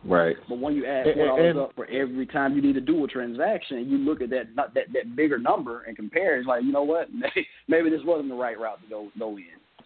Right. 0.04 0.36
But 0.48 0.58
when 0.58 0.74
you 0.74 0.84
add 0.84 1.04
four 1.14 1.26
dollars 1.26 1.56
up 1.58 1.72
for 1.76 1.86
every 1.86 2.26
time 2.26 2.54
you 2.54 2.62
need 2.62 2.74
to 2.74 2.80
do 2.80 3.04
a 3.04 3.08
transaction, 3.08 3.88
you 3.88 3.98
look 3.98 4.20
at 4.20 4.30
that 4.30 4.54
not 4.54 4.74
that 4.74 4.92
that 4.92 5.14
bigger 5.14 5.38
number 5.38 5.82
and 5.82 5.96
compare, 5.96 6.38
it's 6.38 6.46
like 6.46 6.64
you 6.64 6.72
know 6.72 6.82
what, 6.82 7.08
maybe, 7.14 7.46
maybe 7.68 7.90
this 7.90 8.00
wasn't 8.04 8.28
the 8.28 8.34
right 8.34 8.58
route 8.58 8.82
to 8.82 8.88
go 8.88 9.08
go 9.18 9.36
in. 9.36 9.44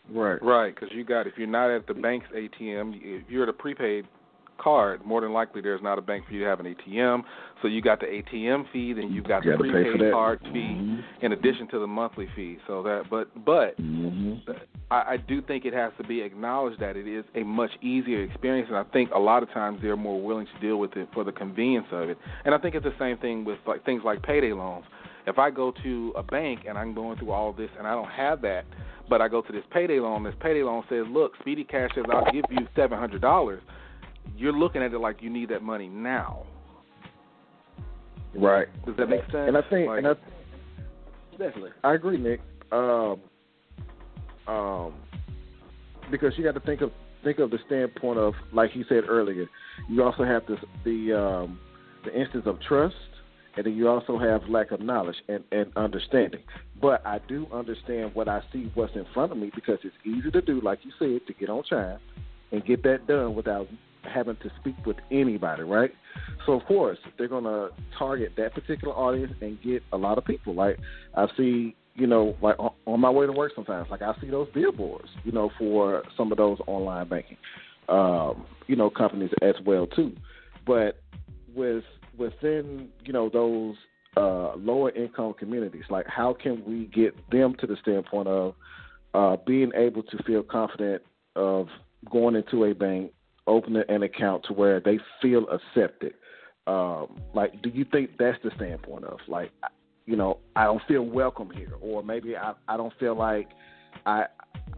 Right. 0.08 0.42
Right, 0.42 0.74
because 0.74 0.88
you 0.92 1.04
got 1.04 1.26
if 1.26 1.34
you're 1.36 1.48
not 1.48 1.70
at 1.70 1.86
the 1.86 1.94
bank's 1.94 2.26
ATM, 2.34 2.94
if 3.02 3.24
you're 3.28 3.42
at 3.42 3.48
a 3.48 3.52
prepaid 3.52 4.06
card, 4.58 5.04
more 5.04 5.20
than 5.20 5.32
likely 5.32 5.60
there's 5.60 5.82
not 5.82 5.98
a 5.98 6.02
bank 6.02 6.26
for 6.26 6.34
you 6.34 6.40
to 6.40 6.46
have 6.46 6.60
an 6.60 6.66
ATM. 6.66 7.22
So 7.62 7.68
you 7.68 7.80
got 7.80 8.00
the 8.00 8.06
ATM 8.06 8.64
fee, 8.72 8.92
then 8.92 9.10
you've 9.10 9.26
got 9.26 9.44
You 9.44 9.52
the 9.52 9.58
gotta 9.58 9.72
pay 9.72 9.84
for 9.84 9.98
prepaid 9.98 10.12
card 10.12 10.40
fee, 10.52 10.76
Mhm. 10.76 11.04
in 11.22 11.32
addition 11.32 11.66
to 11.68 11.78
the 11.78 11.86
monthly 11.86 12.26
fee. 12.34 12.58
So 12.66 12.82
that, 12.82 13.08
but 13.10 13.28
but 13.44 13.76
Mhm. 13.78 14.42
I, 14.90 15.14
I 15.14 15.16
do 15.16 15.42
think 15.42 15.64
it 15.64 15.72
has 15.74 15.92
to 15.98 16.04
be 16.04 16.20
acknowledged 16.20 16.78
that 16.80 16.96
it 16.96 17.06
is 17.06 17.24
a 17.34 17.42
much 17.42 17.72
easier 17.82 18.22
experience, 18.22 18.68
and 18.68 18.78
I 18.78 18.84
think 18.84 19.10
a 19.12 19.18
lot 19.18 19.42
of 19.42 19.50
times 19.50 19.80
they're 19.82 19.96
more 19.96 20.20
willing 20.20 20.46
to 20.46 20.58
deal 20.60 20.76
with 20.76 20.96
it 20.96 21.08
for 21.12 21.24
the 21.24 21.32
convenience 21.32 21.86
of 21.90 22.08
it. 22.10 22.18
And 22.44 22.54
I 22.54 22.58
think 22.58 22.74
it's 22.74 22.84
the 22.84 22.94
same 22.98 23.16
thing 23.18 23.44
with 23.44 23.58
like 23.66 23.84
things 23.84 24.04
like 24.04 24.22
payday 24.22 24.52
loans. 24.52 24.84
If 25.26 25.40
I 25.40 25.50
go 25.50 25.72
to 25.82 26.12
a 26.16 26.22
bank 26.22 26.66
and 26.68 26.78
I'm 26.78 26.94
going 26.94 27.18
through 27.18 27.32
all 27.32 27.50
of 27.50 27.56
this 27.56 27.70
and 27.78 27.86
I 27.86 27.92
don't 27.92 28.10
have 28.10 28.42
that, 28.42 28.64
but 29.08 29.20
I 29.20 29.28
go 29.28 29.42
to 29.42 29.52
this 29.52 29.64
payday 29.70 29.98
loan, 29.98 30.22
this 30.22 30.34
payday 30.40 30.62
loan 30.62 30.84
says, 30.88 31.06
"Look, 31.08 31.32
Speedy 31.40 31.64
Cash 31.64 31.90
says 31.94 32.04
I'll 32.08 32.30
give 32.32 32.44
you 32.50 32.66
seven 32.76 32.98
hundred 32.98 33.22
dollars." 33.22 33.60
You're 34.36 34.52
looking 34.52 34.82
at 34.82 34.92
it 34.92 34.98
like 34.98 35.22
you 35.22 35.30
need 35.30 35.48
that 35.50 35.62
money 35.62 35.88
now. 35.88 36.44
Right. 38.34 38.68
Does 38.84 38.96
that 38.96 39.08
make 39.08 39.22
sense? 39.26 39.48
And 39.48 39.56
I 39.56 39.62
think, 39.70 39.88
Like- 39.88 39.98
and 39.98 40.08
I, 40.08 40.14
Definitely. 41.38 41.70
I 41.84 41.94
agree, 41.94 42.16
Nick. 42.16 42.40
Um, 42.72 43.20
um, 44.48 44.94
because 46.10 46.32
you 46.36 46.44
got 46.44 46.54
to 46.54 46.60
think 46.60 46.80
of 46.80 46.92
think 47.24 47.38
of 47.40 47.50
the 47.50 47.58
standpoint 47.66 48.18
of, 48.18 48.34
like 48.52 48.70
he 48.70 48.84
said 48.88 49.04
earlier, 49.08 49.46
you 49.88 50.02
also 50.02 50.24
have 50.24 50.46
this 50.46 50.58
the 50.84 51.12
um, 51.12 51.58
the 52.04 52.18
instance 52.18 52.44
of 52.46 52.60
trust, 52.60 52.94
and 53.56 53.66
then 53.66 53.74
you 53.74 53.88
also 53.88 54.18
have 54.18 54.48
lack 54.48 54.70
of 54.70 54.80
knowledge 54.80 55.16
and, 55.28 55.44
and 55.52 55.72
understanding. 55.76 56.40
But 56.80 57.04
I 57.06 57.18
do 57.28 57.46
understand 57.52 58.14
what 58.14 58.28
I 58.28 58.42
see 58.52 58.70
what's 58.74 58.94
in 58.94 59.04
front 59.12 59.32
of 59.32 59.38
me 59.38 59.50
because 59.54 59.78
it's 59.82 59.96
easy 60.04 60.30
to 60.30 60.40
do, 60.40 60.60
like 60.60 60.80
you 60.84 60.92
said, 60.98 61.26
to 61.26 61.34
get 61.34 61.48
on 61.48 61.64
time 61.64 61.98
and 62.52 62.64
get 62.64 62.82
that 62.84 63.06
done 63.06 63.34
without 63.34 63.66
having 64.06 64.36
to 64.36 64.50
speak 64.60 64.74
with 64.84 64.96
anybody, 65.10 65.62
right? 65.62 65.90
So 66.44 66.52
of 66.52 66.64
course 66.64 66.98
they're 67.18 67.28
gonna 67.28 67.68
target 67.98 68.32
that 68.36 68.54
particular 68.54 68.94
audience 68.94 69.32
and 69.40 69.60
get 69.62 69.82
a 69.92 69.96
lot 69.96 70.18
of 70.18 70.24
people. 70.24 70.54
Like 70.54 70.78
I 71.14 71.26
see, 71.36 71.74
you 71.94 72.06
know, 72.06 72.36
like 72.42 72.56
on, 72.58 73.00
my 73.00 73.10
way 73.10 73.26
to 73.26 73.32
work 73.32 73.52
sometimes, 73.54 73.88
like 73.90 74.02
I 74.02 74.14
see 74.20 74.28
those 74.28 74.48
billboards, 74.54 75.08
you 75.24 75.32
know, 75.32 75.50
for 75.58 76.02
some 76.16 76.30
of 76.32 76.38
those 76.38 76.58
online 76.66 77.08
banking, 77.08 77.38
um, 77.88 78.46
you 78.66 78.76
know, 78.76 78.90
companies 78.90 79.30
as 79.42 79.54
well 79.64 79.86
too. 79.86 80.14
But 80.66 81.00
with 81.54 81.84
within, 82.18 82.88
you 83.04 83.12
know, 83.12 83.28
those 83.28 83.76
uh, 84.16 84.56
lower 84.56 84.90
income 84.90 85.34
communities, 85.38 85.84
like 85.90 86.06
how 86.06 86.34
can 86.34 86.64
we 86.64 86.86
get 86.86 87.14
them 87.30 87.54
to 87.60 87.66
the 87.66 87.76
standpoint 87.82 88.28
of 88.28 88.54
uh, 89.14 89.36
being 89.46 89.72
able 89.74 90.02
to 90.02 90.22
feel 90.24 90.42
confident 90.42 91.02
of 91.36 91.68
going 92.10 92.34
into 92.34 92.64
a 92.64 92.74
bank, 92.74 93.12
opening 93.46 93.82
an 93.88 94.02
account 94.02 94.44
to 94.44 94.52
where 94.52 94.80
they 94.80 94.98
feel 95.22 95.46
accepted. 95.48 96.14
Um, 96.66 97.20
like, 97.34 97.62
do 97.62 97.68
you 97.68 97.84
think 97.84 98.10
that's 98.18 98.38
the 98.42 98.50
standpoint 98.56 99.04
of 99.04 99.18
like, 99.28 99.52
you 100.06 100.16
know, 100.16 100.38
I 100.54 100.64
don't 100.64 100.82
feel 100.88 101.02
welcome 101.02 101.50
here, 101.50 101.74
or 101.80 102.02
maybe 102.02 102.36
I 102.36 102.54
I 102.68 102.76
don't 102.76 102.92
feel 102.98 103.16
like 103.16 103.48
I 104.04 104.26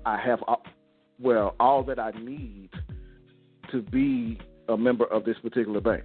I 0.04 0.18
have 0.18 0.40
well 1.20 1.54
all 1.58 1.82
that 1.84 1.98
I 1.98 2.10
need 2.12 2.70
to 3.72 3.82
be 3.82 4.38
a 4.68 4.76
member 4.76 5.04
of 5.06 5.24
this 5.24 5.36
particular 5.42 5.80
bank. 5.80 6.04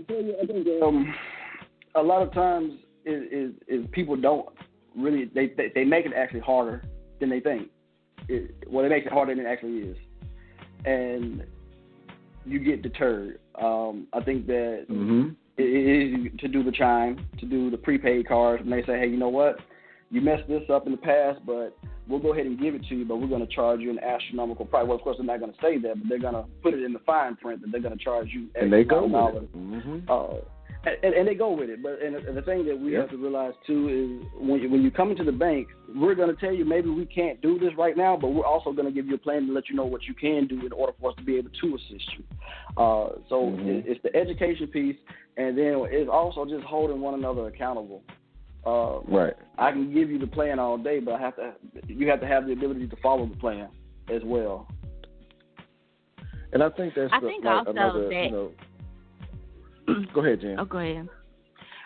I 0.00 0.46
think 0.46 0.66
um, 0.82 1.14
a 1.94 2.02
lot 2.02 2.22
of 2.22 2.32
times 2.32 2.72
is 3.04 3.52
people 3.92 4.16
don't 4.16 4.48
really 4.96 5.30
they, 5.34 5.48
they 5.56 5.72
they 5.74 5.84
make 5.84 6.06
it 6.06 6.12
actually 6.14 6.40
harder 6.40 6.84
than 7.20 7.30
they 7.30 7.40
think. 7.40 7.68
It, 8.28 8.54
well, 8.68 8.84
it 8.84 8.88
makes 8.88 9.06
it 9.06 9.12
harder 9.12 9.34
than 9.34 9.44
it 9.44 9.48
actually 9.48 9.78
is, 9.78 9.96
and 10.84 11.44
you 12.44 12.58
get 12.58 12.82
deterred. 12.82 13.38
Um, 13.60 14.06
I 14.12 14.20
think 14.20 14.46
that 14.46 14.86
Mm-hmm. 14.90 15.30
it 15.58 15.62
it 15.62 16.32
is 16.32 16.40
to 16.40 16.48
do 16.48 16.62
the 16.62 16.72
chime, 16.72 17.26
to 17.38 17.46
do 17.46 17.70
the 17.70 17.76
prepaid 17.76 18.26
cards, 18.28 18.62
and 18.62 18.72
they 18.72 18.82
say, 18.82 18.98
hey, 18.98 19.08
you 19.08 19.16
know 19.16 19.28
what? 19.28 19.58
You 20.10 20.20
messed 20.20 20.48
this 20.48 20.62
up 20.70 20.86
in 20.86 20.92
the 20.92 20.98
past, 20.98 21.40
but 21.46 21.76
we'll 22.08 22.20
go 22.20 22.32
ahead 22.32 22.46
and 22.46 22.60
give 22.60 22.74
it 22.74 22.84
to 22.88 22.94
you, 22.94 23.04
but 23.04 23.16
we're 23.16 23.28
going 23.28 23.46
to 23.46 23.54
charge 23.54 23.80
you 23.80 23.90
an 23.90 23.98
astronomical 23.98 24.66
price. 24.66 24.84
Well, 24.86 24.96
of 24.96 25.02
course, 25.02 25.16
they're 25.18 25.26
not 25.26 25.40
going 25.40 25.52
to 25.52 25.58
say 25.60 25.78
that, 25.78 25.94
but 25.98 26.08
they're 26.08 26.18
going 26.18 26.34
to 26.34 26.44
put 26.62 26.74
it 26.74 26.82
in 26.82 26.92
the 26.92 26.98
fine 27.00 27.36
print 27.36 27.60
that 27.62 27.72
they're 27.72 27.80
going 27.80 27.96
to 27.96 28.04
charge 28.04 28.28
you. 28.30 28.44
X 28.54 28.62
And 28.62 28.72
they 28.72 28.84
go 28.84 29.04
with 29.04 29.42
it. 29.42 29.56
Mm-hmm. 29.56 30.10
uh, 30.10 30.40
and, 30.84 31.14
and 31.14 31.28
they 31.28 31.34
go 31.34 31.52
with 31.52 31.70
it. 31.70 31.82
But 31.82 32.00
and, 32.02 32.16
and 32.16 32.36
the 32.36 32.42
thing 32.42 32.64
that 32.66 32.78
we 32.78 32.92
Yeah. 32.92 33.00
have 33.02 33.10
to 33.10 33.16
realize 33.16 33.54
too 33.66 33.88
is 33.88 34.40
when 34.40 34.60
you, 34.60 34.70
when 34.70 34.82
you 34.82 34.90
come 34.90 35.10
into 35.10 35.24
the 35.24 35.32
bank, 35.32 35.68
we're 35.94 36.14
going 36.14 36.34
to 36.34 36.40
tell 36.40 36.52
you 36.52 36.64
maybe 36.64 36.88
we 36.90 37.06
can't 37.06 37.40
do 37.40 37.58
this 37.58 37.70
right 37.76 37.96
now, 37.96 38.16
but 38.16 38.28
we're 38.28 38.44
also 38.46 38.72
going 38.72 38.86
to 38.86 38.92
give 38.92 39.06
you 39.06 39.14
a 39.14 39.18
plan 39.18 39.46
to 39.46 39.52
let 39.52 39.68
you 39.68 39.76
know 39.76 39.84
what 39.84 40.02
you 40.04 40.14
can 40.14 40.46
do 40.46 40.64
in 40.66 40.72
order 40.72 40.92
for 41.00 41.10
us 41.10 41.16
to 41.16 41.22
be 41.24 41.36
able 41.36 41.50
to 41.60 41.74
assist 41.76 42.08
you. 42.18 42.24
Uh, 42.76 43.10
so 43.28 43.42
Mhm. 43.52 43.68
it, 43.68 43.84
it's 43.86 44.02
the 44.02 44.14
education 44.16 44.66
piece, 44.66 44.96
and 45.36 45.56
then 45.56 45.86
it's 45.90 46.10
also 46.10 46.44
just 46.44 46.64
holding 46.64 47.00
one 47.00 47.14
another 47.14 47.46
accountable. 47.46 48.02
Uh, 48.64 49.00
Right. 49.08 49.34
I 49.58 49.72
can 49.72 49.92
give 49.92 50.10
you 50.10 50.18
the 50.18 50.26
plan 50.26 50.58
all 50.58 50.78
day, 50.78 51.00
but 51.00 51.14
I 51.14 51.18
have 51.20 51.36
to. 51.36 51.52
You 51.86 52.08
have 52.10 52.20
to 52.20 52.26
have 52.26 52.46
the 52.46 52.52
ability 52.52 52.86
to 52.88 52.96
follow 52.96 53.26
the 53.26 53.36
plan 53.36 53.68
as 54.08 54.22
well. 54.24 54.68
And 56.52 56.62
I 56.62 56.68
think 56.70 56.94
that's 56.94 57.12
I 57.12 57.20
the, 57.20 57.26
think 57.28 57.44
like 57.44 57.54
also 57.58 57.70
another, 57.70 58.08
that- 58.08 58.24
you 58.24 58.30
know. 58.30 58.50
Go 60.14 60.20
ahead, 60.20 60.40
Jen. 60.40 60.56
Oh, 60.58 60.64
go 60.64 60.78
ahead. 60.78 61.08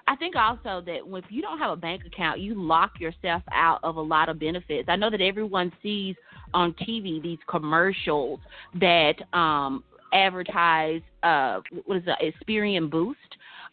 I 0.09 0.15
think 0.17 0.37
also 0.37 0.81
that 0.85 1.01
if 1.05 1.25
you 1.31 1.43
don't 1.43 1.59
have 1.59 1.71
a 1.71 1.77
bank 1.77 2.03
account, 2.07 2.41
you 2.41 2.55
lock 2.55 3.01
yourself 3.01 3.43
out 3.53 3.81
of 3.83 3.97
a 3.97 4.01
lot 4.01 4.29
of 4.29 4.39
benefits. 4.39 4.89
I 4.89 4.97
know 4.97 5.11
that 5.11 5.21
everyone 5.21 5.73
sees 5.83 6.15
on 6.55 6.75
TV 6.75 7.21
these 7.21 7.39
commercials 7.49 8.39
that 8.81 9.15
um, 9.33 9.83
advertise 10.13 11.03
uh, 11.23 11.61
what 11.87 11.97
is 11.97 12.05
it, 12.07 12.35
Experian 12.49 12.89
Boost. 12.89 13.19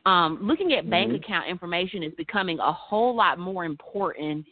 Um, 0.06 0.40
looking 0.42 0.74
at 0.74 0.90
bank 0.90 1.14
Mhm. 1.14 1.24
account 1.24 1.48
information 1.48 2.04
is 2.04 2.14
becoming 2.16 2.60
a 2.60 2.74
whole 2.74 3.16
lot 3.16 3.40
more 3.40 3.64
important 3.64 4.46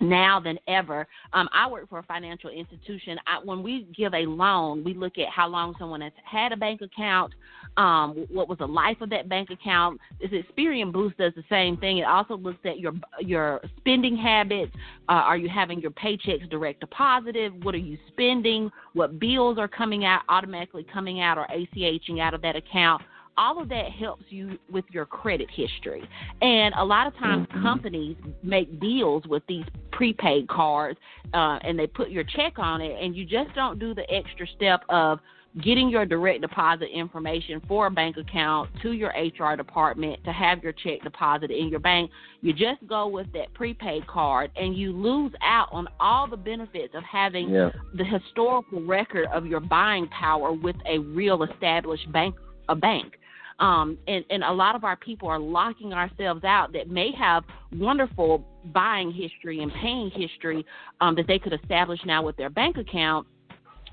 now 0.00 0.40
than 0.40 0.58
ever. 0.68 1.06
Um, 1.32 1.48
I 1.52 1.68
work 1.68 1.88
for 1.88 1.98
a 1.98 2.02
financial 2.02 2.50
institution. 2.50 3.18
I, 3.26 3.44
when 3.44 3.62
we 3.62 3.86
give 3.96 4.14
a 4.14 4.26
loan, 4.26 4.84
we 4.84 4.94
look 4.94 5.18
at 5.18 5.28
how 5.28 5.48
long 5.48 5.74
someone 5.78 6.00
has 6.00 6.12
had 6.24 6.52
a 6.52 6.56
bank 6.56 6.80
account, 6.82 7.32
um, 7.76 8.26
what 8.30 8.48
was 8.48 8.58
the 8.58 8.66
life 8.66 9.00
of 9.00 9.10
that 9.10 9.28
bank 9.28 9.50
account. 9.50 10.00
This 10.20 10.30
Experian 10.30 10.92
Boost 10.92 11.16
does 11.18 11.32
the 11.34 11.44
same 11.48 11.76
thing. 11.76 11.98
It 11.98 12.06
also 12.06 12.36
looks 12.36 12.60
at 12.64 12.78
your 12.78 12.92
your 13.20 13.60
spending 13.78 14.16
habits. 14.16 14.72
Uh, 15.08 15.12
are 15.12 15.36
you 15.36 15.48
having 15.48 15.80
your 15.80 15.90
paychecks 15.92 16.48
direct 16.50 16.80
deposited? 16.80 17.64
What 17.64 17.74
are 17.74 17.78
you 17.78 17.98
spending? 18.08 18.70
What 18.92 19.18
bills 19.18 19.58
are 19.58 19.68
coming 19.68 20.04
out 20.04 20.22
automatically 20.28 20.86
coming 20.92 21.20
out 21.20 21.38
or 21.38 21.46
ACHing 21.48 22.20
out 22.20 22.34
of 22.34 22.42
that 22.42 22.56
account? 22.56 23.02
All 23.36 23.60
of 23.60 23.68
that 23.68 23.90
helps 23.90 24.24
you 24.28 24.58
with 24.70 24.84
your 24.90 25.06
credit 25.06 25.48
history. 25.50 26.08
And 26.42 26.74
a 26.76 26.84
lot 26.84 27.06
of 27.06 27.16
times 27.16 27.46
Mhm. 27.48 27.62
companies 27.62 28.16
make 28.42 28.80
deals 28.80 29.26
with 29.26 29.46
these 29.46 29.64
prepaid 29.90 30.48
cards 30.48 30.98
uh, 31.32 31.58
and 31.62 31.78
they 31.78 31.86
put 31.86 32.10
your 32.10 32.24
check 32.24 32.58
on 32.58 32.80
it, 32.80 33.00
and 33.00 33.16
you 33.16 33.24
just 33.24 33.52
don't 33.54 33.78
do 33.78 33.94
the 33.94 34.08
extra 34.12 34.46
step 34.46 34.84
of 34.88 35.20
getting 35.60 35.88
your 35.88 36.04
direct 36.04 36.40
deposit 36.40 36.86
information 36.86 37.60
for 37.68 37.86
a 37.86 37.90
bank 37.90 38.16
account 38.16 38.68
to 38.82 38.90
your 38.90 39.10
HR 39.10 39.56
department 39.56 40.22
to 40.24 40.32
have 40.32 40.62
your 40.64 40.72
check 40.72 41.00
deposited 41.02 41.56
in 41.56 41.68
your 41.68 41.78
bank. 41.78 42.10
You 42.40 42.52
just 42.52 42.84
go 42.88 43.06
with 43.06 43.32
that 43.34 43.54
prepaid 43.54 44.04
card 44.08 44.50
and 44.56 44.76
you 44.76 44.92
lose 44.92 45.32
out 45.42 45.68
on 45.70 45.86
all 46.00 46.26
the 46.26 46.36
benefits 46.36 46.94
of 46.96 47.04
having 47.04 47.50
Yeah. 47.50 47.70
the 47.94 48.04
historical 48.04 48.80
record 48.80 49.26
of 49.26 49.46
your 49.46 49.60
buying 49.60 50.08
power 50.08 50.52
with 50.52 50.76
a 50.86 50.98
real 50.98 51.44
established 51.44 52.10
bank 52.10 52.34
a 52.68 52.74
bank. 52.74 53.18
Um, 53.60 53.98
and, 54.08 54.24
and 54.30 54.42
a 54.42 54.52
lot 54.52 54.74
of 54.74 54.84
our 54.84 54.96
people 54.96 55.28
are 55.28 55.38
locking 55.38 55.92
ourselves 55.92 56.44
out 56.44 56.72
that 56.72 56.88
may 56.88 57.12
have 57.12 57.44
wonderful 57.72 58.44
buying 58.72 59.12
history 59.12 59.62
and 59.62 59.72
paying 59.72 60.10
history 60.10 60.66
um, 61.00 61.14
that 61.14 61.26
they 61.28 61.38
could 61.38 61.52
establish 61.52 62.00
now 62.04 62.22
with 62.22 62.36
their 62.36 62.50
bank 62.50 62.76
account, 62.78 63.26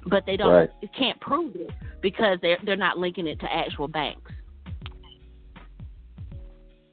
but 0.07 0.25
they 0.25 0.35
don't 0.35 0.51
Right. 0.51 0.69
can't 0.97 1.19
prove 1.21 1.55
it 1.55 1.69
because 2.01 2.39
they're 2.41 2.57
they're 2.65 2.75
not 2.75 2.97
linking 2.97 3.27
it 3.27 3.39
to 3.39 3.53
actual 3.53 3.87
banks. 3.87 4.31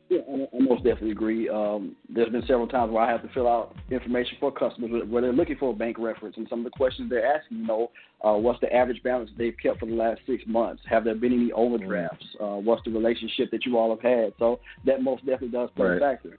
Yeah, 0.09 0.21
I 0.27 0.57
I 0.57 0.61
most 0.61 0.85
definitely 0.85 1.11
agree. 1.11 1.49
Um, 1.49 1.95
there's 2.09 2.31
been 2.31 2.43
several 2.47 2.67
times 2.67 2.93
where 2.93 3.03
I 3.03 3.11
have 3.11 3.23
to 3.23 3.29
fill 3.35 3.47
out 3.47 3.77
information 3.91 4.39
for 4.41 4.51
customers 4.51 4.91
where- 4.91 5.05
where 5.05 5.23
they're 5.23 5.33
looking 5.33 5.57
for 5.57 5.71
a 5.71 5.75
bank 5.75 5.99
reference, 5.99 6.37
and 6.39 6.49
some 6.49 6.61
of 6.61 6.65
the 6.65 6.71
questions 6.71 7.11
they're 7.11 7.27
asking, 7.27 7.59
you 7.59 7.67
know, 7.67 7.91
uh, 8.23 8.35
what's 8.35 8.59
the 8.61 8.75
average 8.75 9.03
balance 9.03 9.31
they've 9.37 9.57
kept 9.63 9.81
for 9.81 9.87
the 9.87 9.95
last 9.95 10.21
six 10.27 10.47
months? 10.47 10.83
Have 10.87 11.05
there 11.05 11.15
been 11.15 11.33
any 11.33 11.53
overdrafts? 11.53 12.27
Uh, 12.41 12.57
what's 12.57 12.83
the 12.85 12.91
relationship 12.91 13.51
that 13.51 13.67
you 13.67 13.77
all 13.77 13.91
have 13.91 14.01
had? 14.01 14.33
So 14.39 14.61
that 14.85 15.03
most 15.03 15.27
definitely 15.27 15.49
does 15.49 15.71
play 15.73 15.89
Right. 15.89 15.97
a 15.97 16.01
factor. 16.01 16.39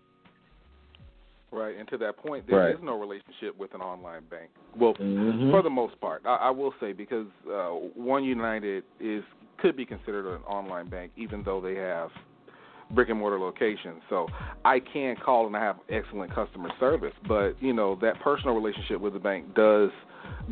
Right, 1.51 1.75
and 1.77 1.87
to 1.89 1.97
that 1.97 2.17
point, 2.17 2.45
there 2.47 2.69
is 2.69 2.75
Right. 2.75 2.83
no 2.83 2.99
relationship 2.99 3.57
with 3.57 3.73
an 3.73 3.81
online 3.81 4.23
bank. 4.25 4.51
Well, 4.77 4.93
Mhm. 4.95 5.49
for 5.49 5.63
the 5.63 5.69
most 5.69 5.99
part, 5.99 6.21
I, 6.25 6.35
I 6.35 6.49
will 6.51 6.73
say 6.79 6.93
because 6.93 7.27
uh, 7.47 7.71
OneUnited 7.99 8.83
is 8.99 9.23
could 9.57 9.75
be 9.75 9.85
considered 9.85 10.25
an 10.27 10.41
online 10.43 10.87
bank, 10.87 11.11
even 11.17 11.43
though 11.43 11.59
they 11.59 11.75
have 11.75 12.11
brick 12.91 13.09
and 13.09 13.19
mortar 13.19 13.39
locations. 13.39 14.01
So 14.09 14.27
I 14.65 14.79
can 14.79 15.15
call 15.15 15.47
and 15.47 15.55
I 15.55 15.61
have 15.61 15.77
excellent 15.89 16.33
customer 16.33 16.69
service, 16.79 17.13
but 17.27 17.53
you 17.61 17.73
know 17.73 17.97
that 18.01 18.19
personal 18.21 18.55
relationship 18.55 18.99
with 18.99 19.13
the 19.13 19.19
bank 19.19 19.53
does 19.55 19.89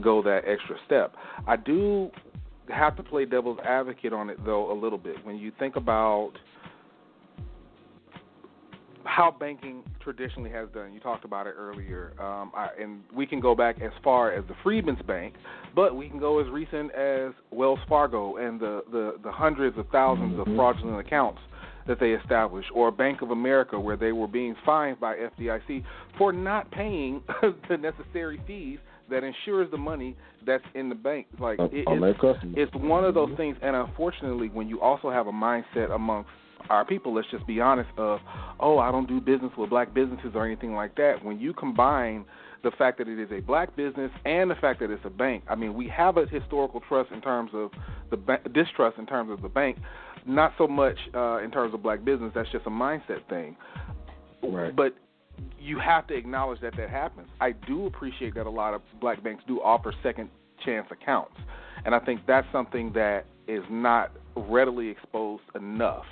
go 0.01 0.21
that 0.23 0.41
extra 0.47 0.75
step. 0.85 1.13
I 1.47 1.55
do 1.55 2.11
have 2.69 2.95
to 2.97 3.03
play 3.03 3.25
devil's 3.25 3.59
advocate 3.63 4.13
on 4.13 4.29
it 4.29 4.43
though 4.45 4.71
a 4.71 4.77
little 4.77 4.97
bit. 4.97 5.23
When 5.25 5.37
you 5.37 5.51
think 5.57 5.75
about 5.75 6.33
how 9.07 9.31
banking 9.31 9.83
traditionally 10.01 10.49
has 10.49 10.67
done. 10.73 10.93
You 10.93 10.99
talked 10.99 11.25
about 11.25 11.47
it 11.47 11.55
earlier, 11.57 12.13
um, 12.19 12.51
I, 12.55 12.69
and 12.79 13.01
we 13.15 13.25
can 13.25 13.39
go 13.39 13.55
back 13.55 13.81
as 13.81 13.91
far 14.03 14.31
as 14.31 14.43
the 14.47 14.55
Freedmen's 14.63 15.01
Bank, 15.07 15.33
but 15.75 15.95
we 15.95 16.09
can 16.09 16.19
go 16.19 16.39
as 16.39 16.47
recent 16.49 16.91
as 16.91 17.31
Wells 17.51 17.79
Fargo 17.89 18.35
and 18.37 18.59
the 18.59 18.83
the, 18.91 19.15
the 19.23 19.31
hundreds 19.31 19.77
of 19.77 19.85
1000s 19.87 20.39
of 20.39 20.47
Mhm. 20.47 20.55
fraudulent 20.55 20.99
accounts 20.99 21.39
that 21.87 21.99
they 21.99 22.11
established, 22.11 22.69
or 22.73 22.91
Bank 22.91 23.21
of 23.21 23.31
America, 23.31 23.79
where 23.79 23.97
they 23.97 24.11
were 24.11 24.27
being 24.27 24.55
fined 24.65 24.99
by 24.99 25.15
FDIC 25.15 25.83
for 26.17 26.31
not 26.31 26.69
paying 26.71 27.21
the 27.69 27.77
necessary 27.77 28.41
fees 28.45 28.79
that 29.09 29.23
insures 29.23 29.71
the 29.71 29.77
money 29.77 30.15
that's 30.45 30.63
in 30.75 30.89
the 30.89 30.95
bank. 30.95 31.27
Like 31.39 31.59
it, 31.59 31.69
it's, 31.71 31.89
it's 32.57 32.75
one 32.75 33.05
of 33.05 33.13
those 33.13 33.31
things, 33.37 33.57
and 33.61 33.75
unfortunately, 33.75 34.49
when 34.49 34.67
you 34.67 34.81
also 34.81 35.09
have 35.09 35.27
a 35.27 35.31
mindset 35.31 35.93
amongst 35.93 36.29
our 36.69 36.85
people, 36.85 37.13
let's 37.13 37.29
just 37.31 37.45
be 37.47 37.61
honest, 37.61 37.89
of 37.97 38.19
oh, 38.59 38.79
I 38.79 38.91
don't 38.91 39.07
do 39.07 39.21
business 39.21 39.51
with 39.57 39.69
black 39.69 39.93
businesses 39.93 40.31
or 40.35 40.45
anything 40.45 40.73
like 40.73 40.95
that. 40.95 41.23
When 41.23 41.39
you 41.39 41.53
combine 41.53 42.25
the 42.63 42.71
fact 42.71 42.97
that 42.97 43.07
it 43.07 43.19
is 43.19 43.29
a 43.31 43.39
black 43.39 43.75
business 43.75 44.11
and 44.25 44.49
the 44.49 44.55
fact 44.55 44.79
that 44.81 44.91
it's 44.91 45.05
a 45.05 45.09
bank, 45.09 45.43
I 45.47 45.55
mean, 45.55 45.73
we 45.73 45.87
have 45.89 46.17
a 46.17 46.25
historical 46.25 46.81
trust 46.87 47.11
in 47.11 47.21
terms 47.21 47.51
of 47.53 47.71
the 48.09 48.17
ba- 48.17 48.41
distrust 48.53 48.97
in 48.97 49.05
terms 49.05 49.31
of 49.31 49.41
the 49.41 49.49
bank, 49.49 49.77
not 50.27 50.53
so 50.57 50.67
much 50.67 50.97
uh, 51.13 51.37
in 51.43 51.51
terms 51.51 51.73
of 51.73 51.81
black 51.81 52.03
business. 52.03 52.31
That's 52.35 52.49
just 52.51 52.65
a 52.65 52.69
mindset 52.69 53.27
thing. 53.29 53.55
Right. 54.43 54.75
But 54.75 54.95
you 55.59 55.79
have 55.79 56.07
to 56.07 56.15
acknowledge 56.15 56.61
that 56.61 56.75
that 56.77 56.89
happens. 56.89 57.27
I 57.39 57.51
do 57.51 57.85
appreciate 57.85 58.35
that 58.35 58.45
a 58.45 58.49
lot 58.49 58.73
of 58.73 58.81
black 58.99 59.23
banks 59.23 59.43
do 59.47 59.61
offer 59.61 59.93
second 60.03 60.29
chance 60.65 60.87
accounts, 60.91 61.35
and 61.85 61.93
I 61.93 61.99
think 61.99 62.21
that's 62.27 62.47
something 62.51 62.91
that 62.93 63.25
is 63.47 63.63
not 63.69 64.11
readily 64.35 64.89
exposed 64.89 65.43
enough. 65.55 66.05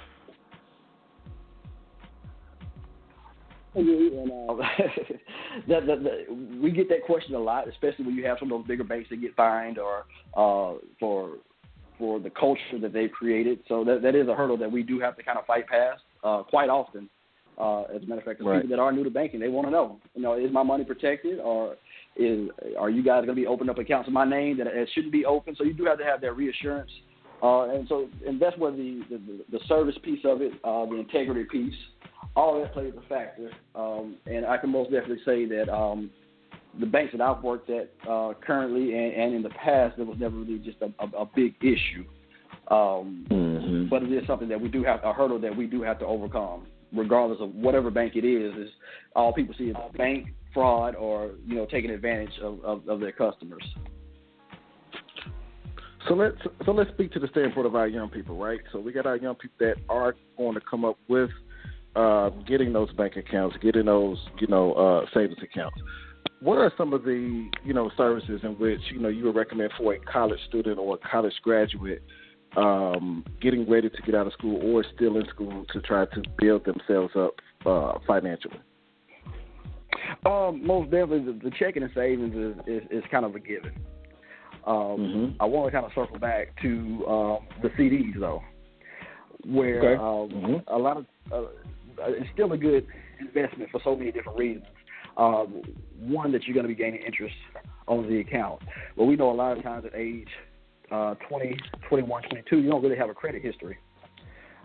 and 3.75 4.49
uh, 4.49 4.55
that, 5.67 5.85
that, 5.85 6.03
that 6.03 6.59
we 6.61 6.71
get 6.71 6.87
that 6.89 7.03
question 7.05 7.35
a 7.35 7.39
lot, 7.39 7.67
especially 7.67 8.05
when 8.05 8.15
you 8.15 8.25
have 8.25 8.37
some 8.39 8.51
of 8.51 8.59
those 8.59 8.67
bigger 8.67 8.83
banks 8.83 9.09
that 9.09 9.17
get 9.21 9.35
fined 9.35 9.77
or 9.77 10.05
uh, 10.35 10.77
for 10.99 11.37
for 11.97 12.19
the 12.19 12.29
culture 12.29 12.79
that 12.81 12.93
they've 12.93 13.11
created. 13.11 13.59
So 13.67 13.83
that 13.83 14.01
that 14.01 14.15
is 14.15 14.27
a 14.27 14.35
hurdle 14.35 14.57
that 14.57 14.71
we 14.71 14.83
do 14.83 14.99
have 14.99 15.15
to 15.17 15.23
kind 15.23 15.37
of 15.37 15.45
fight 15.45 15.67
past 15.67 16.01
uh, 16.23 16.43
quite 16.43 16.69
often. 16.69 17.09
Uh, 17.57 17.83
as 17.83 18.03
a 18.03 18.05
matter 18.05 18.19
of 18.19 18.25
fact, 18.25 18.39
the 18.39 18.45
Right. 18.45 18.61
people 18.61 18.75
that 18.75 18.81
are 18.81 18.91
new 18.91 19.03
to 19.05 19.09
banking, 19.09 19.39
they 19.39 19.47
want 19.47 19.65
to 19.67 19.71
know, 19.71 19.97
you 20.13 20.21
know, 20.21 20.33
is 20.33 20.51
my 20.51 20.63
money 20.63 20.83
protected 20.83 21.39
or 21.39 21.77
is 22.17 22.49
are 22.77 22.89
you 22.89 23.01
guys 23.01 23.25
going 23.25 23.27
to 23.27 23.33
be 23.33 23.47
opening 23.47 23.69
up 23.69 23.77
accounts 23.77 24.07
in 24.07 24.13
my 24.13 24.25
name 24.25 24.57
that 24.57 24.67
it 24.67 24.89
shouldn't 24.93 25.13
be 25.13 25.25
open? 25.25 25.55
So 25.55 25.63
you 25.63 25.73
do 25.73 25.85
have 25.85 25.97
to 25.99 26.03
have 26.03 26.19
that 26.21 26.35
reassurance. 26.35 26.91
Uh, 27.41 27.69
and 27.69 27.87
so, 27.87 28.09
and 28.25 28.41
that's 28.41 28.57
where 28.57 28.71
the, 28.71 29.03
the 29.09 29.45
the 29.51 29.59
service 29.67 29.95
piece 30.03 30.21
of 30.25 30.41
it, 30.41 30.53
uh, 30.63 30.85
the 30.85 30.95
integrity 30.95 31.43
piece, 31.43 31.73
all 32.35 32.55
of 32.55 32.61
that 32.61 32.73
plays 32.73 32.93
a 32.97 33.07
factor. 33.07 33.51
Um, 33.75 34.15
and 34.25 34.45
I 34.45 34.57
can 34.57 34.69
most 34.69 34.91
definitely 34.91 35.23
say 35.25 35.45
that 35.45 35.69
um, 35.69 36.09
the 36.79 36.85
banks 36.85 37.13
that 37.13 37.21
I've 37.21 37.43
worked 37.43 37.69
at 37.69 37.91
uh, 38.09 38.33
currently 38.45 38.93
and, 38.93 39.13
and 39.13 39.35
in 39.35 39.43
the 39.43 39.49
past, 39.49 39.97
it 39.97 40.05
was 40.05 40.17
never 40.19 40.35
really 40.35 40.59
just 40.59 40.77
a, 40.81 40.91
a, 40.99 41.23
a 41.23 41.25
big 41.35 41.55
issue. 41.61 42.05
Um, 42.69 43.25
Mhm. 43.29 43.89
but 43.89 44.03
it 44.03 44.11
is 44.11 44.25
something 44.27 44.49
that 44.49 44.59
we 44.59 44.69
do 44.69 44.83
have 44.83 45.03
a 45.03 45.13
hurdle 45.13 45.39
that 45.39 45.55
we 45.55 45.67
do 45.67 45.81
have 45.81 45.99
to 45.99 46.05
overcome, 46.05 46.65
regardless 46.93 47.39
of 47.39 47.53
whatever 47.55 47.91
bank 47.91 48.15
it 48.15 48.25
is. 48.25 48.55
Is 48.55 48.71
all 49.15 49.33
people 49.33 49.53
see 49.57 49.65
is 49.65 49.75
bank 49.97 50.29
fraud 50.53 50.95
or 50.95 51.31
you 51.45 51.55
know 51.55 51.65
taking 51.65 51.91
advantage 51.91 52.39
of, 52.41 52.63
of, 52.63 52.87
of 52.87 52.99
their 52.99 53.11
customers. 53.11 53.63
So 56.07 56.13
let's 56.13 56.37
so 56.65 56.71
let's 56.71 56.89
speak 56.91 57.11
to 57.13 57.19
the 57.19 57.27
standpoint 57.27 57.67
of 57.67 57.75
our 57.75 57.87
young 57.87 58.09
people, 58.09 58.37
right? 58.37 58.59
So 58.71 58.79
we 58.79 58.91
got 58.91 59.05
our 59.05 59.17
young 59.17 59.35
people 59.35 59.57
that 59.59 59.75
are 59.89 60.15
going 60.37 60.55
to 60.55 60.61
come 60.61 60.85
up 60.85 60.97
with 61.07 61.29
uh, 61.95 62.29
getting 62.47 62.73
those 62.73 62.91
bank 62.93 63.15
accounts, 63.15 63.57
getting 63.61 63.85
those 63.85 64.17
you 64.39 64.47
know 64.47 64.73
uh, 64.73 65.05
savings 65.13 65.39
accounts. 65.41 65.77
What 66.45 66.59
are 66.59 66.71
some 66.77 66.93
of 66.93 67.03
the 67.03 67.49
you 67.63 67.73
know 67.73 67.89
services 67.97 68.41
in 68.43 68.51
which 68.59 68.79
you 68.91 68.99
know 68.99 69.07
you 69.07 69.25
would 69.25 69.35
recommend 69.35 69.71
for 69.79 69.95
a 69.95 69.99
college 69.99 70.39
student 70.47 70.77
or 70.77 70.93
a 70.93 70.97
college 70.99 71.33
graduate 71.41 72.03
um, 72.55 73.25
getting 73.41 73.67
ready 73.67 73.89
to 73.89 74.01
get 74.03 74.13
out 74.13 74.27
of 74.27 74.33
school 74.33 74.61
or 74.63 74.85
still 74.95 75.17
in 75.17 75.27
school 75.29 75.65
to 75.73 75.81
try 75.81 76.05
to 76.05 76.21
build 76.37 76.63
themselves 76.63 77.15
up 77.15 77.33
uh, 77.65 77.97
financially? 78.05 78.59
Um, 80.23 80.63
most 80.63 80.91
definitely, 80.91 81.33
the, 81.33 81.49
the 81.49 81.55
checking 81.57 81.81
and 81.81 81.91
savings 81.95 82.35
is, 82.35 82.55
is, 82.67 82.83
is 82.91 83.03
kind 83.09 83.25
of 83.25 83.33
a 83.33 83.39
given. 83.39 83.71
Um, 84.67 84.99
Mhm. 84.99 85.35
I 85.39 85.45
want 85.45 85.67
to 85.67 85.71
kind 85.71 85.85
of 85.85 85.93
circle 85.95 86.19
back 86.19 86.61
to 86.61 87.07
um, 87.07 87.39
the 87.63 87.69
CDs 87.69 88.19
though, 88.19 88.43
where 89.45 89.79
Okay. 89.79 89.95
um, 89.95 90.29
Mhm. 90.29 90.63
a 90.67 90.77
lot 90.77 90.97
of 90.97 91.05
uh, 91.31 91.47
it's 92.07 92.29
still 92.33 92.51
a 92.51 92.57
good 92.57 92.85
investment 93.19 93.71
for 93.71 93.81
so 93.83 93.95
many 93.95 94.11
different 94.11 94.37
reasons. 94.37 94.67
Um, 95.17 95.61
one 95.99 96.31
that 96.33 96.43
you're 96.43 96.53
going 96.53 96.65
to 96.65 96.73
be 96.73 96.75
gaining 96.75 97.01
interest 97.01 97.35
on 97.87 98.07
the 98.07 98.19
account. 98.19 98.61
But 98.97 99.05
we 99.05 99.15
know 99.15 99.31
a 99.31 99.33
lot 99.33 99.57
of 99.57 99.63
times 99.63 99.85
at 99.85 99.95
age 99.95 100.27
uh, 100.91 101.15
20, 101.29 101.57
21, 101.89 102.23
22, 102.23 102.57
you 102.59 102.69
don't 102.69 102.83
really 102.83 102.97
have 102.97 103.09
a 103.09 103.13
credit 103.13 103.41
history. 103.41 103.77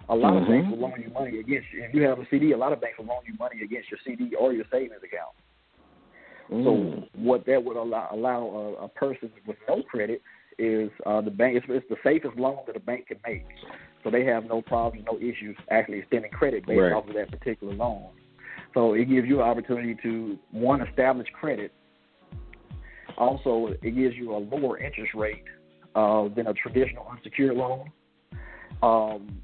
A 0.08 0.14
lot 0.14 0.32
mm-hmm. 0.32 0.42
of 0.42 0.48
banks 0.48 0.70
will 0.70 0.78
loan 0.78 1.00
you 1.00 1.12
money 1.12 1.38
against 1.38 1.68
you. 1.72 1.84
If 1.84 1.94
you 1.94 2.02
have 2.02 2.18
a 2.18 2.26
CD, 2.30 2.52
a 2.52 2.56
lot 2.56 2.72
of 2.72 2.80
banks 2.80 2.98
will 2.98 3.06
loan 3.06 3.20
you 3.26 3.34
money 3.38 3.62
against 3.62 3.90
your 3.90 4.00
CD 4.04 4.34
or 4.34 4.52
your 4.52 4.64
savings 4.70 5.02
account. 5.04 5.34
Mm. 6.50 6.64
So 6.64 7.08
what 7.14 7.46
that 7.46 7.62
would 7.62 7.76
allow 7.76 8.08
allow 8.10 8.76
a, 8.80 8.84
a 8.86 8.88
person 8.88 9.30
with 9.46 9.56
no 9.68 9.82
credit 9.84 10.20
is 10.58 10.90
uh, 11.06 11.20
the 11.20 11.30
bank. 11.30 11.56
It's, 11.56 11.66
it's 11.68 11.86
the 11.88 11.96
safest 12.02 12.36
loan 12.36 12.58
that 12.66 12.76
a 12.76 12.80
bank 12.80 13.06
can 13.06 13.18
make. 13.24 13.46
So 14.02 14.10
they 14.10 14.24
have 14.24 14.44
no 14.46 14.62
problems, 14.62 15.06
no 15.06 15.16
issues 15.18 15.56
actually 15.70 15.98
extending 15.98 16.30
credit 16.32 16.66
based 16.66 16.80
right. 16.80 16.92
off 16.92 17.08
of 17.08 17.14
that 17.14 17.30
particular 17.30 17.72
loan. 17.72 18.08
So 18.74 18.94
it 18.94 19.08
gives 19.08 19.26
you 19.26 19.40
an 19.40 19.48
opportunity 19.48 19.96
to 20.02 20.38
one 20.52 20.80
establish 20.80 21.28
credit. 21.38 21.72
Also, 23.18 23.74
it 23.82 23.94
gives 23.94 24.14
you 24.16 24.34
a 24.34 24.38
lower 24.38 24.78
interest 24.78 25.12
rate 25.14 25.44
uh, 25.94 26.28
than 26.34 26.46
a 26.46 26.54
traditional 26.54 27.06
unsecured 27.10 27.56
loan. 27.56 27.90
Um, 28.82 29.40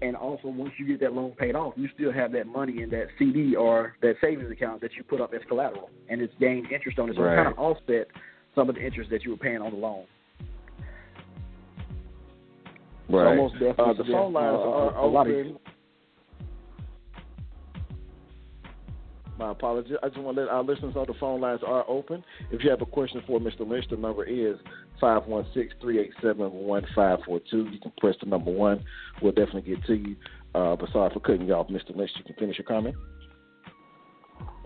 and 0.00 0.14
also, 0.14 0.48
once 0.48 0.72
you 0.78 0.86
get 0.86 1.00
that 1.00 1.12
loan 1.12 1.32
paid 1.32 1.56
off, 1.56 1.74
you 1.76 1.88
still 1.94 2.12
have 2.12 2.32
that 2.32 2.46
money 2.46 2.82
in 2.82 2.90
that 2.90 3.08
CD 3.18 3.56
or 3.56 3.96
that 4.00 4.14
savings 4.20 4.50
account 4.50 4.80
that 4.80 4.92
you 4.96 5.02
put 5.02 5.20
up 5.20 5.34
as 5.34 5.40
collateral, 5.48 5.90
and 6.08 6.20
it's 6.20 6.32
gained 6.38 6.70
interest 6.70 6.98
on 6.98 7.10
it. 7.10 7.16
So 7.16 7.22
right. 7.22 7.32
it 7.32 7.36
kind 7.44 7.48
of 7.48 7.58
offset 7.58 8.06
some 8.54 8.68
of 8.68 8.76
the 8.76 8.80
interest 8.80 9.10
that 9.10 9.24
you 9.24 9.32
were 9.32 9.36
paying 9.36 9.58
on 9.58 9.72
the 9.72 9.76
loan. 9.76 10.04
Right. 13.08 13.36
So 13.36 13.42
most 13.42 13.52
definitely, 13.54 13.84
uh, 13.84 13.92
the 13.94 14.04
phone 14.04 14.32
lines 14.32 14.56
uh, 14.56 14.70
are 14.70 14.96
a 14.98 15.06
lot 15.06 15.26
of- 15.26 15.34
open. 15.34 15.58
My 19.38 19.52
apologies. 19.52 19.96
I 20.02 20.08
just 20.08 20.20
want 20.20 20.36
to 20.36 20.42
let 20.42 20.50
our 20.50 20.64
listeners 20.64 20.96
know 20.96 21.04
the 21.04 21.14
phone 21.20 21.40
lines 21.40 21.60
are 21.64 21.88
open. 21.88 22.24
If 22.50 22.64
you 22.64 22.70
have 22.70 22.82
a 22.82 22.86
question 22.86 23.22
for 23.24 23.38
Mr. 23.38 23.60
Lynch, 23.60 23.84
the 23.88 23.96
number 23.96 24.24
is 24.24 24.56
516-387-1542. 25.00 27.52
You 27.52 27.78
can 27.80 27.92
press 27.98 28.16
the 28.20 28.26
number 28.26 28.50
one. 28.50 28.84
We'll 29.22 29.30
definitely 29.32 29.76
get 29.76 29.84
to 29.84 29.94
you. 29.94 30.16
Uh, 30.56 30.74
but 30.74 30.90
sorry 30.92 31.14
for 31.14 31.20
cutting 31.20 31.46
you 31.46 31.54
off, 31.54 31.68
Mr. 31.68 31.94
Lynch. 31.94 32.10
You 32.16 32.24
can 32.24 32.34
finish 32.34 32.58
your 32.58 32.66
comment. 32.66 32.96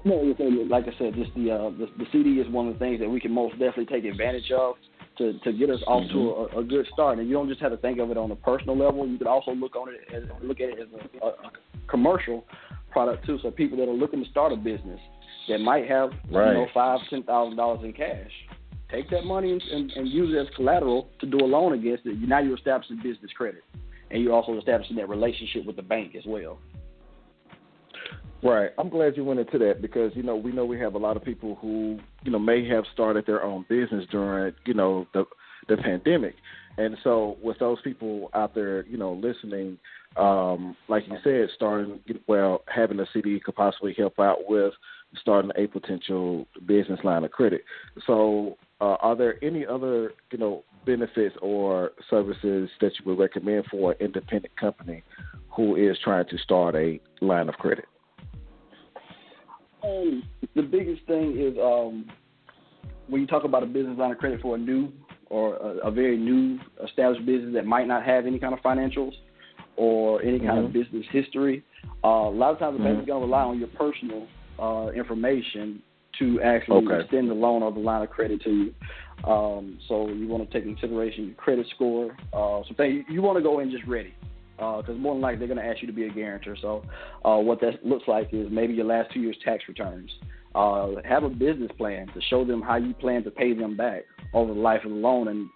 No, 0.04 0.34
like 0.68 0.84
I 0.84 0.98
said, 0.98 1.14
just 1.14 1.32
the, 1.36 1.52
uh, 1.52 1.70
the 1.70 1.86
the 1.96 2.06
CD 2.10 2.40
is 2.40 2.48
one 2.48 2.66
of 2.66 2.74
the 2.74 2.80
things 2.80 2.98
that 2.98 3.08
we 3.08 3.20
can 3.20 3.30
most 3.30 3.52
definitely 3.52 3.86
take 3.86 4.04
advantage 4.04 4.50
of 4.50 4.74
to 5.22 5.38
to 5.40 5.52
get 5.52 5.70
us 5.70 5.80
off 5.86 6.02
Mm-hmm. 6.02 6.18
to 6.18 6.56
a, 6.56 6.60
a 6.60 6.64
good 6.64 6.86
start. 6.92 7.18
And 7.18 7.28
you 7.28 7.34
don't 7.34 7.48
just 7.48 7.60
have 7.60 7.70
to 7.70 7.76
think 7.78 7.98
of 7.98 8.10
it 8.10 8.16
on 8.16 8.30
a 8.30 8.36
personal 8.36 8.76
level. 8.76 9.06
You 9.06 9.18
could 9.18 9.26
also 9.26 9.52
look 9.52 9.76
on 9.76 9.88
it 9.88 10.00
as 10.14 10.24
look 10.42 10.60
at 10.60 10.70
it 10.70 10.78
as 10.80 10.88
a, 11.22 11.26
a, 11.26 11.32
commercial 11.88 12.44
product 12.90 13.24
too. 13.26 13.38
So 13.42 13.50
people 13.50 13.78
that 13.78 13.88
are 13.88 13.94
looking 14.02 14.22
to 14.24 14.30
start 14.30 14.52
a 14.52 14.56
business 14.56 15.00
that 15.48 15.58
might 15.58 15.88
have 15.88 16.10
Right. 16.30 16.48
you 16.48 16.54
know 16.54 16.66
five 16.74 17.00
ten 17.10 17.22
thousand 17.22 17.56
dollars 17.56 17.80
in 17.84 17.92
cash, 17.92 18.30
take 18.90 19.08
that 19.10 19.24
money 19.24 19.52
and, 19.52 19.62
and, 19.62 19.90
and 19.92 20.08
use 20.08 20.34
it 20.34 20.38
as 20.38 20.54
collateral 20.56 21.08
to 21.20 21.26
do 21.26 21.38
a 21.38 21.46
loan 21.46 21.72
against 21.72 22.06
it. 22.06 22.18
Now 22.20 22.40
you're 22.40 22.56
establishing 22.56 22.96
business 23.02 23.30
credit, 23.36 23.62
and 24.10 24.22
you're 24.22 24.32
also 24.34 24.58
establishing 24.58 24.96
that 24.96 25.08
relationship 25.08 25.64
with 25.66 25.76
the 25.76 25.82
bank 25.82 26.14
as 26.16 26.24
well. 26.26 26.58
Right. 28.42 28.70
I'm 28.76 28.88
glad 28.88 29.16
you 29.16 29.24
went 29.24 29.38
into 29.38 29.56
that 29.58 29.80
because 29.80 30.10
you 30.16 30.24
know 30.24 30.34
we 30.34 30.50
know 30.50 30.64
we 30.64 30.78
have 30.80 30.94
a 30.94 30.98
lot 30.98 31.16
of 31.16 31.24
people 31.24 31.56
who 31.60 32.00
you 32.24 32.32
know 32.32 32.40
may 32.40 32.66
have 32.68 32.84
started 32.92 33.24
their 33.24 33.42
own 33.42 33.64
business 33.68 34.04
during 34.10 34.52
you 34.66 34.74
know 34.74 35.06
the 35.14 35.24
the 35.68 35.76
pandemic, 35.76 36.34
and 36.76 36.96
so 37.04 37.36
with 37.40 37.60
those 37.60 37.80
people 37.82 38.30
out 38.34 38.52
there 38.52 38.84
you 38.86 38.96
know 38.96 39.12
listening, 39.12 39.78
um, 40.16 40.76
like 40.88 41.04
you 41.06 41.18
said, 41.22 41.50
starting 41.54 42.00
well 42.26 42.62
having 42.66 42.98
a 42.98 43.06
CD 43.12 43.38
could 43.38 43.54
possibly 43.54 43.94
help 43.96 44.18
out 44.18 44.48
with 44.48 44.74
starting 45.20 45.52
a 45.56 45.68
potential 45.68 46.48
business 46.66 46.98
line 47.04 47.22
of 47.22 47.30
credit. 47.30 47.62
So, 48.08 48.56
uh, 48.80 48.96
are 49.00 49.14
there 49.14 49.42
any 49.44 49.64
other 49.64 50.14
you 50.32 50.38
know 50.38 50.64
benefits 50.84 51.36
or 51.40 51.92
services 52.10 52.70
that 52.80 52.90
you 52.98 53.04
would 53.04 53.20
recommend 53.20 53.66
for 53.70 53.92
an 53.92 53.98
independent 54.00 54.56
company 54.56 55.04
who 55.48 55.76
is 55.76 55.96
trying 56.02 56.26
to 56.26 56.38
start 56.38 56.74
a 56.74 56.98
line 57.20 57.48
of 57.48 57.54
credit? 57.54 57.84
Um, 59.84 60.22
the 60.54 60.62
biggest 60.62 61.04
thing 61.06 61.36
is 61.38 61.56
um, 61.58 62.10
when 63.08 63.20
you 63.20 63.26
talk 63.26 63.44
about 63.44 63.62
a 63.62 63.66
business 63.66 63.98
line 63.98 64.12
of 64.12 64.18
credit 64.18 64.40
for 64.40 64.54
a 64.56 64.58
new 64.58 64.92
or 65.26 65.56
a, 65.56 65.88
a 65.88 65.90
very 65.90 66.16
new 66.16 66.58
established 66.84 67.24
business 67.26 67.54
that 67.54 67.66
might 67.66 67.88
not 67.88 68.04
have 68.04 68.26
any 68.26 68.38
kind 68.38 68.54
of 68.54 68.60
financials 68.60 69.12
or 69.76 70.22
any 70.22 70.38
kind 70.38 70.58
of 70.58 70.66
Mhm. 70.66 70.72
business 70.72 71.06
history. 71.10 71.62
Uh, 72.04 72.28
a 72.28 72.30
lot 72.30 72.52
of 72.52 72.58
times 72.58 72.76
the 72.76 72.84
bank 72.84 73.00
is 73.00 73.06
going 73.06 73.20
to 73.20 73.26
rely 73.26 73.42
on 73.42 73.58
your 73.58 73.68
personal 73.68 74.26
uh, 74.58 74.90
information 74.94 75.82
to 76.18 76.40
actually 76.42 76.84
Okay. 76.86 77.00
extend 77.00 77.30
the 77.30 77.34
loan 77.34 77.62
or 77.62 77.72
the 77.72 77.80
line 77.80 78.02
of 78.02 78.10
credit 78.10 78.42
to 78.42 78.50
you. 78.50 78.74
Um, 79.24 79.78
so 79.88 80.08
you 80.08 80.26
want 80.26 80.48
to 80.48 80.52
take 80.52 80.66
into 80.66 80.80
consideration 80.80 81.26
your 81.26 81.34
credit 81.36 81.66
score. 81.74 82.16
Uh, 82.32 82.62
so 82.68 82.74
thing, 82.76 83.04
you 83.08 83.22
want 83.22 83.38
to 83.38 83.42
go 83.42 83.60
in 83.60 83.70
just 83.70 83.86
ready 83.86 84.12
because 84.56 84.96
more 84.98 85.14
than 85.14 85.22
likely 85.22 85.38
they're 85.38 85.54
going 85.54 85.64
to 85.64 85.70
ask 85.70 85.80
you 85.80 85.86
to 85.86 85.92
be 85.92 86.06
a 86.06 86.10
guarantor. 86.10 86.56
So 86.60 86.84
uh, 87.24 87.38
what 87.38 87.60
that 87.60 87.84
looks 87.84 88.06
like 88.06 88.28
is 88.32 88.48
maybe 88.50 88.74
your 88.74 88.86
last 88.86 89.12
two 89.12 89.20
years' 89.20 89.36
tax 89.44 89.64
returns. 89.68 90.10
Uh, 90.54 90.96
have 91.04 91.24
a 91.24 91.30
business 91.30 91.70
plan 91.78 92.06
to 92.08 92.20
show 92.28 92.44
them 92.44 92.60
how 92.60 92.76
you 92.76 92.92
plan 92.94 93.24
to 93.24 93.30
pay 93.30 93.54
them 93.54 93.76
back 93.76 94.02
over 94.34 94.52
the 94.52 94.60
life 94.60 94.84
of 94.84 94.90
the 94.90 94.96
loan, 94.96 95.28
and 95.28 95.48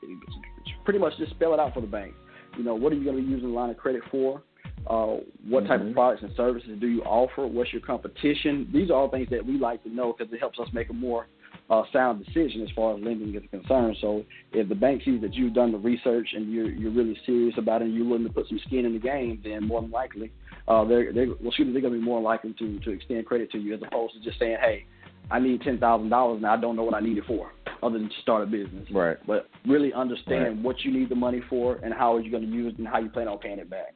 pretty 0.84 0.98
much 0.98 1.12
just 1.18 1.30
spell 1.32 1.52
it 1.52 1.60
out 1.60 1.74
for 1.74 1.82
the 1.82 1.86
bank. 1.86 2.14
You 2.56 2.64
know, 2.64 2.74
what 2.74 2.92
are 2.92 2.96
you 2.96 3.04
going 3.04 3.16
to 3.16 3.22
be 3.22 3.28
using 3.28 3.50
the 3.50 3.54
line 3.54 3.68
of 3.68 3.76
credit 3.76 4.02
for? 4.10 4.42
Uh, 4.86 5.16
what 5.48 5.66
type 5.66 5.80
Mhm. 5.80 5.88
of 5.88 5.94
products 5.94 6.22
and 6.22 6.32
services 6.36 6.78
do 6.80 6.86
you 6.86 7.02
offer? 7.02 7.46
What's 7.46 7.72
your 7.72 7.82
competition? 7.82 8.68
These 8.72 8.90
are 8.90 8.94
all 8.94 9.08
things 9.08 9.28
that 9.30 9.44
we 9.44 9.58
like 9.58 9.82
to 9.82 9.90
know 9.90 10.14
because 10.16 10.32
it 10.32 10.38
helps 10.38 10.58
us 10.58 10.72
make 10.72 10.88
a 10.90 10.92
more 10.92 11.26
uh, 11.68 11.82
sound 11.92 12.24
decision 12.24 12.62
as 12.62 12.68
far 12.74 12.96
as 12.96 13.02
lending 13.02 13.34
is 13.34 13.42
concerned. 13.50 13.96
So 14.00 14.24
if 14.52 14.68
the 14.68 14.74
bank 14.74 15.02
sees 15.04 15.20
that 15.22 15.34
you've 15.34 15.54
done 15.54 15.72
the 15.72 15.78
research 15.78 16.28
and 16.34 16.52
you're 16.52 16.70
you're 16.70 16.92
really 16.92 17.18
serious 17.26 17.54
about 17.58 17.82
it 17.82 17.86
and 17.86 17.94
you're 17.94 18.06
willing 18.06 18.24
to 18.26 18.32
put 18.32 18.48
some 18.48 18.60
skin 18.66 18.84
in 18.84 18.92
the 18.92 18.98
game, 18.98 19.40
then 19.42 19.66
more 19.66 19.80
than 19.80 19.90
likely 19.90 20.32
uh, 20.68 20.84
they're 20.84 21.12
they're 21.12 21.26
well, 21.28 21.48
excuse 21.48 21.66
me, 21.66 21.72
they're 21.72 21.82
going 21.82 21.94
to 21.94 21.98
be 21.98 22.04
more 22.04 22.20
likely 22.20 22.54
to 22.58 22.78
to 22.80 22.90
extend 22.90 23.26
credit 23.26 23.50
to 23.52 23.58
you 23.58 23.74
as 23.74 23.80
opposed 23.82 24.14
to 24.14 24.20
just 24.20 24.38
saying, 24.38 24.56
hey, 24.60 24.86
I 25.30 25.38
need 25.40 25.62
ten 25.62 25.78
thousand 25.78 26.08
dollars 26.08 26.36
and 26.36 26.46
I 26.46 26.56
don't 26.56 26.76
know 26.76 26.84
what 26.84 26.94
I 26.94 27.00
need 27.00 27.18
it 27.18 27.24
for 27.26 27.52
other 27.82 27.98
than 27.98 28.08
to 28.08 28.14
start 28.22 28.42
a 28.42 28.46
business. 28.46 28.86
Right. 28.90 29.16
But 29.26 29.48
really 29.66 29.92
understand 29.92 30.42
Right. 30.44 30.56
what 30.62 30.80
you 30.84 30.92
need 30.92 31.08
the 31.08 31.14
money 31.14 31.42
for 31.50 31.76
and 31.82 31.92
how 31.92 32.14
are 32.14 32.20
you 32.20 32.30
going 32.30 32.44
to 32.44 32.48
use 32.48 32.72
it 32.72 32.78
and 32.78 32.88
how 32.88 32.98
you 33.00 33.08
plan 33.10 33.28
on 33.28 33.38
paying 33.38 33.58
it 33.58 33.68
back. 33.68 33.94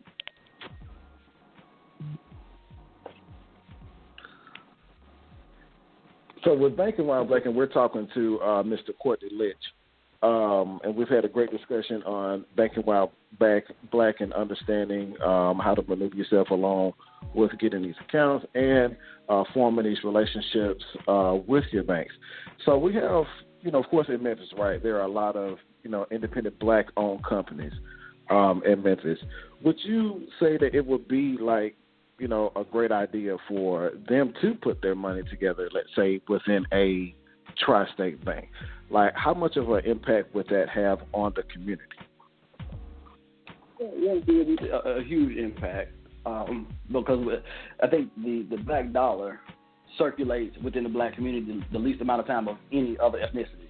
So 6.45 6.55
with 6.55 6.77
Banking 6.77 7.07
While 7.07 7.25
Black, 7.25 7.45
and 7.45 7.55
we're 7.55 7.67
talking 7.67 8.09
to 8.15 8.41
uh, 8.41 8.63
Mr. 8.63 8.91
Courtney 9.03 9.29
Lynch, 9.31 9.57
um, 10.23 10.81
and 10.85 10.95
we've 10.95 11.09
had 11.09 11.25
a 11.25 11.29
great 11.29 11.51
discussion 11.51 12.03
on 12.03 12.45
Banking 12.57 12.83
Black, 12.83 13.65
Black 13.91 14.21
and 14.21 14.33
understanding 14.33 15.15
um, 15.23 15.59
how 15.59 15.75
to 15.75 15.83
maneuver 15.89 16.15
yourself 16.15 16.51
along 16.51 16.93
with 17.35 17.51
getting 17.59 17.83
these 17.83 17.95
accounts 18.07 18.47
and 18.55 18.97
uh, 19.29 19.45
forming 19.55 19.85
these 19.85 20.03
relationships 20.05 20.85
uh, 21.09 21.37
with 21.47 21.65
your 21.73 21.85
banks. 21.85 22.13
So 22.65 22.77
we 22.77 22.95
have, 22.95 23.25
you 23.63 23.71
know, 23.71 23.83
of 23.83 23.87
course, 23.91 24.09
in 24.09 24.23
Memphis, 24.23 24.49
right? 24.59 24.83
There 24.83 24.97
are 24.97 25.05
a 25.05 25.11
lot 25.11 25.37
of, 25.37 25.59
you 25.83 25.91
know, 25.91 26.07
independent 26.11 26.59
black-owned 26.59 27.25
companies 27.25 27.73
um, 28.31 28.63
in 28.67 28.83
Memphis. 28.83 29.19
Would 29.63 29.77
you 29.83 30.27
say 30.39 30.57
that 30.59 30.75
it 30.75 30.85
would 30.87 31.09
be 31.09 31.37
like 31.41 31.77
you 32.21 32.29
know, 32.29 32.53
a 32.55 32.65
great 32.65 32.93
idea 32.93 33.37
for 33.49 33.93
them 34.09 34.35
to 34.43 34.55
put 34.55 34.83
their 34.83 34.95
money 34.95 35.23
together, 35.31 35.71
let's 35.73 35.89
say 35.97 36.21
within 36.29 36.67
a 36.73 37.15
Tri-State 37.65 38.25
bank. 38.25 38.49
Like 38.91 39.15
how 39.17 39.33
much 39.33 39.57
of 39.57 39.71
an 39.71 39.85
impact 39.85 40.35
would 40.35 40.47
that 40.49 40.69
have 40.69 41.01
on 41.13 41.33
the 41.35 41.43
community? 41.45 41.85
It 43.79 44.15
would 44.15 44.27
be 44.27 44.69
a, 44.71 45.03
huge 45.03 45.39
impact 45.39 45.93
um, 46.27 46.67
because 46.93 47.27
I 47.83 47.87
think 47.87 48.11
the, 48.17 48.47
the 48.51 48.59
black 48.59 48.93
dollar 48.93 49.41
circulates 49.97 50.57
within 50.63 50.83
the 50.83 50.91
black 50.91 51.15
community 51.15 51.47
the, 51.47 51.79
the 51.79 51.79
least 51.79 52.03
amount 52.03 52.21
of 52.21 52.27
time 52.27 52.47
of 52.49 52.59
any 52.73 52.99
other 53.03 53.19
ethnicity. 53.19 53.69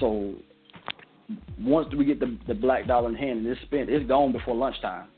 So 0.00 0.34
once 1.60 1.94
we 1.94 2.04
get 2.04 2.18
the, 2.18 2.36
the 2.48 2.54
black 2.54 2.86
dollar 2.86 3.08
in 3.08 3.14
hand 3.14 3.38
and 3.38 3.46
it's 3.46 3.60
spent, 3.62 3.88
it's 3.88 4.06
gone 4.08 4.32
before 4.32 4.56
lunchtime. 4.56 5.08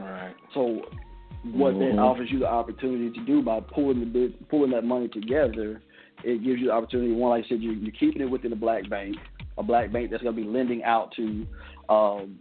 Right. 0.00 0.34
So 0.54 0.82
what 1.52 1.74
Mhm. 1.74 1.78
that 1.78 1.98
offers 1.98 2.30
you 2.30 2.38
the 2.40 2.48
opportunity 2.48 3.10
to 3.10 3.24
do 3.24 3.42
by 3.42 3.60
pulling 3.60 4.00
the 4.00 4.06
bit, 4.06 4.48
pulling 4.48 4.70
that 4.72 4.84
money 4.84 5.08
together, 5.08 5.80
it 6.22 6.42
gives 6.42 6.60
you 6.60 6.66
the 6.66 6.72
opportunity. 6.72 7.12
One, 7.12 7.30
like 7.30 7.46
I 7.46 7.48
said, 7.48 7.62
you, 7.62 7.72
you're 7.72 7.92
keeping 7.92 8.22
it 8.22 8.30
within 8.30 8.52
a 8.52 8.56
black 8.56 8.88
bank, 8.90 9.16
a 9.56 9.62
black 9.62 9.90
bank 9.92 10.10
that's 10.10 10.22
going 10.22 10.36
to 10.36 10.42
be 10.42 10.46
lending 10.46 10.84
out 10.84 11.12
to 11.16 11.46
um, 11.88 12.38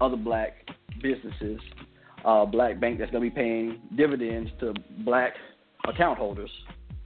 other 0.00 0.16
black 0.16 0.68
businesses, 1.02 1.60
a 2.24 2.46
black 2.46 2.80
bank 2.80 2.98
that's 2.98 3.10
going 3.10 3.24
to 3.24 3.30
be 3.30 3.34
paying 3.34 3.80
dividends 3.96 4.50
to 4.60 4.74
black 5.04 5.34
account 5.86 6.18
holders 6.18 6.50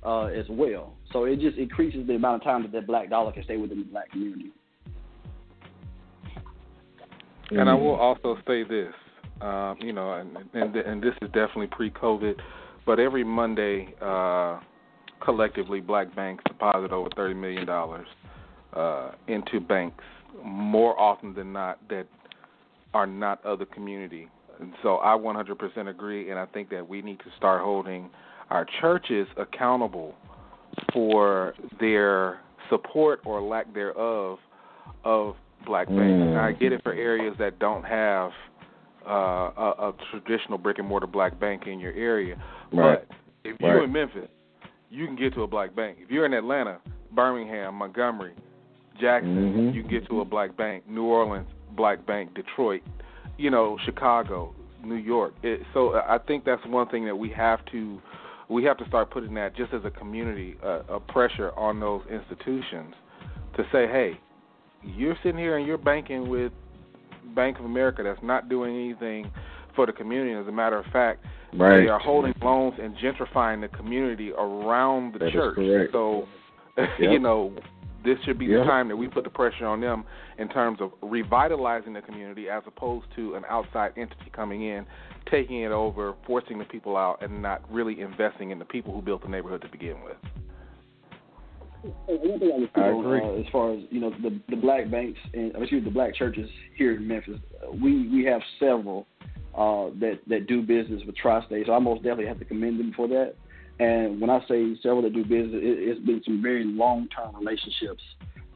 uh, 0.05 0.27
as 0.27 0.47
well. 0.49 0.95
So 1.13 1.25
it 1.25 1.41
just 1.41 1.59
increases 1.59 2.07
the 2.07 2.15
amount 2.15 2.43
of 2.43 2.45
time 2.45 2.63
that 2.63 2.73
that 2.73 2.87
black 2.87 3.11
dollar 3.11 3.33
can 3.33 3.45
stay 3.45 3.57
within 3.57 3.79
the 3.81 3.85
black 3.85 4.11
community. 4.11 4.53
And 7.51 7.69
I 7.69 7.75
will 7.75 7.95
also 7.95 8.37
say 8.47 8.65
this, 8.65 8.93
um, 9.45 9.77
you 9.81 9.93
know, 9.93 10.15
and, 10.15 10.37
and 10.55 10.77
and 10.77 11.03
this 11.03 11.15
is 11.23 11.29
definitely 11.29 11.69
pre-COVID, 11.69 12.35
but 12.87 12.99
every 12.99 13.25
Monday, 13.25 13.95
uh, 14.01 14.61
collectively, 15.23 15.81
black 15.81 16.15
banks 16.17 16.43
deposit 16.47 16.93
over 16.93 17.09
thirty 17.17 17.35
million 17.35 17.67
dollars 17.67 18.07
uh, 18.75 19.13
into 19.29 19.61
banks 19.61 20.05
more 20.45 20.99
often 20.99 21.35
than 21.35 21.53
not 21.53 21.79
that 21.89 22.07
are 22.93 23.07
not 23.07 23.45
of 23.45 23.59
the 23.59 23.67
community 23.67 24.29
and 24.61 24.73
so 24.83 24.97
I 24.97 25.17
100% 25.17 25.89
agree, 25.89 26.31
and 26.31 26.39
I 26.39 26.47
think 26.47 26.71
that 26.71 26.89
we 26.89 27.03
need 27.03 27.19
to 27.21 27.27
start 27.37 27.63
holding 27.63 28.11
our 28.51 28.67
churches 28.81 29.27
accountable 29.37 30.15
for 30.93 31.55
their 31.81 32.41
support 32.71 33.21
or 33.25 33.43
lack 33.43 33.73
thereof 33.75 34.39
of 35.05 35.35
black 35.67 35.89
banks. 35.89 36.03
Mm. 36.03 36.39
I 36.39 36.53
get 36.53 36.73
it 36.73 36.83
for 36.83 36.93
areas 36.93 37.35
that 37.39 37.59
don't 37.59 37.85
have 37.85 38.31
uh, 39.07 39.11
a, 39.57 39.89
a 39.89 39.95
traditional 40.11 40.59
brick 40.59 40.79
and 40.79 40.89
mortar 40.89 41.07
black 41.07 41.39
bank 41.39 41.67
in 41.67 41.79
your 41.81 41.93
area, 41.93 42.37
Right. 42.73 43.07
but 43.09 43.17
if 43.45 43.61
you're 43.61 43.85
in 43.85 43.93
Memphis, 43.93 44.29
you 44.91 45.07
can 45.07 45.17
get 45.17 45.35
to 45.35 45.43
a 45.43 45.47
black 45.47 45.75
bank. 45.75 45.99
If 46.01 46.11
you're 46.11 46.27
in 46.27 46.33
Atlanta, 46.35 46.81
Birmingham, 47.13 47.75
Montgomery, 47.75 48.35
Jackson, 49.01 49.53
Mhm. 49.53 49.75
you 49.75 49.83
can 49.83 49.91
get 49.91 50.07
to 50.07 50.21
a 50.21 50.25
black 50.25 50.57
bank. 50.57 50.89
New 50.89 51.05
Orleans, 51.05 51.49
black 51.73 52.05
bank. 52.07 52.33
Detroit, 52.35 52.83
you 53.39 53.51
know, 53.51 53.77
Chicago, 53.85 54.55
New 54.85 54.95
York. 54.95 55.35
It, 55.43 55.63
so 55.73 55.95
I 55.97 56.19
think 56.19 56.45
that's 56.45 56.65
one 56.67 56.87
thing 56.89 57.05
that 57.07 57.17
we 57.17 57.29
have 57.31 57.65
to 57.67 58.01
we 58.51 58.63
have 58.65 58.77
to 58.77 58.87
start 58.87 59.11
putting 59.11 59.33
that 59.35 59.57
just 59.57 59.73
as 59.73 59.85
a 59.87 59.91
community 59.91 60.57
uh, 60.63 60.83
a 60.89 61.01
pressure 61.01 61.51
on 61.57 61.81
those 61.81 62.03
institutions 62.11 62.95
to 63.57 63.65
say, 63.73 63.87
hey, 63.87 64.21
you're 64.83 65.17
sitting 65.23 65.39
here 65.39 65.57
and 65.57 65.67
you're 65.67 65.79
banking 65.79 66.29
with 66.29 66.53
Bank 67.35 67.59
of 67.59 67.65
America 67.65 68.03
that's 68.03 68.23
not 68.23 68.49
doing 68.49 68.75
anything 68.75 69.31
for 69.75 69.87
the 69.87 69.93
community. 69.93 70.33
As 70.33 70.47
a 70.47 70.53
matter 70.53 70.79
of 70.79 70.87
fact, 70.93 71.25
Right. 71.57 71.83
they 71.83 71.89
are 71.89 71.99
holding 72.01 72.35
loans 72.43 72.75
and 72.81 72.97
gentrifying 72.97 73.61
the 73.61 73.69
community 73.69 74.33
around 74.33 75.15
the 75.15 75.19
That 75.21 75.33
church. 75.33 75.91
So, 75.93 76.27
Yep. 76.77 76.89
you 76.99 77.19
know, 77.21 77.53
this 78.05 78.19
should 78.25 78.39
be 78.39 78.47
Yep. 78.47 78.61
the 78.61 78.65
time 78.67 78.89
that 78.89 78.97
we 78.97 79.09
put 79.09 79.25
the 79.25 79.31
pressure 79.31 79.67
on 79.67 79.81
them 79.81 80.05
in 80.39 80.49
terms 80.49 80.81
of 80.81 80.93
revitalizing 81.01 81.93
the 81.93 82.03
community 82.03 82.49
as 82.51 82.63
opposed 82.67 83.07
to 83.17 83.35
an 83.35 83.45
outside 83.49 83.93
entity 83.97 84.31
coming 84.33 84.63
in, 84.63 84.85
taking 85.31 85.61
it 85.61 85.71
over, 85.73 86.15
forcing 86.27 86.59
the 86.59 86.65
people 86.65 86.97
out, 86.97 87.23
and 87.23 87.41
not 87.41 87.63
really 87.73 88.01
investing 88.01 88.51
in 88.51 88.59
the 88.59 88.65
people 88.65 88.93
who 88.93 89.01
built 89.01 89.23
the 89.23 89.29
neighborhood 89.29 89.63
to 89.63 89.69
begin 89.69 90.03
with. 90.05 90.17
I 92.75 92.89
agree. 92.89 93.21
Uh, 93.21 93.41
as 93.41 93.47
far 93.53 93.73
as 93.75 93.81
you 93.91 94.01
know, 94.01 94.11
the 94.23 94.41
the 94.49 94.57
black 94.57 94.91
banks 94.91 95.19
and 95.33 95.51
excuse 95.57 95.73
me, 95.73 95.81
the 95.81 95.91
black 95.91 96.15
churches 96.15 96.49
here 96.77 96.97
in 96.97 97.07
Memphis, 97.07 97.39
uh, 97.63 97.73
we 97.73 98.09
we 98.09 98.25
have 98.25 98.41
several 98.59 99.07
uh, 99.55 99.91
that 100.01 100.21
that 100.27 100.47
do 100.47 100.63
business 100.63 101.03
with 101.07 101.17
Tri-State. 101.17 101.67
So 101.67 101.73
I 101.73 101.79
most 101.79 102.03
definitely 102.03 102.27
have 102.27 102.39
to 102.39 102.45
commend 102.45 102.81
them 102.81 102.93
for 102.97 103.09
that. 103.09 103.35
And 103.81 104.21
when 104.21 104.31
I 104.31 104.41
say 104.49 104.77
several 104.83 105.03
that 105.03 105.13
do 105.13 105.23
business, 105.23 105.55
it, 105.55 105.79
it's 105.89 106.01
been 106.07 106.23
some 106.25 106.41
very 106.43 106.65
long-term 106.65 107.35
relationships 107.37 108.03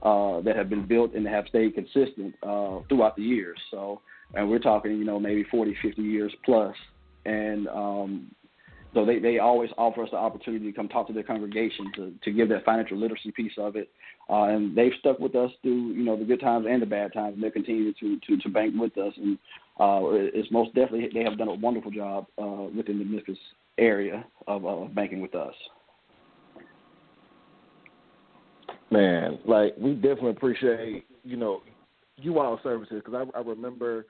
uh, 0.02 0.40
that 0.42 0.56
have 0.56 0.68
been 0.68 0.86
built 0.86 1.14
and 1.14 1.26
have 1.26 1.46
stayed 1.48 1.74
consistent 1.74 2.34
uh, 2.42 2.78
throughout 2.88 3.16
the 3.16 3.22
years. 3.22 3.58
So, 3.70 4.00
and 4.34 4.48
we're 4.48 4.60
talking, 4.60 4.92
you 4.92 5.04
know, 5.04 5.18
maybe 5.18 5.44
40, 5.50 5.76
50 5.82 6.02
years 6.02 6.32
plus. 6.44 6.74
And 7.24 7.66
um, 7.68 8.30
so 8.98 9.04
they, 9.04 9.20
they 9.20 9.38
always 9.38 9.70
offer 9.78 10.02
us 10.02 10.08
the 10.10 10.16
opportunity 10.16 10.66
to 10.66 10.72
come 10.76 10.88
talk 10.88 11.06
to 11.06 11.12
their 11.12 11.22
congregation 11.22 11.92
to, 11.94 12.12
to 12.24 12.32
give 12.32 12.48
that 12.48 12.64
financial 12.64 12.98
literacy 12.98 13.30
piece 13.30 13.52
of 13.56 13.76
it. 13.76 13.88
Uh, 14.28 14.46
and 14.46 14.76
they've 14.76 14.90
stuck 14.98 15.20
with 15.20 15.36
us 15.36 15.52
through, 15.62 15.92
you 15.92 16.02
know, 16.02 16.18
the 16.18 16.24
good 16.24 16.40
times 16.40 16.66
and 16.68 16.82
the 16.82 16.86
bad 16.86 17.12
times, 17.12 17.34
and 17.34 17.42
they're 17.42 17.52
continuing 17.52 17.94
to, 18.00 18.18
to, 18.26 18.36
to 18.42 18.48
bank 18.48 18.74
with 18.76 18.98
us. 18.98 19.12
And 19.16 19.38
uh, 19.78 20.00
it's 20.10 20.50
most 20.50 20.74
definitely, 20.74 21.10
they 21.14 21.22
have 21.22 21.38
done 21.38 21.46
a 21.46 21.54
wonderful 21.54 21.92
job 21.92 22.26
uh, 22.42 22.66
within 22.76 22.98
the 22.98 23.04
Memphis 23.04 23.38
area 23.78 24.26
of 24.48 24.66
uh, 24.66 24.86
banking 24.92 25.22
with 25.22 25.36
us. 25.36 25.54
Man, 28.90 29.38
like 29.46 29.74
we 29.78 29.94
definitely 29.94 30.30
appreciate 30.30 31.04
you 31.22 31.36
know 31.36 31.60
you 32.16 32.40
all 32.40 32.58
services 32.62 33.02
because 33.04 33.28
I, 33.34 33.38
I 33.38 33.42
remember 33.42 34.06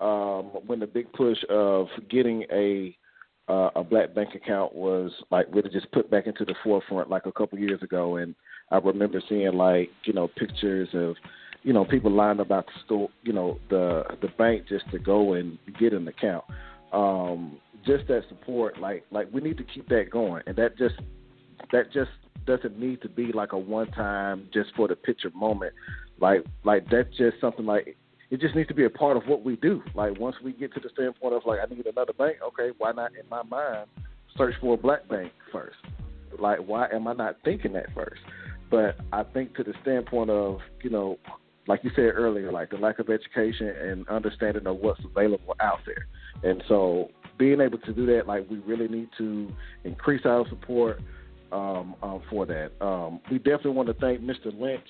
um, 0.00 0.50
when 0.66 0.78
the 0.78 0.86
big 0.86 1.10
push 1.14 1.38
of 1.48 1.88
getting 2.10 2.44
a 2.52 2.94
uh, 3.48 3.70
a 3.76 3.82
black 3.82 4.14
bank 4.14 4.34
account 4.34 4.74
was 4.74 5.10
like 5.30 5.46
really 5.52 5.70
just 5.70 5.90
put 5.92 6.10
back 6.10 6.26
into 6.26 6.44
the 6.44 6.54
forefront 6.62 7.08
like 7.08 7.26
a 7.26 7.32
couple 7.32 7.58
years 7.58 7.82
ago, 7.82 8.16
and 8.16 8.34
I 8.70 8.78
remember 8.78 9.22
seeing 9.28 9.52
like 9.54 9.90
you 10.04 10.12
know 10.12 10.28
pictures 10.28 10.88
of 10.92 11.16
you 11.62 11.72
know 11.72 11.84
people 11.84 12.10
lined 12.10 12.40
up 12.40 12.48
the 12.48 12.64
store, 12.84 13.08
you 13.22 13.32
know 13.32 13.58
the 13.70 14.04
the 14.20 14.28
bank 14.38 14.68
just 14.68 14.90
to 14.90 14.98
go 14.98 15.34
and 15.34 15.58
get 15.78 15.92
an 15.92 16.06
account. 16.08 16.44
Um, 16.92 17.58
just 17.86 18.06
that 18.08 18.22
support, 18.28 18.78
like 18.78 19.04
like 19.10 19.28
we 19.32 19.40
need 19.40 19.56
to 19.58 19.64
keep 19.64 19.88
that 19.88 20.10
going, 20.10 20.42
and 20.46 20.56
that 20.56 20.76
just 20.76 20.96
that 21.72 21.92
just 21.92 22.10
doesn't 22.46 22.78
need 22.78 23.00
to 23.02 23.08
be 23.08 23.32
like 23.32 23.52
a 23.52 23.58
one 23.58 23.90
time 23.92 24.48
just 24.52 24.70
for 24.76 24.88
the 24.88 24.96
picture 24.96 25.30
moment. 25.34 25.72
Like 26.20 26.44
like 26.64 26.88
that's 26.90 27.16
just 27.16 27.40
something 27.40 27.64
like 27.64 27.96
it 28.30 28.40
just 28.40 28.54
needs 28.54 28.68
to 28.68 28.74
be 28.74 28.84
a 28.84 28.90
part 28.90 29.16
of 29.16 29.24
what 29.26 29.44
we 29.44 29.56
do. 29.56 29.82
Like 29.94 30.18
once 30.18 30.36
we 30.42 30.52
get 30.52 30.74
to 30.74 30.80
the 30.80 30.90
standpoint 30.90 31.34
of 31.34 31.42
like 31.46 31.60
I 31.60 31.74
need 31.74 31.86
another 31.86 32.12
bank, 32.12 32.38
okay, 32.48 32.70
why 32.78 32.92
not 32.92 33.12
in 33.14 33.28
my 33.30 33.42
mind 33.42 33.86
search 34.36 34.54
for 34.60 34.74
a 34.74 34.76
black 34.76 35.08
bank 35.08 35.32
first? 35.52 35.76
Like 36.38 36.58
why 36.58 36.88
am 36.92 37.08
I 37.08 37.14
not 37.14 37.36
thinking 37.44 37.72
that 37.72 37.86
first? 37.94 38.20
But 38.70 38.96
I 39.12 39.22
think 39.22 39.54
to 39.56 39.64
the 39.64 39.72
standpoint 39.82 40.28
of, 40.28 40.58
you 40.82 40.90
know, 40.90 41.18
like 41.66 41.80
you 41.84 41.90
said 41.94 42.12
earlier, 42.14 42.52
like 42.52 42.70
the 42.70 42.76
lack 42.76 42.98
of 42.98 43.08
education 43.08 43.68
and 43.68 44.08
understanding 44.08 44.66
of 44.66 44.76
what's 44.76 45.00
available 45.04 45.54
out 45.60 45.80
there. 45.86 46.06
And 46.50 46.62
so 46.68 47.10
being 47.38 47.60
able 47.60 47.78
to 47.78 47.92
do 47.92 48.06
that, 48.06 48.26
like 48.26 48.48
we 48.50 48.58
really 48.58 48.88
need 48.88 49.08
to 49.18 49.50
increase 49.84 50.26
our 50.26 50.46
support 50.48 51.00
um, 51.52 51.94
um, 52.02 52.22
for 52.28 52.44
that. 52.46 52.72
Um, 52.84 53.20
we 53.30 53.38
definitely 53.38 53.72
want 53.72 53.88
to 53.88 53.94
thank 53.94 54.20
Mr. 54.20 54.46
Lynch 54.58 54.86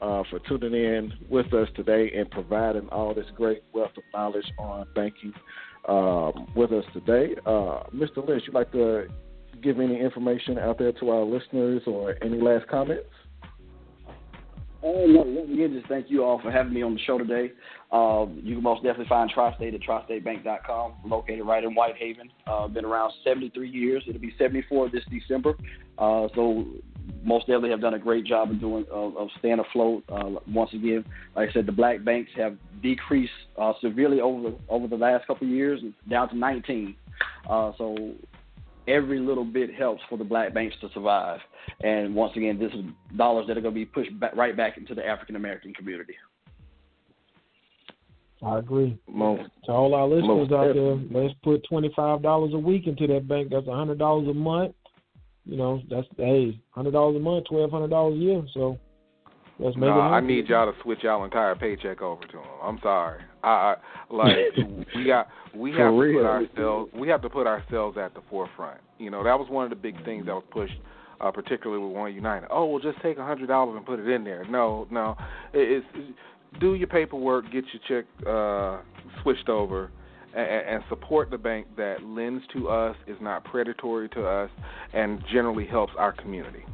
uh, 0.00 0.22
for 0.30 0.38
tuning 0.48 0.74
in 0.74 1.12
with 1.28 1.52
us 1.54 1.68
today 1.74 2.10
and 2.16 2.30
providing 2.30 2.88
all 2.90 3.14
this 3.14 3.26
great 3.36 3.62
wealth 3.72 3.90
of 3.96 4.02
knowledge 4.14 4.50
on 4.58 4.86
banking 4.94 5.32
um, 5.88 6.46
with 6.54 6.72
us 6.72 6.84
today. 6.92 7.34
Uh, 7.46 7.82
Mr. 7.94 8.26
Lynch, 8.26 8.42
you'd 8.46 8.54
like 8.54 8.72
to 8.72 9.08
give 9.62 9.80
any 9.80 10.00
information 10.00 10.58
out 10.58 10.78
there 10.78 10.92
to 10.92 11.10
our 11.10 11.24
listeners 11.24 11.82
or 11.86 12.16
any 12.22 12.40
last 12.40 12.68
comments? 12.68 13.08
Oh, 14.80 15.06
no, 15.06 15.22
once 15.26 15.72
just 15.74 15.88
thank 15.88 16.08
you 16.08 16.24
all 16.24 16.40
for 16.40 16.52
having 16.52 16.72
me 16.72 16.82
on 16.82 16.94
the 16.94 17.00
show 17.00 17.18
today. 17.18 17.50
Uh, 17.90 18.26
you 18.44 18.54
can 18.54 18.62
most 18.62 18.84
definitely 18.84 19.08
find 19.08 19.28
Tri-State 19.28 19.74
at 19.74 19.80
tristatebank.com, 19.80 20.94
located 21.04 21.44
right 21.44 21.64
in 21.64 21.74
Whitehaven. 21.74 22.30
Uh, 22.46 22.68
been 22.68 22.84
around 22.84 23.12
73 23.24 23.68
years. 23.68 24.04
It'll 24.06 24.20
be 24.20 24.34
74 24.38 24.90
this 24.90 25.02
December. 25.10 25.54
Uh, 25.98 26.28
so 26.36 26.64
most 27.24 27.46
definitely 27.46 27.70
have 27.70 27.80
done 27.80 27.94
a 27.94 27.98
great 27.98 28.24
job 28.24 28.50
of 28.50 28.60
doing 28.60 28.84
of, 28.90 29.16
of 29.16 29.28
staying 29.38 29.58
afloat. 29.58 30.04
Uh, 30.08 30.40
once 30.46 30.70
again, 30.72 31.04
like 31.36 31.50
I 31.50 31.52
said, 31.52 31.66
the 31.66 31.72
black 31.72 32.04
banks 32.04 32.30
have 32.36 32.56
decreased 32.82 33.32
uh, 33.56 33.72
severely 33.80 34.20
over 34.20 34.50
the, 34.50 34.58
over 34.68 34.86
the 34.86 34.96
last 34.96 35.26
couple 35.26 35.46
of 35.46 35.52
years, 35.52 35.80
down 36.08 36.28
to 36.30 36.36
19. 36.36 36.94
Uh, 37.48 37.72
so 37.76 38.14
every 38.86 39.20
little 39.20 39.44
bit 39.44 39.74
helps 39.74 40.02
for 40.08 40.16
the 40.16 40.24
black 40.24 40.54
banks 40.54 40.76
to 40.80 40.88
survive. 40.94 41.40
And 41.82 42.14
once 42.14 42.32
again, 42.36 42.58
this 42.58 42.72
is 42.72 42.84
dollars 43.16 43.46
that 43.48 43.56
are 43.56 43.60
going 43.60 43.74
to 43.74 43.80
be 43.80 43.84
pushed 43.84 44.18
back, 44.18 44.34
right 44.34 44.56
back 44.56 44.78
into 44.78 44.94
the 44.94 45.06
African 45.06 45.36
American 45.36 45.74
community. 45.74 46.14
I 48.42 48.58
agree. 48.58 48.96
Most, 49.08 49.50
To 49.64 49.72
all 49.72 49.94
our 49.94 50.06
listeners 50.06 50.48
Most 50.48 50.52
out 50.52 50.74
there, 50.74 51.22
let's 51.22 51.34
put 51.42 51.64
twenty 51.68 51.92
five 51.96 52.22
dollars 52.22 52.52
a 52.54 52.58
week 52.58 52.86
into 52.86 53.06
that 53.08 53.28
bank. 53.28 53.48
That's 53.50 53.66
a 53.66 53.74
hundred 53.74 53.98
dollars 53.98 54.28
a 54.28 54.34
month. 54.34 54.74
You 55.48 55.56
know, 55.56 55.82
that's 55.90 56.06
hey, 56.18 56.60
hundred 56.70 56.92
dollars 56.92 57.16
a 57.16 57.20
month, 57.20 57.46
twelve 57.48 57.70
hundred 57.70 57.88
dollars 57.88 58.14
a 58.14 58.18
year. 58.18 58.42
So 58.52 58.78
let's 59.58 59.76
make 59.76 59.88
it. 59.88 59.92
I 59.92 60.20
need 60.20 60.46
y'all 60.46 60.70
to 60.70 60.78
switch 60.82 60.98
y'all 61.02 61.24
entire 61.24 61.54
paycheck 61.56 62.02
over 62.02 62.22
to 62.22 62.32
them. 62.32 62.46
I'm 62.62 62.78
sorry. 62.82 63.22
I, 63.42 63.48
I 63.48 64.14
like 64.14 64.36
we 64.94 65.06
got 65.06 65.28
we 65.54 65.70
have 65.70 65.90
to 65.90 66.12
put 66.12 66.26
ourselves 66.26 66.92
we 66.94 67.08
have 67.08 67.22
to 67.22 67.30
put 67.30 67.46
ourselves 67.46 67.96
at 67.96 68.12
the 68.12 68.20
forefront. 68.28 68.80
You 68.98 69.10
know, 69.10 69.24
that 69.24 69.38
was 69.38 69.48
one 69.48 69.64
of 69.64 69.70
the 69.70 69.76
big 69.76 70.04
things 70.04 70.26
that 70.26 70.34
was 70.34 70.44
pushed, 70.50 70.76
uh, 71.22 71.30
particularly 71.30 71.82
with 71.82 71.96
OneUnited. 71.96 72.48
Oh, 72.50 72.66
well, 72.66 72.80
just 72.80 73.00
take 73.02 73.16
a 73.16 73.24
hundred 73.24 73.46
dollars 73.46 73.74
and 73.74 73.86
put 73.86 74.00
it 74.00 74.08
in 74.08 74.24
there. 74.24 74.44
No, 74.44 74.86
no, 74.90 75.16
it, 75.54 75.82
it's 75.96 76.14
do 76.60 76.74
your 76.74 76.88
paperwork, 76.88 77.46
get 77.50 77.64
your 77.72 78.02
check 78.02 78.26
uh, 78.26 78.82
switched 79.22 79.48
over. 79.48 79.90
And, 80.38 80.68
and 80.68 80.84
support 80.88 81.30
the 81.30 81.38
bank 81.38 81.66
that 81.76 82.04
lends 82.04 82.44
to 82.52 82.68
us, 82.68 82.94
is 83.08 83.16
not 83.20 83.42
predatory 83.44 84.08
to 84.10 84.24
us, 84.24 84.48
and 84.94 85.20
generally 85.32 85.66
helps 85.66 85.92
our 85.98 86.12
community. 86.12 86.64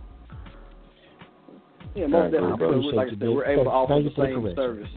Yeah, 1.94 2.08
most 2.08 2.34
agree, 2.34 2.50
definitely. 2.50 2.92
like 2.92 3.06
I 3.06 3.10
said, 3.12 3.20
we're 3.22 3.46
able 3.46 3.64
to 3.64 3.70
offer 3.70 4.02
the 4.02 4.10
same 4.22 4.54
service. 4.54 4.88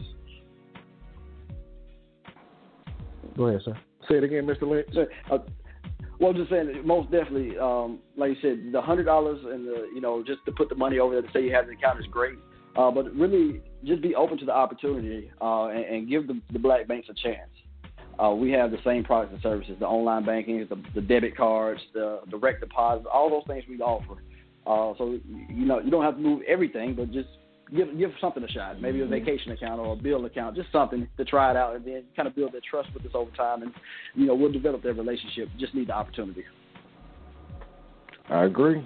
Go 3.36 3.46
ahead, 3.46 3.60
sir. 3.64 3.78
say 4.08 4.16
it 4.16 4.24
again, 4.24 4.44
Mr. 4.44 4.62
Lynch. 4.68 4.88
So, 4.92 5.06
uh, 5.30 5.38
well, 6.18 6.30
I'm 6.30 6.36
just 6.36 6.50
saying, 6.50 6.82
most 6.84 7.10
definitely, 7.12 7.56
um, 7.56 8.00
like 8.16 8.30
you 8.30 8.36
said, 8.42 8.72
the 8.72 8.82
hundred 8.82 9.04
dollars 9.04 9.38
and 9.44 9.66
the 9.66 9.88
you 9.94 10.00
know 10.00 10.24
just 10.26 10.44
to 10.46 10.52
put 10.52 10.68
the 10.68 10.74
money 10.74 10.98
over 10.98 11.14
there 11.14 11.22
to 11.22 11.32
say 11.32 11.44
you 11.44 11.54
have 11.54 11.68
an 11.68 11.74
account 11.74 12.00
is 12.00 12.06
great, 12.10 12.36
uh, 12.76 12.90
but 12.90 13.14
really 13.14 13.62
just 13.84 14.02
be 14.02 14.16
open 14.16 14.36
to 14.38 14.44
the 14.44 14.52
opportunity 14.52 15.30
uh, 15.40 15.66
and, 15.66 15.84
and 15.84 16.08
give 16.08 16.26
the, 16.26 16.40
the 16.52 16.58
black 16.58 16.88
banks 16.88 17.08
a 17.08 17.14
chance. 17.14 17.50
Uh, 18.22 18.30
we 18.34 18.50
have 18.50 18.70
the 18.70 18.78
same 18.84 19.04
products 19.04 19.32
and 19.32 19.42
services: 19.42 19.76
the 19.78 19.86
online 19.86 20.24
banking, 20.24 20.66
the, 20.68 20.82
the 20.94 21.00
debit 21.00 21.36
cards, 21.36 21.80
the 21.94 22.20
direct 22.30 22.60
deposits, 22.60 23.06
all 23.12 23.30
those 23.30 23.44
things 23.46 23.64
we 23.68 23.78
offer. 23.80 24.14
Uh, 24.66 24.92
so 24.98 25.18
you 25.48 25.64
know 25.64 25.80
you 25.80 25.90
don't 25.90 26.04
have 26.04 26.16
to 26.16 26.20
move 26.20 26.42
everything, 26.48 26.94
but 26.94 27.10
just 27.12 27.28
give 27.74 27.96
give 27.98 28.10
something 28.20 28.42
a 28.42 28.48
shot. 28.48 28.80
Maybe 28.80 29.00
a 29.00 29.02
Mm-hmm. 29.02 29.12
vacation 29.12 29.52
account 29.52 29.80
or 29.80 29.92
a 29.92 29.96
bill 29.96 30.24
account, 30.24 30.56
just 30.56 30.70
something 30.72 31.06
to 31.16 31.24
try 31.24 31.50
it 31.50 31.56
out, 31.56 31.76
and 31.76 31.84
then 31.84 32.04
kind 32.16 32.26
of 32.26 32.34
build 32.34 32.52
that 32.52 32.64
trust 32.64 32.92
with 32.92 33.04
us 33.06 33.12
over 33.14 33.30
time, 33.32 33.62
and 33.62 33.72
you 34.14 34.26
know 34.26 34.34
we'll 34.34 34.52
develop 34.52 34.82
that 34.82 34.94
relationship. 34.94 35.48
Just 35.58 35.74
need 35.74 35.88
the 35.88 35.94
opportunity. 35.94 36.44
I 38.28 38.44
agree. 38.44 38.84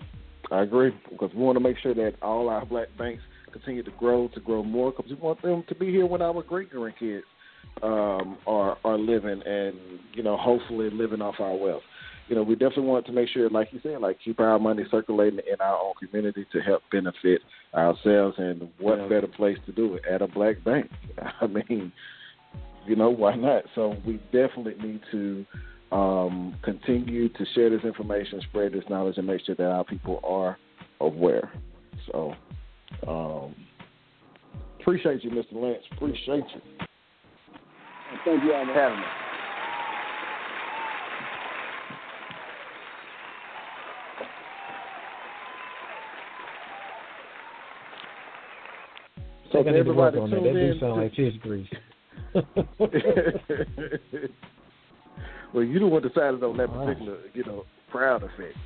I 0.51 0.63
agree 0.63 0.95
because 1.11 1.31
we 1.35 1.41
want 1.41 1.57
to 1.57 1.63
make 1.63 1.79
sure 1.79 1.95
that 1.95 2.15
all 2.21 2.49
our 2.49 2.67
black 2.67 2.89
banks 2.99 3.23
continue 3.51 3.83
to 3.83 3.91
grow, 3.93 4.29
to 4.29 4.41
grow 4.41 4.63
more, 4.63 4.93
because 4.93 5.11
we 5.11 5.17
want 5.17 5.41
them 5.43 5.65
to 5.69 5.75
be 5.75 5.87
here 5.87 6.07
when 6.07 6.23
our 6.23 6.43
great 6.43 6.73
grandkids 6.73 7.23
um, 7.83 8.39
are 8.47 8.79
are 8.85 8.99
living, 8.99 9.43
and 9.45 9.77
you 10.15 10.23
know, 10.23 10.37
hopefully 10.37 10.91
living 10.91 11.23
off 11.23 11.37
our 11.41 11.55
wealth. 11.57 11.83
You 12.29 12.37
know, 12.37 12.43
we 12.43 12.55
definitely 12.55 12.85
want 12.85 13.07
to 13.07 13.13
make 13.13 13.29
sure, 13.29 13.51
like 13.51 13.69
you 13.73 13.81
said, 13.83 14.01
like 14.01 14.19
keep 14.25 14.41
our 14.41 14.59
money 14.59 14.85
circulating 14.91 15.41
in 15.41 15.61
our 15.61 15.77
own 15.77 15.95
community 16.01 16.47
to 16.53 16.61
help 16.61 16.83
benefit 16.91 17.43
ourselves. 17.75 18.37
And 18.39 18.71
what 18.79 18.99
Yeah. 18.99 19.09
better 19.09 19.27
place 19.27 19.59
to 19.67 19.73
do 19.73 19.95
it 19.97 20.05
at 20.07 20.23
a 20.23 20.29
black 20.29 20.63
bank? 20.65 20.91
I 21.41 21.47
mean, 21.47 21.93
you 22.87 22.97
know, 22.97 23.11
why 23.11 23.35
not? 23.35 23.65
So 23.75 23.97
we 24.07 24.21
definitely 24.33 24.77
need 24.83 25.01
to 25.11 25.47
um, 25.91 26.57
continue 26.63 27.29
to 27.29 27.45
share 27.55 27.71
this 27.71 27.85
information, 27.85 28.41
spread 28.49 28.73
this 28.73 28.85
knowledge, 28.89 29.19
and 29.19 29.27
make 29.27 29.45
sure 29.45 29.55
that 29.57 29.71
our 29.71 29.85
people 29.85 30.21
are 30.25 30.57
aware. 31.01 31.53
So, 32.11 32.35
um, 33.07 33.55
appreciate 34.81 35.23
you, 35.23 35.31
Mr. 35.31 35.53
Lance. 35.53 35.85
Appreciate 35.93 36.45
you. 36.55 36.87
Thank 38.25 38.45
you 38.45 38.55
all 38.55 38.65
for 38.65 38.73
having 38.73 38.99
me. 38.99 39.05
So 49.53 49.61
I 49.61 49.65
think 49.65 49.67
to 49.67 49.73
need 49.79 49.85
to 49.85 49.93
work 49.93 50.15
everybody 50.15 50.19
on 50.19 50.31
that. 50.31 50.37
That 50.37 50.43
tuned 50.53 50.75
do 50.75 50.81
sound 50.81 50.97
like 51.03 51.15
fish 51.15 51.35
grease. 51.43 51.69
well, 55.53 55.65
you 55.65 55.79
the 55.79 55.87
one 55.87 56.03
decided 56.03 56.43
on 56.43 56.57
that 56.57 56.71
All 56.71 56.87
right. 56.87 56.87
particular, 56.87 57.19
you 57.35 57.45
know, 57.45 57.65
crowd 57.91 58.23
effect. 58.23 58.57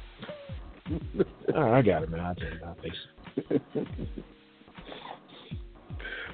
All 1.54 1.62
right, 1.62 1.78
I 1.78 1.82
got 1.82 2.04
it, 2.04 2.10
man. 2.10 2.20
I'll 2.20 2.34
take 2.34 2.44
it. 2.44 2.62
I'll 2.64 2.76
fix 2.82 2.96
it. 3.50 3.62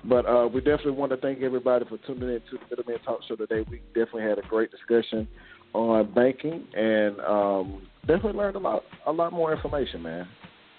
But 0.05 0.27
uh, 0.27 0.49
we 0.53 0.61
definitely 0.61 0.93
want 0.93 1.13
to 1.13 1.17
thank 1.19 1.43
everybody 1.43 1.85
for 1.89 1.99
tuning 1.99 2.29
in 2.29 2.41
to 2.51 2.59
the 2.59 2.77
Middleman 2.77 2.99
Talk 3.05 3.21
Show 3.29 3.37
today. 3.37 3.65
We 3.71 3.79
definitely 3.89 4.23
had 4.23 4.39
a 4.39 4.43
great 4.43 4.71
discussion 4.71 5.29
on 5.75 6.13
banking 6.13 6.67
and 6.75 7.21
um, 7.21 7.83
definitely 8.07 8.33
learned 8.33 8.57
a 8.57 8.59
lot, 8.59 8.83
a 9.07 9.13
lot 9.13 9.33
more 9.33 9.55
information, 9.55 10.03
man. 10.03 10.27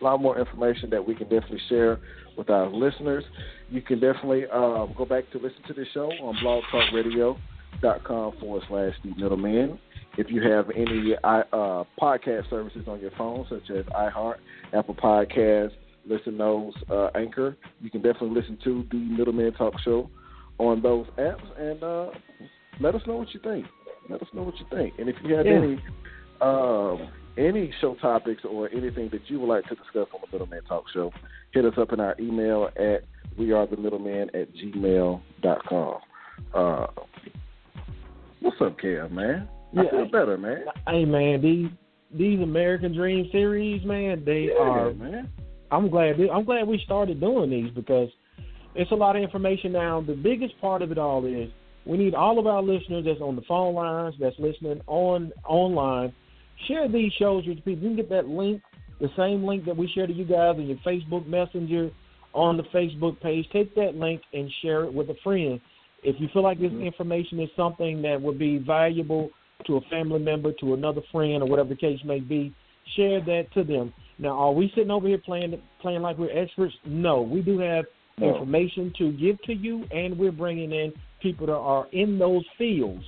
A 0.02 0.04
lot 0.04 0.22
more 0.22 0.38
information 0.38 0.90
that 0.90 1.06
we 1.06 1.16
can 1.16 1.30
definitely 1.30 1.62
share 1.70 2.00
with 2.38 2.50
our 2.50 2.68
listeners. 2.68 3.24
You 3.70 3.82
can 3.82 4.00
definitely 4.00 4.46
um, 4.48 4.94
go 4.98 5.06
back 5.06 5.32
to 5.32 5.38
listen 5.38 5.62
to 5.68 5.74
the 5.74 5.86
show 5.94 6.12
on 6.12 6.36
blogtalkradio.com 6.44 8.38
forward 8.40 8.64
slash 8.68 8.94
the 9.04 9.16
middleman. 9.16 9.80
If 10.18 10.30
you 10.30 10.44
have 10.44 10.70
any 10.76 11.16
uh, 11.24 11.84
podcast 12.00 12.50
services 12.50 12.84
on 12.88 13.00
your 13.00 13.12
phone, 13.18 13.46
such 13.50 13.70
as 13.72 13.86
iHeart, 13.86 14.36
Apple 14.74 14.96
Podcasts, 14.96 15.72
Listen 16.06 16.38
those 16.38 16.74
uh, 16.90 17.10
Anchor, 17.16 17.56
you 17.82 17.90
can 17.90 18.02
definitely 18.02 18.32
listen 18.32 18.58
to 18.64 18.86
the 18.92 18.98
Middleman 18.98 19.54
Talk 19.54 19.74
Show 19.84 20.10
on 20.58 20.82
those 20.82 21.08
apps, 21.18 21.60
and 21.60 21.82
uh, 21.82 22.08
let 22.80 22.94
us 22.96 23.02
know 23.08 23.16
what 23.16 23.34
you 23.34 23.40
think. 23.42 23.66
Let 24.10 24.22
us 24.22 24.28
know 24.34 24.44
what 24.44 24.56
you 24.60 24.66
think, 24.70 24.94
and 25.00 25.08
if 25.08 25.16
you 25.24 25.34
have 25.36 25.46
Yeah. 25.46 25.54
any 25.54 25.80
um, 26.42 27.10
any 27.38 27.74
show 27.80 27.96
topics 27.96 28.44
or 28.44 28.70
anything 28.70 29.10
that 29.12 29.22
you 29.28 29.40
would 29.40 29.48
like 29.48 29.64
to 29.70 29.76
discuss 29.76 30.08
on 30.14 30.20
the 30.22 30.28
Middleman 30.32 30.62
Talk 30.68 30.84
Show, 30.94 31.12
hit 31.52 31.66
us 31.66 31.74
up 31.78 31.94
in 31.94 32.00
our 32.00 32.16
email 32.20 32.70
at 32.76 33.04
wearethemiddleman 33.40 34.28
at 34.36 34.54
gmail 34.54 35.22
gmail.com. 35.42 36.00
Uh, 36.54 36.88
what's 38.42 38.58
up, 38.62 38.78
Kev, 38.80 39.12
man? 39.12 39.48
I 39.76 39.84
Yeah. 39.84 39.90
feel 39.90 40.06
better, 40.06 40.38
man. 40.38 40.66
Hey, 40.88 41.06
man, 41.06 41.42
these 41.42 41.70
these 42.12 42.40
American 42.42 42.94
Dream 42.94 43.28
series, 43.32 43.84
man, 43.84 44.24
they 44.24 44.44
Yeah, 44.44 44.60
are. 44.62 44.94
man. 44.94 45.30
I'm 45.74 45.90
glad. 45.90 46.16
I'm 46.32 46.46
glad 46.46 46.68
we 46.68 46.80
started 46.86 47.20
doing 47.20 47.50
these 47.50 47.72
because 47.74 48.10
it's 48.76 48.92
a 48.92 48.96
lot 48.96 49.16
of 49.16 49.24
information 49.24 49.72
now. 49.72 50.02
The 50.02 50.14
biggest 50.14 50.60
part 50.62 50.82
of 50.82 50.92
it 50.92 50.98
all 50.98 51.26
is 51.26 51.50
we 51.86 51.98
need 51.98 52.14
all 52.14 52.38
of 52.40 52.48
our 52.48 52.62
listeners 52.62 53.06
that's 53.06 53.22
on 53.22 53.36
the 53.36 53.42
phone 53.48 53.74
lines, 53.74 54.16
that's 54.20 54.38
listening 54.38 54.82
on 54.88 55.32
online. 55.48 56.14
Share 56.68 56.88
these 56.88 57.12
shows 57.14 57.46
with 57.48 57.58
people. 57.58 57.84
You 57.84 57.90
can 57.90 57.96
get 57.96 58.10
that 58.10 58.28
link, 58.28 58.62
the 59.02 59.10
same 59.18 59.44
link 59.44 59.66
that 59.66 59.76
we 59.76 59.92
share 59.94 60.06
to 60.06 60.14
you 60.14 60.26
guys 60.26 60.56
in 60.58 60.68
your 60.68 60.78
Facebook 60.86 61.26
Messenger 61.28 61.90
on 62.34 62.58
the 62.58 62.64
Facebook 62.64 63.20
page. 63.22 63.46
Take 63.52 63.74
that 63.76 63.96
link 63.96 64.22
and 64.34 64.50
share 64.62 64.84
it 64.84 64.94
with 64.94 65.10
a 65.10 65.16
friend. 65.24 65.60
If 66.04 66.18
you 66.20 66.28
feel 66.34 66.44
like 66.44 66.60
this 66.60 66.72
mm-hmm. 66.72 66.84
information 66.84 67.40
is 67.40 67.50
something 67.56 68.02
that 68.04 68.22
would 68.22 68.38
be 68.38 68.60
valuable 68.60 69.32
to 69.66 69.78
a 69.78 69.82
family 69.90 70.20
member, 70.20 70.52
to 70.60 70.74
another 70.74 71.02
friend, 71.12 71.42
or 71.42 71.48
whatever 71.48 71.70
the 71.70 71.76
case 71.76 72.00
may 72.06 72.20
be, 72.20 72.54
share 72.96 73.22
that 73.22 73.46
to 73.54 73.64
them. 73.64 73.94
Now, 74.24 74.38
are 74.40 74.54
we 74.54 74.72
sitting 74.74 74.90
over 74.90 75.06
here 75.06 75.18
playing 75.18 75.62
playing 75.82 76.02
like 76.02 76.18
we're 76.18 76.32
experts? 76.32 76.74
No, 76.86 77.22
we 77.22 77.42
do 77.42 77.60
have 77.60 77.86
No. 78.18 78.34
information 78.34 78.94
to 78.98 79.12
give 79.12 79.42
to 79.42 79.54
you, 79.54 79.84
and 79.92 80.18
we're 80.18 80.32
bringing 80.32 80.72
in 80.72 80.94
people 81.22 81.46
that 81.48 81.58
are 81.58 81.88
in 81.92 82.18
those 82.18 82.46
fields 82.58 83.04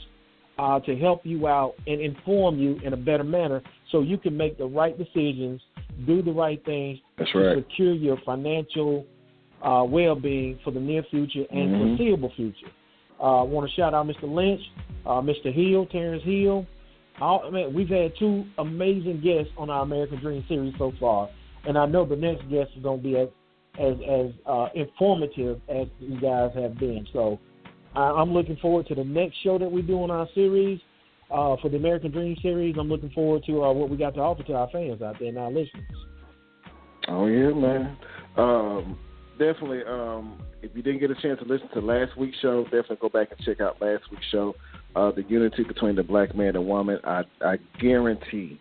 uh, 0.60 0.80
to 0.82 0.96
help 0.98 1.26
you 1.26 1.48
out 1.48 1.76
and 1.88 2.02
inform 2.02 2.60
you 2.60 2.80
in 2.84 2.92
a 2.94 2.98
better 2.98 3.24
manner, 3.24 3.62
so 3.92 4.02
you 4.02 4.18
can 4.18 4.36
make 4.36 4.58
the 4.58 4.66
right 4.66 4.98
decisions, 4.98 5.62
do 6.06 6.22
the 6.22 6.32
right 6.32 6.64
things 6.66 7.00
That's 7.18 7.32
to 7.32 7.40
right. 7.40 7.58
secure 7.58 7.94
your 7.94 8.18
financial 8.26 9.06
uh, 9.62 9.86
well-being 9.88 10.60
for 10.64 10.72
the 10.72 10.80
near 10.80 11.04
future 11.04 11.46
and 11.50 11.70
Mhm. 11.70 11.98
foreseeable 11.98 12.30
future. 12.36 12.72
Uh, 13.20 13.40
I 13.40 13.44
want 13.44 13.70
to 13.70 13.74
shout 13.76 13.94
out 13.94 14.06
Mr. 14.06 14.24
Lynch, 14.32 14.62
uh, 15.06 15.22
Mr. 15.22 15.52
Hill, 15.52 15.86
Terrence 15.86 16.24
Hill. 16.24 16.66
All, 17.22 17.50
man, 17.50 17.74
we've 17.74 17.90
had 17.90 18.12
two 18.20 18.46
amazing 18.58 19.22
guests 19.22 19.52
on 19.58 19.70
our 19.70 19.84
American 19.84 20.20
Dream 20.20 20.44
series 20.48 20.74
so 20.78 20.92
far, 21.00 21.30
and 21.66 21.78
I 21.78 21.86
know 21.86 22.06
the 22.06 22.16
next 22.16 22.42
guest 22.50 22.72
is 22.76 22.84
going 22.84 23.02
to 23.02 23.04
be 23.04 23.18
as 23.18 23.30
as, 23.80 23.96
as 24.10 24.32
uh, 24.46 24.68
informative 24.74 25.60
as 25.68 25.88
you 26.00 26.20
guys 26.20 26.52
have 26.56 26.78
been. 26.78 27.06
So 27.12 27.40
I, 27.96 28.04
I'm 28.04 28.34
looking 28.34 28.58
forward 28.58 28.88
to 28.88 28.96
the 28.96 29.04
next 29.04 29.36
show 29.44 29.58
that 29.58 29.70
we 29.70 29.82
do 29.82 30.02
on 30.02 30.12
our 30.12 30.28
series 30.34 30.80
uh, 31.32 31.56
for 31.62 31.70
the 31.70 31.78
American 31.78 32.12
Dream 32.12 32.36
series. 32.42 32.76
I'm 32.80 32.90
looking 32.90 33.12
forward 33.12 33.44
to 33.48 33.64
uh, 33.64 33.74
what 33.74 33.90
we 33.90 33.98
got 33.98 34.14
to 34.16 34.22
offer 34.22 34.44
to 34.44 34.54
our 34.54 34.70
fans 34.70 35.02
out 35.02 35.18
there 35.20 35.30
and 35.30 35.38
our 35.38 35.50
listeners. 35.50 35.84
Oh 37.08 37.28
yeah, 37.28 37.52
man. 37.52 37.98
Um, 38.38 38.98
definitely. 39.38 39.84
Um, 39.88 40.42
if 40.62 40.72
you 40.76 40.82
didn't 40.82 41.00
get 41.00 41.12
a 41.12 41.22
chance 41.22 41.40
to 41.40 41.46
listen 41.46 41.70
to 41.74 41.80
last 41.80 42.18
week's 42.18 42.38
show, 42.42 42.64
definitely 42.64 42.98
go 43.02 43.10
back 43.10 43.30
and 43.32 43.40
check 43.46 43.62
out 43.62 43.82
last 43.82 44.04
week's 44.12 44.26
show. 44.32 44.56
Uh, 44.96 45.12
the 45.12 45.24
unity 45.28 45.64
between 45.64 45.96
the 45.96 46.04
black 46.04 46.34
man 46.36 46.56
and 46.56 46.66
woman. 46.66 46.98
I, 47.04 47.24
I 47.42 47.58
guarantee 47.82 48.60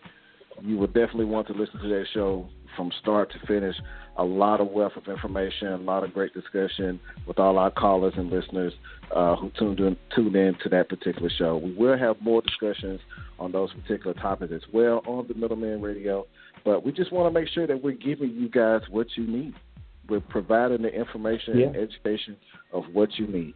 you 0.61 0.77
will 0.77 0.89
definitely 0.89 1.27
want 1.27 1.47
to 1.49 1.53
listen 1.53 1.81
to 1.81 1.89
that 1.89 2.07
show 2.13 2.49
from 2.77 2.91
start 3.01 3.33
to 3.33 3.47
finish. 3.47 3.77
A 4.17 4.25
lot 4.25 4.61
of 4.61 4.69
wealth 4.69 4.93
of 4.97 5.07
information, 5.09 5.69
a 5.69 5.77
lot 5.77 6.05
of 6.05 6.13
great 6.13 6.33
discussion 6.35 7.01
with 7.27 7.39
all 7.39 7.59
our 7.59 7.71
callers 7.71 8.15
and 8.17 8.31
listeners 8.31 8.73
uh, 9.15 9.37
who 9.37 9.51
tuned 9.59 9.81
in, 9.81 9.97
tuned 10.15 10.37
in 10.37 10.57
to 10.63 10.69
that 10.71 10.89
particular 10.89 11.31
show. 11.37 11.57
We 11.57 11.73
will 11.75 11.99
have 11.99 12.21
more 12.21 12.43
discussions 12.43 13.01
on 13.39 13.53
those 13.53 13.73
particular 13.73 14.15
topics 14.15 14.53
as 14.53 14.63
well 14.73 15.03
on 15.07 15.27
the 15.27 15.35
Middleman 15.35 15.83
Radio. 15.83 16.27
But 16.65 16.85
we 16.85 16.93
just 16.93 17.13
want 17.13 17.33
to 17.33 17.41
make 17.41 17.49
sure 17.49 17.67
that 17.67 17.83
we're 17.83 17.93
giving 17.93 18.31
you 18.31 18.49
guys 18.49 18.83
what 18.91 19.09
you 19.17 19.27
need. 19.27 19.55
We're 20.09 20.21
providing 20.21 20.83
the 20.83 20.93
information 20.93 21.61
and 21.61 21.77
education 21.77 22.37
of 22.73 22.85
what 22.93 23.19
you 23.19 23.27
need. 23.27 23.55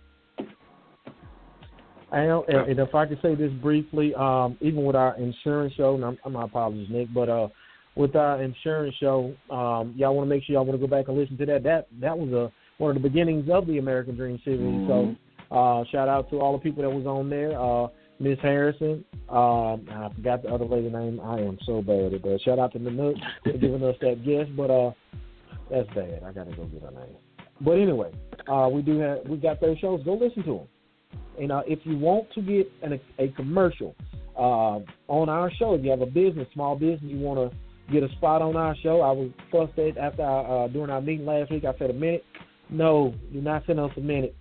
Know, 2.11 2.45
and, 2.49 2.79
if 2.79 2.95
I 2.95 3.07
could 3.07 3.21
say 3.21 3.35
this 3.35 3.53
briefly, 3.61 4.15
um, 4.15 4.57
even 4.61 4.85
with 4.85 4.97
our 4.97 5.17
insurance 5.19 5.75
show, 5.75 5.95
and 5.95 6.05
I'm, 6.05 6.19
I'm 6.25 6.33
my 6.33 6.45
apologies, 6.45 6.89
Nick, 6.91 7.13
but 7.13 7.29
uh, 7.29 7.49
with 7.97 8.17
our 8.17 8.43
insurance 8.43 8.95
show, 8.99 9.35
um, 9.51 9.93
y'all 9.97 10.15
want 10.15 10.29
to 10.29 10.35
make 10.35 10.45
sure 10.45 10.55
y'all 10.55 10.65
want 10.65 10.81
to 10.81 10.87
go 10.87 10.91
back 10.91 11.09
and 11.09 11.19
listen 11.19 11.37
to 11.37 11.47
that. 11.47 11.63
That 11.65 11.89
that 12.01 12.17
was 12.17 12.33
a 12.33 12.53
one 12.83 12.97
of 12.97 13.03
the 13.03 13.09
beginnings 13.09 13.51
of 13.53 13.67
the 13.67 13.79
American 13.79 14.17
Dream 14.17 14.41
series. 14.45 14.61
Mhm. 14.61 15.17
So, 15.51 15.55
uh, 15.55 15.85
shout 15.91 16.09
out 16.09 16.31
to 16.31 16.41
all 16.41 16.53
the 16.53 16.63
people 16.63 16.83
that 16.83 16.91
was 16.91 17.07
on 17.07 17.29
there. 17.29 17.61
Uh, 17.61 17.89
Miss 18.21 18.39
Harrison, 18.41 19.05
um, 19.29 19.87
I 19.91 20.11
forgot 20.15 20.43
the 20.43 20.49
other 20.49 20.65
lady's 20.65 20.93
name. 20.93 21.21
I 21.21 21.41
am 21.41 21.59
so 21.67 21.83
bad 21.83 22.15
at 22.15 22.23
that. 22.23 22.41
Shout 22.45 22.59
out 22.59 22.73
to 22.73 22.79
Nanook 22.79 23.15
for 23.45 23.53
giving 23.59 23.83
us 23.85 23.97
that 24.01 24.25
guest, 24.25 24.57
but 24.57 24.71
uh, 24.71 24.93
that's 25.71 25.89
bad. 25.91 26.23
I 26.25 26.33
gotta 26.33 26.57
go 26.57 26.65
get 26.65 26.83
her 26.83 26.91
name. 26.91 27.17
But 27.61 27.73
anyway, 27.73 28.13
uh, 28.49 28.69
we 28.73 28.83
do 28.83 28.99
have 28.99 29.19
we 29.29 29.37
got 29.37 29.61
those 29.61 29.79
shows. 29.79 30.03
Go 30.05 30.15
listen 30.15 30.43
to 30.45 30.55
them. 30.59 30.69
And 31.41 31.53
uh, 31.53 31.63
if 31.67 31.81
you 31.85 31.97
want 31.99 32.31
to 32.35 32.43
get 32.43 32.71
an, 32.83 32.99
a 33.19 33.29
commercial 33.29 33.95
uh, 34.37 34.81
on 35.09 35.29
our 35.29 35.51
show, 35.53 35.75
if 35.75 35.85
you 35.85 35.91
have 35.91 36.01
a 36.01 36.07
business, 36.07 36.47
small 36.55 36.77
business, 36.77 37.01
you 37.03 37.19
want 37.19 37.51
to 37.53 37.93
get 37.93 38.03
a 38.03 38.09
spot 38.17 38.43
on 38.43 38.57
our 38.57 38.75
show, 38.83 39.01
I 39.01 39.11
was 39.13 39.31
frustrated 39.51 39.99
after 39.99 40.23
our, 40.23 40.65
uh, 40.65 40.69
during 40.69 40.91
our 40.91 41.01
meeting 41.01 41.27
last 41.27 41.51
week. 41.51 41.65
I 41.65 41.77
said 41.79 41.91
a 41.91 41.95
minute. 41.95 42.25
No, 42.71 43.15
you're 43.31 43.43
not 43.43 43.63
sending 43.67 43.85
us 43.85 43.93
a 43.97 44.01
minute. 44.01 44.37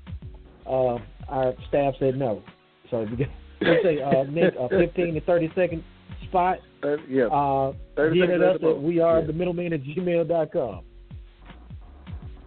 Uh, 0.66 0.98
our 1.30 1.54
staff 1.70 1.94
said 2.00 2.18
no. 2.18 2.44
So 2.92 3.02
if 3.02 3.10
you 3.12 3.18
get, 3.18 3.30
let's 3.62 3.84
say 3.84 4.02
uh, 4.02 4.24
Nick, 4.24 4.54
a 4.60 4.68
15 4.70 5.14
to 5.14 5.22
30 5.22 5.52
second 5.56 5.84
spot, 6.28 6.58
Uh, 6.84 6.98
yeah. 7.10 7.26
uh, 7.28 7.74
30 7.96 8.20
get 8.20 8.30
at 8.32 8.42
us 8.42 8.56
at 8.56 8.62
the 8.62 8.68
at 8.70 8.76
most. 8.76 8.84
we 8.84 9.00
are 9.00 9.20
Yeah. 9.22 9.28
the 9.28 9.34
middleman 9.34 9.74
at 9.74 9.82
gmail.com. 9.84 10.82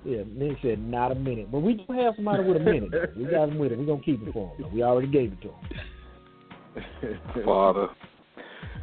Yeah, 0.05 0.23
Nick 0.33 0.59
said 0.63 0.79
not 0.79 1.13
a 1.13 1.15
minute, 1.15 1.51
but 1.53 1.61
we 1.61 1.75
do 1.75 1.93
have 1.93 2.15
somebody 2.17 2.43
with 2.45 2.57
a 2.57 2.61
minute. 2.61 2.91
though. 2.91 3.07
We 3.17 3.25
got 3.25 3.49
him 3.49 3.59
with 3.59 3.73
it. 3.73 3.79
We're 3.79 3.87
gonna 3.87 4.03
keep 4.03 4.27
it 4.27 4.33
for 4.33 4.49
him. 4.51 4.63
though. 4.63 4.69
We 4.69 4.83
already 4.83 5.09
gave 5.09 5.33
it 5.33 5.43
to 5.43 5.49
him. 5.49 7.19
Father. 7.45 7.89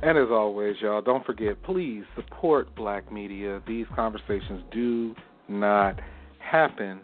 And 0.03 0.15
as 0.18 0.28
always, 0.30 0.76
y'all, 0.80 1.01
don't 1.01 1.26
forget, 1.26 1.61
please 1.63 2.03
support 2.15 2.76
black 2.76 3.11
media. 3.11 3.61
These 3.68 3.88
conversations 3.95 4.63
do 4.72 5.15
not 5.47 5.99
happen, 6.39 6.99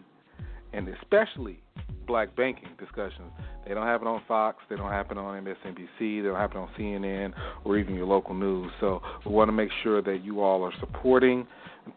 and 0.72 0.88
especially 0.88 1.58
black 2.06 2.36
banking 2.36 2.68
discussions. 2.78 3.32
They 3.66 3.74
don't 3.74 3.86
happen 3.86 4.06
on 4.06 4.22
Fox, 4.28 4.58
they 4.68 4.76
don't 4.76 4.90
happen 4.90 5.18
on 5.18 5.42
MSNBC, 5.44 6.22
they 6.22 6.28
don't 6.28 6.36
happen 6.36 6.58
on 6.58 6.68
CNN 6.78 7.32
or 7.64 7.78
even 7.78 7.94
your 7.94 8.06
local 8.06 8.34
news. 8.34 8.70
So 8.78 9.00
we 9.24 9.32
want 9.32 9.48
to 9.48 9.52
make 9.52 9.70
sure 9.82 10.02
that 10.02 10.22
you 10.22 10.40
all 10.40 10.62
are 10.62 10.72
supporting. 10.80 11.46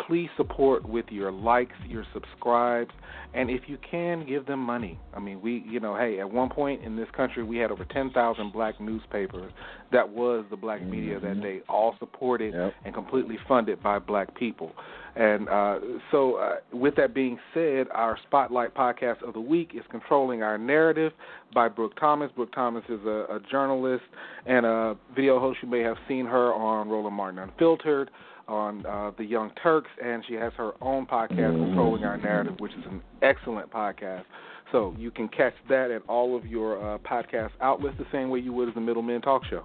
Please 0.05 0.29
support 0.37 0.87
with 0.87 1.05
your 1.09 1.31
likes, 1.31 1.75
your 1.87 2.05
subscribes, 2.13 2.91
and 3.33 3.49
if 3.49 3.61
you 3.67 3.77
can, 3.89 4.25
give 4.27 4.45
them 4.45 4.59
money. 4.59 4.99
I 5.13 5.19
mean, 5.19 5.41
we, 5.41 5.63
you 5.67 5.79
know, 5.79 5.95
hey, 5.95 6.19
at 6.19 6.29
one 6.29 6.49
point 6.49 6.83
in 6.83 6.95
this 6.95 7.07
country, 7.15 7.43
we 7.43 7.57
had 7.57 7.71
over 7.71 7.85
10,000 7.85 8.51
black 8.53 8.79
newspapers. 8.81 9.51
That 9.91 10.09
was 10.09 10.45
the 10.49 10.57
black 10.57 10.81
media 10.83 11.19
that 11.19 11.41
day, 11.41 11.61
all 11.69 11.95
supported 11.99 12.53
Yep. 12.53 12.73
and 12.85 12.93
completely 12.93 13.37
funded 13.47 13.81
by 13.81 13.99
black 13.99 14.33
people. 14.35 14.71
And 15.15 15.49
uh, 15.49 15.79
so, 16.11 16.35
uh, 16.35 16.55
with 16.71 16.95
that 16.97 17.13
being 17.15 17.39
said, 17.53 17.87
our 17.93 18.17
Spotlight 18.27 18.75
podcast 18.75 19.23
of 19.27 19.33
the 19.33 19.39
week 19.41 19.71
is 19.73 19.81
Controlling 19.89 20.43
Our 20.43 20.57
Narrative 20.57 21.11
by 21.55 21.69
Brooke 21.69 21.97
Thomas. 21.99 22.29
Brooke 22.35 22.53
Thomas 22.53 22.83
is 22.87 22.99
a, 23.05 23.25
a 23.35 23.39
journalist 23.49 24.03
and 24.45 24.65
a 24.65 24.95
video 25.15 25.39
host. 25.39 25.59
You 25.63 25.69
may 25.69 25.79
have 25.81 25.97
seen 26.07 26.25
her 26.25 26.53
on 26.53 26.87
Roland 26.89 27.15
Martin 27.15 27.39
Unfiltered, 27.39 28.11
on 28.47 28.85
uh, 28.85 29.11
The 29.17 29.25
Young 29.25 29.51
Turks, 29.61 29.89
and 30.03 30.23
she 30.27 30.33
has 30.35 30.53
her 30.57 30.71
own 30.81 31.05
podcast, 31.05 31.55
Controlling 31.55 32.03
Our 32.03 32.17
Narrative, 32.17 32.55
which 32.59 32.73
is 32.73 32.85
an 32.89 33.01
excellent 33.21 33.71
podcast. 33.71 34.23
So 34.71 34.95
you 34.97 35.11
can 35.11 35.27
catch 35.29 35.53
that 35.69 35.91
at 35.91 36.01
all 36.07 36.35
of 36.35 36.45
your 36.45 36.95
uh, 36.95 36.97
podcast 36.99 37.51
outlets 37.61 37.97
the 37.97 38.05
same 38.11 38.29
way 38.29 38.39
you 38.39 38.53
would 38.53 38.67
as 38.69 38.75
the 38.75 38.81
Middlemen 38.81 39.21
Talk 39.21 39.43
Show. 39.49 39.63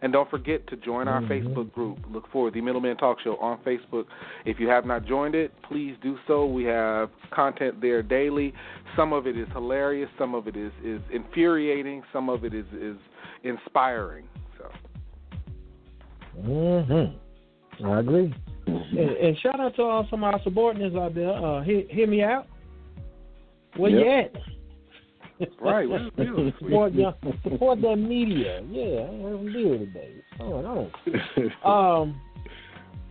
And 0.00 0.12
don't 0.12 0.28
forget 0.28 0.66
to 0.66 0.76
join 0.76 1.06
our 1.06 1.22
Facebook 1.22 1.72
group. 1.72 1.98
Look 2.10 2.24
for 2.32 2.50
the 2.50 2.60
Middleman 2.60 2.96
Talk 2.96 3.18
Show 3.22 3.36
on 3.36 3.58
Facebook. 3.58 4.06
If 4.44 4.58
you 4.58 4.66
have 4.66 4.84
not 4.84 5.06
joined 5.06 5.36
it, 5.36 5.52
please 5.62 5.94
do 6.02 6.18
so. 6.26 6.44
We 6.44 6.64
have 6.64 7.08
content 7.32 7.80
there 7.80 8.02
daily. 8.02 8.52
Some 8.96 9.12
of 9.12 9.28
it 9.28 9.38
is 9.38 9.46
hilarious. 9.52 10.10
Some 10.18 10.34
of 10.34 10.48
it 10.48 10.56
is, 10.56 10.72
is 10.84 11.00
infuriating. 11.12 12.02
Some 12.12 12.28
of 12.28 12.44
it 12.44 12.52
is, 12.52 12.66
is 12.72 12.96
inspiring. 13.44 14.26
So 14.58 14.68
Mm-hmm. 16.40 17.16
I 17.84 18.00
agree. 18.00 18.34
And, 18.66 18.98
and 18.98 19.38
shout 19.38 19.60
out 19.60 19.74
to 19.76 19.82
all 19.82 20.06
some 20.10 20.24
of 20.24 20.34
our 20.34 20.40
subordinates 20.42 20.96
out 20.96 21.14
there. 21.14 21.32
Uh, 21.32 21.62
hear, 21.62 21.82
hear 21.88 22.06
me 22.06 22.22
out. 22.22 22.46
Where 23.76 23.90
you 23.90 24.08
at? 24.08 24.32
Right, 25.60 25.88
where's 25.88 26.08
the 26.16 26.24
deal? 26.24 26.52
support, 26.60 26.92
your, 26.92 27.14
support 27.42 27.80
that 27.80 27.96
media. 27.96 28.62
Yeah, 28.70 29.08
I 29.10 29.30
have 29.30 29.52
deal 29.52 29.78
today. 29.78 30.12
Oh, 30.38 30.90
no. 31.64 31.68
Um, 31.68 32.20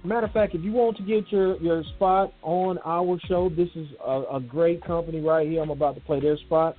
matter 0.06 0.28
of 0.28 0.32
fact, 0.32 0.56
if 0.56 0.62
you 0.62 0.72
want 0.72 0.96
to 0.98 1.04
get 1.04 1.30
your, 1.30 1.58
your 1.62 1.84
spot 1.96 2.34
on 2.42 2.80
our 2.86 3.20
show, 3.28 3.50
this 3.50 3.68
is 3.76 3.88
a, 4.06 4.24
a 4.36 4.40
great 4.40 4.82
company 4.86 5.20
right 5.20 5.46
here. 5.46 5.62
I'm 5.62 5.72
about 5.72 5.96
to 5.96 6.02
play 6.02 6.22
their 6.22 6.38
spot. 6.38 6.78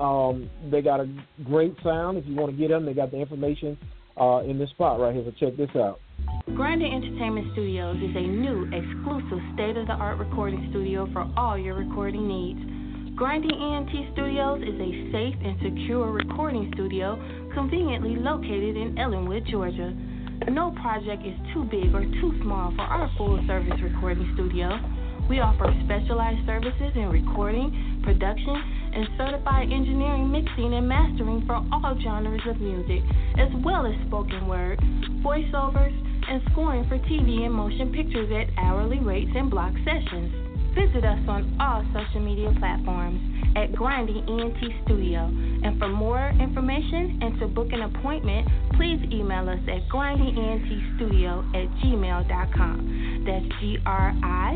Um, 0.00 0.48
they 0.70 0.80
got 0.80 1.00
a 1.00 1.08
great 1.44 1.74
sound. 1.82 2.16
If 2.16 2.26
you 2.26 2.34
want 2.34 2.52
to 2.52 2.56
get 2.56 2.68
them, 2.68 2.86
they 2.86 2.94
got 2.94 3.10
the 3.10 3.18
information 3.18 3.76
uh, 4.18 4.42
in 4.46 4.58
this 4.58 4.70
spot 4.70 5.00
right 5.00 5.14
here. 5.14 5.24
So 5.24 5.32
check 5.38 5.56
this 5.58 5.70
out. 5.76 6.00
Grinding 6.54 6.92
Entertainment 6.92 7.52
Studios 7.52 7.96
is 7.96 8.16
a 8.16 8.20
new, 8.20 8.64
exclusive, 8.72 9.38
state 9.54 9.76
of 9.76 9.86
the 9.86 9.92
art 9.92 10.18
recording 10.18 10.66
studio 10.70 11.08
for 11.12 11.28
all 11.36 11.58
your 11.58 11.74
recording 11.74 12.26
needs. 12.26 12.58
Grinding 13.16 13.52
ENT 13.52 14.12
Studios 14.12 14.60
is 14.62 14.74
a 14.80 14.90
safe 15.12 15.36
and 15.44 15.54
secure 15.62 16.10
recording 16.10 16.70
studio 16.74 17.14
conveniently 17.54 18.16
located 18.16 18.76
in 18.76 18.96
Ellenwood, 18.98 19.46
Georgia. 19.46 19.94
No 20.50 20.72
project 20.82 21.22
is 21.26 21.34
too 21.52 21.64
big 21.64 21.94
or 21.94 22.02
too 22.02 22.32
small 22.42 22.72
for 22.74 22.82
our 22.82 23.10
full 23.16 23.38
service 23.46 23.78
recording 23.82 24.30
studio. 24.34 24.80
We 25.28 25.40
offer 25.40 25.68
specialized 25.84 26.46
services 26.46 26.92
in 26.96 27.10
recording, 27.10 28.00
production, 28.02 28.56
and 28.94 29.06
certified 29.18 29.70
engineering, 29.70 30.32
mixing, 30.32 30.74
and 30.74 30.88
mastering 30.88 31.44
for 31.46 31.60
all 31.70 31.94
genres 32.02 32.40
of 32.48 32.60
music, 32.60 33.02
as 33.38 33.48
well 33.62 33.86
as 33.86 33.94
spoken 34.06 34.48
word, 34.48 34.80
voiceovers, 35.22 36.07
and 36.28 36.42
scoring 36.52 36.86
for 36.88 36.98
TV 36.98 37.44
and 37.44 37.54
motion 37.54 37.92
pictures 37.92 38.30
at 38.30 38.52
hourly 38.62 38.98
rates 38.98 39.30
and 39.34 39.50
block 39.50 39.72
sessions. 39.84 40.32
Visit 40.74 41.04
us 41.04 41.18
on 41.28 41.56
all 41.58 41.84
social 41.92 42.20
media 42.20 42.54
platforms 42.58 43.20
at 43.56 43.72
Grinding 43.72 44.28
ENT 44.28 44.58
Studio. 44.84 45.26
And 45.64 45.78
for 45.78 45.88
more 45.88 46.28
information 46.40 47.18
and 47.22 47.40
to 47.40 47.48
book 47.48 47.72
an 47.72 47.82
appointment, 47.82 48.46
please 48.74 49.00
email 49.10 49.48
us 49.48 49.60
at 49.66 49.88
grindingentstudio 49.88 51.48
at 51.56 51.68
gmail.com. 51.82 53.24
That's 53.26 53.60
G 53.60 53.78
R 53.84 54.14
I 54.22 54.52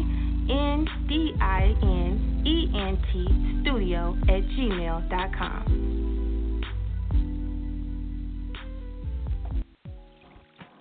N 0.51 0.87
D 1.09 1.35
I 1.41 1.75
N 1.83 2.43
E 2.47 2.71
N 2.75 2.99
T 3.13 3.63
studio 3.63 4.17
at 4.29 4.43
gmail.com. 4.57 6.12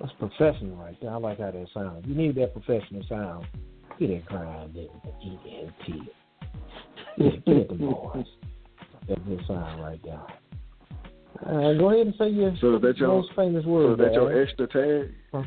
That's 0.02 0.14
professional 0.20 0.76
right 0.78 0.98
there. 1.02 1.12
I 1.12 1.18
like 1.18 1.40
how 1.40 1.52
that 1.52 1.68
sounds. 1.74 2.06
You 2.08 2.16
need 2.16 2.36
that 2.36 2.54
professional 2.54 3.04
sound. 3.08 3.46
Get 4.00 4.08
that 4.10 4.26
grind 4.26 4.74
there 4.76 4.86
with 4.92 5.04
the 5.04 5.50
ENT. 5.50 6.08
Yeah, 7.18 7.30
get 7.46 7.58
at 7.58 7.68
the 7.70 7.76
boys. 7.76 8.26
That 9.08 9.26
good 9.28 9.42
sound 9.48 9.82
right 9.82 10.00
there. 10.04 10.20
Uh, 11.46 11.74
go 11.74 11.90
ahead 11.92 12.06
and 12.08 12.16
say 12.18 12.30
your 12.30 12.54
So 12.62 12.78
that 12.80 12.98
your- 12.98 13.08
most 13.10 13.30
famous 13.36 13.64
So 13.64 13.70
word. 13.70 14.00
that 14.00 14.14
your 14.14 14.42
extra 14.42 14.68
tag? 14.68 15.14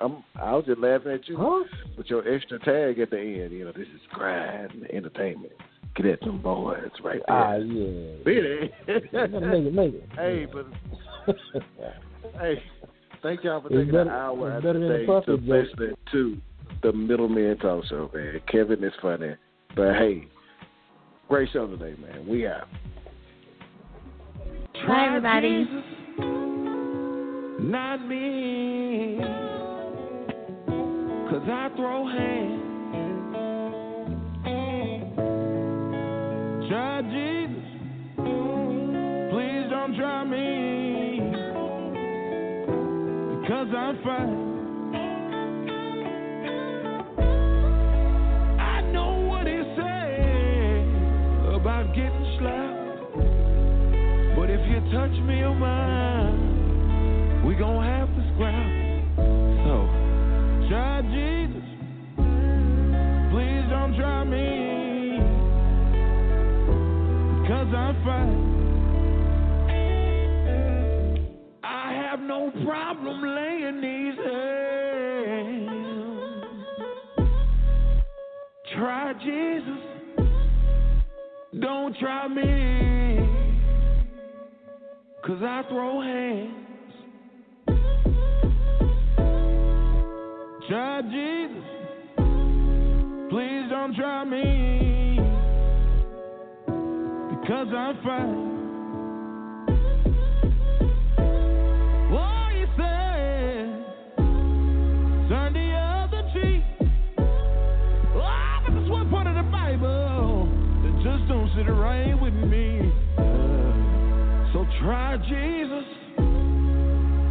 I'm, 0.00 0.24
I 0.36 0.54
was 0.54 0.64
just 0.66 0.78
laughing 0.80 1.12
at 1.12 1.28
you. 1.28 1.36
Huh? 1.38 1.64
With 1.96 2.06
your 2.08 2.26
extra 2.26 2.58
tag 2.60 2.98
at 2.98 3.10
the 3.10 3.18
end, 3.18 3.52
you 3.52 3.64
know, 3.64 3.72
this 3.72 3.88
is 3.88 4.00
grind 4.12 4.72
entertainment. 4.92 5.52
Get 5.94 6.06
at 6.06 6.20
them 6.20 6.40
boys 6.40 6.90
right 7.04 7.20
there. 7.28 7.36
Ah, 7.36 7.54
yeah. 7.56 8.16
Beat 8.24 8.44
it. 8.44 8.72
Make 8.86 9.04
it, 9.12 9.74
make 9.74 9.94
it. 9.94 10.08
Hey, 10.16 10.46
but 10.50 10.66
hey, 12.40 12.62
thank 13.22 13.44
y'all 13.44 13.60
for 13.60 13.68
It's 13.68 13.76
taking 13.76 13.92
better- 13.92 14.02
an 14.02 14.08
hour 14.08 14.56
it's 14.56 14.66
out 14.66 14.76
of 14.76 14.82
the 14.82 14.88
the 14.88 14.98
day 14.98 15.06
puppet 15.06 15.26
to 15.26 15.36
joke. 15.38 15.46
listen 15.78 15.94
to 16.12 16.36
the 16.82 16.92
Middleman 16.92 17.58
Talk 17.58 17.84
Show, 17.86 18.10
man. 18.14 18.40
Kevin 18.50 18.82
is 18.82 18.92
funny, 19.00 19.34
but 19.76 19.94
hey, 19.96 20.26
great 21.28 21.48
show 21.52 21.66
today, 21.66 21.94
man. 22.00 22.26
We 22.26 22.46
out. 22.46 22.68
Bye, 24.88 25.06
everybody. 25.06 25.64
Not 27.60 28.06
me. 28.08 29.18
Cause 31.30 31.42
I 31.48 31.70
throw 31.76 32.06
hands. 32.08 32.58
Try 36.68 37.02
Jesus. 37.02 37.64
Please 39.30 39.70
don't 39.70 39.94
try 39.96 40.24
me. 40.24 40.71
Fine. 43.72 43.96
I 48.60 48.82
know 48.92 49.12
what 49.26 49.46
he 49.46 49.62
said 49.76 50.84
about 51.54 51.94
getting 51.94 52.36
slapped. 52.38 53.16
But 54.36 54.50
if 54.50 54.60
you 54.68 54.80
touch 54.92 55.16
me 55.26 55.40
or 55.40 55.54
mine, 55.54 57.44
we 57.46 57.54
gon' 57.54 57.82
have 57.82 58.08
to 58.08 58.22
scrap. 58.34 58.72
So, 59.64 59.88
try 60.68 61.00
Jesus. 61.08 61.64
Please 63.32 63.64
don't 63.70 63.96
try 63.96 64.24
me. 64.24 65.18
Cause 67.48 67.72
I'm 67.74 68.04
fine. 68.04 68.51
No 72.32 72.50
problem 72.64 73.22
laying 73.22 73.80
these 73.82 74.18
hands. 74.24 74.52
Try 78.74 79.12
Jesus. 79.22 79.82
Don't 81.60 81.94
try 81.98 82.28
me. 82.28 83.20
Cause 85.26 85.42
I 85.42 85.62
throw 85.68 86.00
hands. 86.00 86.92
Try 90.70 91.02
Jesus. 91.02 91.66
Please 93.28 93.68
don't 93.68 93.94
try 93.94 94.24
me. 94.24 95.18
Because 97.30 97.68
I'm 97.76 98.02
fine. 98.02 98.51
Sit 111.56 111.68
right 111.68 112.14
with 112.20 112.32
me. 112.34 112.80
So 114.52 114.64
try 114.80 115.16
Jesus. 115.18 115.84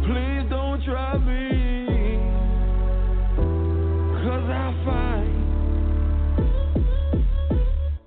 Please 0.06 0.44
don't 0.50 0.82
try 0.84 1.18
me. 1.18 2.18
Cause 4.22 4.48
I 4.48 4.82
find 4.84 5.32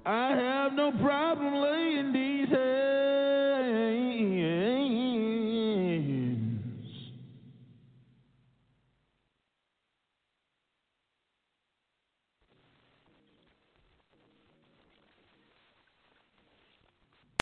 I 0.05 0.35
have 0.35 0.73
no 0.73 0.91
problem 1.01 1.53